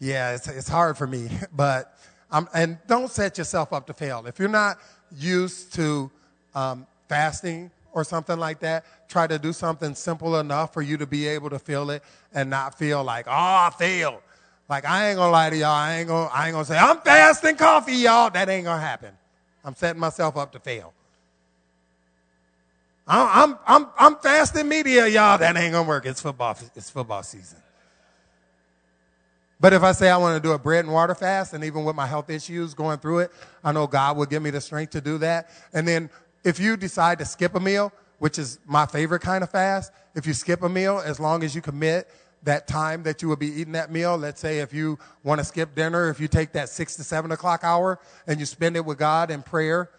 yeah, 0.00 0.34
it's, 0.34 0.48
it's 0.48 0.68
hard 0.68 0.96
for 0.96 1.06
me. 1.06 1.28
But, 1.54 1.96
um, 2.30 2.48
and 2.54 2.78
don't 2.86 3.10
set 3.10 3.36
yourself 3.36 3.72
up 3.72 3.86
to 3.88 3.92
fail. 3.92 4.24
If 4.26 4.38
you're 4.38 4.48
not 4.48 4.78
used 5.16 5.74
to 5.74 6.10
um, 6.54 6.86
fasting 7.08 7.70
or 7.92 8.04
something 8.04 8.38
like 8.38 8.60
that, 8.60 8.86
try 9.08 9.26
to 9.26 9.38
do 9.38 9.52
something 9.52 9.94
simple 9.94 10.38
enough 10.40 10.72
for 10.72 10.80
you 10.80 10.96
to 10.96 11.06
be 11.06 11.26
able 11.26 11.50
to 11.50 11.58
feel 11.58 11.90
it 11.90 12.02
and 12.32 12.48
not 12.48 12.78
feel 12.78 13.04
like, 13.04 13.26
oh, 13.26 13.30
I 13.30 13.70
failed. 13.78 14.22
Like 14.68 14.86
I 14.86 15.10
ain't 15.10 15.18
gonna 15.18 15.30
lie 15.30 15.50
to 15.50 15.56
y'all. 15.56 15.68
I 15.68 15.98
ain't 15.98 16.08
gonna, 16.08 16.30
I 16.32 16.46
ain't 16.46 16.54
gonna 16.54 16.64
say, 16.64 16.78
I'm 16.78 16.98
fasting 17.00 17.56
coffee, 17.56 17.96
y'all. 17.96 18.30
That 18.30 18.48
ain't 18.48 18.64
gonna 18.64 18.80
happen. 18.80 19.10
I'm 19.62 19.74
setting 19.74 20.00
myself 20.00 20.36
up 20.38 20.52
to 20.52 20.60
fail. 20.60 20.94
I'm, 23.06 23.58
I'm, 23.66 23.86
I'm, 23.98 24.16
fasting 24.16 24.68
media, 24.68 25.06
y'all. 25.08 25.38
That 25.38 25.56
ain't 25.56 25.72
gonna 25.72 25.88
work. 25.88 26.06
It's 26.06 26.20
football, 26.20 26.56
it's 26.76 26.90
football 26.90 27.22
season. 27.22 27.58
But 29.58 29.72
if 29.72 29.82
I 29.82 29.92
say 29.92 30.10
I 30.10 30.16
want 30.16 30.42
to 30.42 30.48
do 30.48 30.52
a 30.52 30.58
bread 30.58 30.84
and 30.84 30.92
water 30.92 31.14
fast, 31.14 31.52
and 31.52 31.62
even 31.64 31.84
with 31.84 31.94
my 31.94 32.06
health 32.06 32.30
issues 32.30 32.74
going 32.74 32.98
through 32.98 33.20
it, 33.20 33.32
I 33.62 33.72
know 33.72 33.86
God 33.86 34.16
will 34.16 34.26
give 34.26 34.42
me 34.42 34.50
the 34.50 34.60
strength 34.60 34.90
to 34.90 35.00
do 35.00 35.18
that. 35.18 35.50
And 35.72 35.86
then 35.86 36.10
if 36.42 36.58
you 36.58 36.76
decide 36.76 37.18
to 37.20 37.24
skip 37.24 37.54
a 37.54 37.60
meal, 37.60 37.92
which 38.18 38.38
is 38.38 38.58
my 38.66 38.86
favorite 38.86 39.20
kind 39.20 39.44
of 39.44 39.50
fast, 39.50 39.92
if 40.14 40.26
you 40.26 40.34
skip 40.34 40.62
a 40.62 40.68
meal, 40.68 41.02
as 41.04 41.20
long 41.20 41.44
as 41.44 41.54
you 41.54 41.60
commit 41.60 42.08
that 42.44 42.66
time 42.66 43.04
that 43.04 43.22
you 43.22 43.28
will 43.28 43.36
be 43.36 43.46
eating 43.46 43.72
that 43.72 43.92
meal. 43.92 44.16
Let's 44.16 44.40
say 44.40 44.58
if 44.58 44.72
you 44.72 44.98
want 45.22 45.38
to 45.38 45.44
skip 45.44 45.74
dinner, 45.74 46.08
if 46.08 46.20
you 46.20 46.28
take 46.28 46.52
that 46.52 46.68
six 46.68 46.96
to 46.96 47.04
seven 47.04 47.30
o'clock 47.30 47.62
hour 47.62 48.00
and 48.26 48.40
you 48.40 48.46
spend 48.46 48.76
it 48.76 48.84
with 48.84 48.98
God 48.98 49.30
in 49.30 49.42
prayer, 49.42 49.90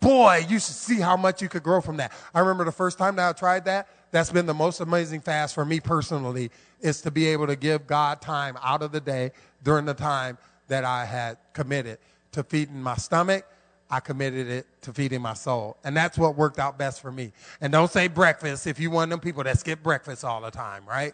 boy, 0.00 0.44
you 0.48 0.58
should 0.58 0.74
see 0.74 1.00
how 1.00 1.16
much 1.16 1.40
you 1.42 1.48
could 1.48 1.62
grow 1.62 1.80
from 1.80 1.98
that. 1.98 2.12
I 2.34 2.40
remember 2.40 2.64
the 2.64 2.72
first 2.72 2.98
time 2.98 3.16
that 3.16 3.28
I 3.28 3.32
tried 3.32 3.66
that. 3.66 3.88
That's 4.10 4.30
been 4.30 4.46
the 4.46 4.54
most 4.54 4.80
amazing 4.80 5.20
fast 5.20 5.54
for 5.54 5.64
me 5.64 5.78
personally 5.78 6.50
is 6.80 7.00
to 7.02 7.10
be 7.10 7.26
able 7.26 7.46
to 7.46 7.56
give 7.56 7.86
God 7.86 8.20
time 8.20 8.58
out 8.62 8.82
of 8.82 8.90
the 8.90 9.00
day 9.00 9.30
during 9.62 9.84
the 9.84 9.94
time 9.94 10.38
that 10.68 10.84
I 10.84 11.04
had 11.04 11.36
committed 11.52 11.98
to 12.32 12.42
feeding 12.42 12.82
my 12.82 12.96
stomach. 12.96 13.44
I 13.90 14.00
committed 14.00 14.48
it 14.48 14.66
to 14.82 14.92
feeding 14.92 15.20
my 15.20 15.34
soul. 15.34 15.76
And 15.84 15.96
that's 15.96 16.16
what 16.16 16.36
worked 16.36 16.58
out 16.58 16.78
best 16.78 17.02
for 17.02 17.10
me. 17.10 17.32
And 17.60 17.72
don't 17.72 17.90
say 17.90 18.08
breakfast 18.08 18.66
if 18.66 18.78
you 18.78 18.90
one 18.90 19.04
of 19.04 19.10
them 19.10 19.20
people 19.20 19.42
that 19.44 19.58
skip 19.58 19.82
breakfast 19.82 20.24
all 20.24 20.40
the 20.40 20.50
time, 20.50 20.84
right? 20.86 21.12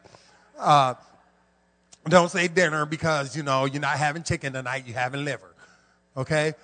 Uh, 0.58 0.94
don't 2.08 2.30
say 2.30 2.48
dinner 2.48 2.86
because, 2.86 3.36
you 3.36 3.42
know, 3.42 3.64
you're 3.64 3.80
not 3.80 3.98
having 3.98 4.22
chicken 4.22 4.52
tonight, 4.52 4.84
you're 4.86 4.96
having 4.96 5.24
liver. 5.24 5.54
Okay? 6.16 6.54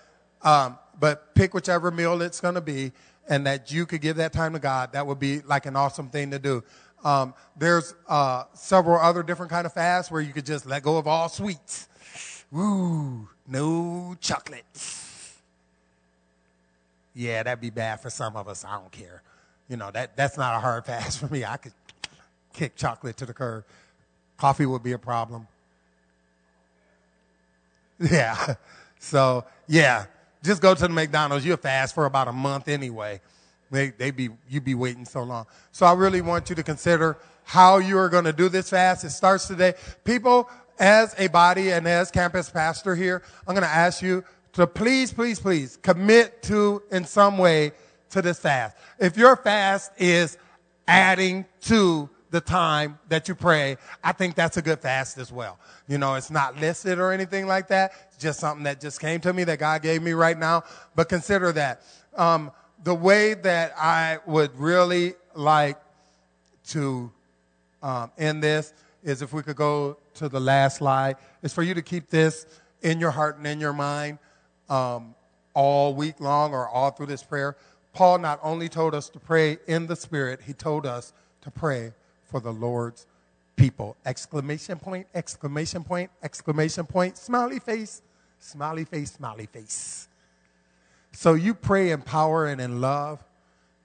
Um, 0.42 0.78
but 0.98 1.34
pick 1.34 1.54
whichever 1.54 1.90
meal 1.90 2.20
it's 2.22 2.40
going 2.40 2.54
to 2.54 2.60
be 2.60 2.92
and 3.28 3.46
that 3.46 3.72
you 3.72 3.86
could 3.86 4.00
give 4.00 4.16
that 4.16 4.32
time 4.32 4.52
to 4.52 4.58
God. 4.58 4.92
That 4.92 5.06
would 5.06 5.18
be 5.18 5.40
like 5.40 5.66
an 5.66 5.76
awesome 5.76 6.08
thing 6.08 6.30
to 6.32 6.38
do. 6.38 6.62
Um, 7.04 7.34
there's 7.56 7.94
uh, 8.08 8.44
several 8.52 9.00
other 9.00 9.22
different 9.22 9.50
kind 9.50 9.66
of 9.66 9.72
fasts 9.72 10.10
where 10.10 10.20
you 10.20 10.32
could 10.32 10.46
just 10.46 10.66
let 10.66 10.82
go 10.82 10.98
of 10.98 11.06
all 11.06 11.28
sweets. 11.28 11.88
Woo, 12.50 13.28
no 13.46 14.16
chocolate. 14.20 14.64
Yeah, 17.14 17.42
that'd 17.42 17.60
be 17.60 17.70
bad 17.70 18.00
for 18.00 18.10
some 18.10 18.36
of 18.36 18.48
us. 18.48 18.64
I 18.64 18.78
don't 18.78 18.92
care. 18.92 19.22
You 19.68 19.76
know, 19.76 19.90
that, 19.90 20.16
that's 20.16 20.36
not 20.36 20.56
a 20.56 20.60
hard 20.60 20.84
fast 20.86 21.18
for 21.18 21.26
me. 21.28 21.44
I 21.44 21.56
could 21.56 21.72
kick 22.52 22.76
chocolate 22.76 23.16
to 23.18 23.26
the 23.26 23.34
curb. 23.34 23.64
Coffee 24.36 24.66
would 24.66 24.82
be 24.82 24.92
a 24.92 24.98
problem. 24.98 25.46
Yeah. 28.10 28.54
So, 28.98 29.44
yeah, 29.68 30.06
just 30.42 30.60
go 30.62 30.74
to 30.74 30.82
the 30.82 30.88
McDonald's. 30.88 31.44
You'll 31.44 31.56
fast 31.56 31.94
for 31.94 32.06
about 32.06 32.28
a 32.28 32.32
month 32.32 32.68
anyway. 32.68 33.20
They, 33.70 33.90
they 33.90 34.10
be, 34.10 34.28
you'd 34.48 34.64
be 34.64 34.74
waiting 34.74 35.04
so 35.04 35.22
long. 35.22 35.46
So 35.72 35.86
I 35.86 35.94
really 35.94 36.20
want 36.20 36.50
you 36.50 36.56
to 36.56 36.62
consider 36.62 37.16
how 37.44 37.78
you 37.78 37.96
are 37.98 38.08
going 38.08 38.24
to 38.24 38.32
do 38.32 38.48
this 38.48 38.70
fast. 38.70 39.04
It 39.04 39.10
starts 39.10 39.48
today. 39.48 39.74
People, 40.04 40.50
as 40.78 41.14
a 41.18 41.28
body 41.28 41.70
and 41.70 41.86
as 41.88 42.10
campus 42.10 42.50
pastor 42.50 42.94
here, 42.94 43.22
I'm 43.46 43.54
going 43.54 43.66
to 43.66 43.68
ask 43.68 44.02
you 44.02 44.24
to 44.52 44.66
please, 44.66 45.12
please, 45.12 45.40
please 45.40 45.78
commit 45.82 46.42
to 46.44 46.82
in 46.90 47.04
some 47.04 47.38
way 47.38 47.72
to 48.10 48.20
this 48.20 48.38
fast. 48.38 48.76
If 48.98 49.16
your 49.16 49.36
fast 49.36 49.92
is 49.96 50.36
adding 50.86 51.46
to 51.62 52.10
the 52.32 52.40
time 52.40 52.98
that 53.10 53.28
you 53.28 53.34
pray, 53.34 53.76
I 54.02 54.12
think 54.12 54.34
that's 54.34 54.56
a 54.56 54.62
good 54.62 54.80
fast 54.80 55.18
as 55.18 55.30
well. 55.30 55.58
You 55.86 55.98
know, 55.98 56.14
it's 56.14 56.30
not 56.30 56.58
listed 56.58 56.98
or 56.98 57.12
anything 57.12 57.46
like 57.46 57.68
that. 57.68 57.92
It's 58.08 58.16
just 58.16 58.40
something 58.40 58.64
that 58.64 58.80
just 58.80 59.00
came 59.00 59.20
to 59.20 59.32
me 59.34 59.44
that 59.44 59.58
God 59.58 59.82
gave 59.82 60.02
me 60.02 60.12
right 60.12 60.36
now. 60.36 60.64
But 60.96 61.10
consider 61.10 61.52
that. 61.52 61.82
Um, 62.16 62.50
the 62.82 62.94
way 62.94 63.34
that 63.34 63.74
I 63.76 64.18
would 64.26 64.58
really 64.58 65.14
like 65.34 65.78
to 66.68 67.12
um, 67.82 68.10
end 68.16 68.42
this 68.42 68.72
is 69.04 69.20
if 69.20 69.34
we 69.34 69.42
could 69.42 69.56
go 69.56 69.98
to 70.14 70.28
the 70.30 70.40
last 70.40 70.78
slide, 70.78 71.16
is 71.42 71.52
for 71.52 71.62
you 71.62 71.74
to 71.74 71.82
keep 71.82 72.08
this 72.08 72.46
in 72.80 72.98
your 72.98 73.10
heart 73.10 73.36
and 73.36 73.46
in 73.46 73.60
your 73.60 73.74
mind 73.74 74.18
um, 74.70 75.14
all 75.52 75.94
week 75.94 76.18
long 76.18 76.54
or 76.54 76.66
all 76.66 76.90
through 76.92 77.06
this 77.06 77.22
prayer. 77.22 77.56
Paul 77.92 78.18
not 78.18 78.40
only 78.42 78.70
told 78.70 78.94
us 78.94 79.10
to 79.10 79.20
pray 79.20 79.58
in 79.66 79.86
the 79.86 79.96
Spirit, 79.96 80.40
he 80.46 80.54
told 80.54 80.86
us 80.86 81.12
to 81.42 81.50
pray 81.50 81.92
for 82.32 82.40
the 82.40 82.52
Lord's 82.52 83.06
people. 83.56 83.94
Exclamation 84.06 84.78
point, 84.78 85.06
exclamation 85.14 85.84
point, 85.84 86.10
exclamation 86.22 86.86
point, 86.86 87.16
smiley 87.18 87.60
face, 87.60 88.02
smiley 88.40 88.84
face, 88.84 89.12
smiley 89.12 89.46
face. 89.46 90.08
So 91.12 91.34
you 91.34 91.52
pray 91.52 91.90
in 91.90 92.00
power 92.00 92.46
and 92.46 92.60
in 92.60 92.80
love 92.80 93.22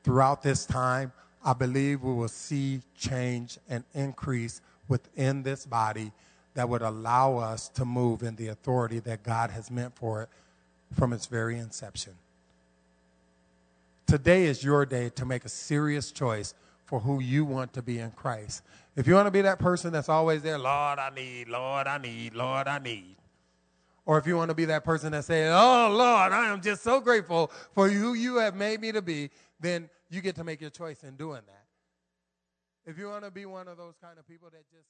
throughout 0.03 0.41
this 0.41 0.65
time. 0.65 1.11
I 1.43 1.53
believe 1.53 2.01
we 2.01 2.13
will 2.13 2.29
see 2.29 2.81
change 2.97 3.59
and 3.69 3.83
increase 3.93 4.61
within 4.87 5.43
this 5.43 5.65
body 5.65 6.13
that 6.53 6.69
would 6.69 6.81
allow 6.81 7.37
us 7.37 7.67
to 7.69 7.83
move 7.83 8.23
in 8.23 8.37
the 8.37 8.47
authority 8.47 8.99
that 8.99 9.23
God 9.23 9.51
has 9.51 9.69
meant 9.69 9.93
for 9.95 10.23
it 10.23 10.29
from 10.93 11.11
its 11.11 11.25
very 11.25 11.57
inception. 11.57 12.13
Today 14.07 14.45
is 14.45 14.63
your 14.63 14.85
day 14.85 15.09
to 15.09 15.25
make 15.25 15.43
a 15.43 15.49
serious 15.49 16.11
choice 16.13 16.53
for 16.87 17.01
who 17.01 17.19
you 17.19 17.45
want 17.45 17.73
to 17.73 17.81
be 17.81 17.99
in 17.99 18.11
Christ. 18.11 18.63
If 18.95 19.05
you 19.05 19.13
want 19.13 19.27
to 19.27 19.31
be 19.31 19.41
that 19.41 19.59
person 19.59 19.93
that's 19.93 20.09
always 20.09 20.41
there, 20.41 20.57
Lord, 20.57 20.97
I 20.97 21.11
need, 21.13 21.49
Lord, 21.49 21.85
I 21.85 21.97
need, 21.97 22.33
Lord, 22.33 22.67
I 22.67 22.79
need. 22.79 23.17
Or 24.05 24.17
if 24.17 24.25
you 24.25 24.37
want 24.37 24.49
to 24.49 24.55
be 24.55 24.65
that 24.65 24.85
person 24.85 25.11
that 25.11 25.25
says, 25.25 25.53
Oh, 25.53 25.89
Lord, 25.91 26.31
I 26.31 26.47
am 26.47 26.61
just 26.61 26.81
so 26.81 27.01
grateful 27.01 27.51
for 27.75 27.89
who 27.89 28.13
you 28.13 28.37
have 28.37 28.55
made 28.55 28.79
me 28.79 28.93
to 28.93 29.01
be, 29.01 29.29
then 29.59 29.89
you 30.09 30.21
get 30.21 30.35
to 30.37 30.45
make 30.45 30.61
your 30.61 30.69
choice 30.69 31.03
in 31.03 31.17
doing 31.17 31.41
that. 31.45 32.89
If 32.89 32.97
you 32.97 33.09
want 33.09 33.25
to 33.25 33.31
be 33.31 33.45
one 33.45 33.67
of 33.67 33.77
those 33.77 33.95
kind 34.01 34.17
of 34.17 34.25
people 34.25 34.49
that 34.49 34.63
just 34.71 34.87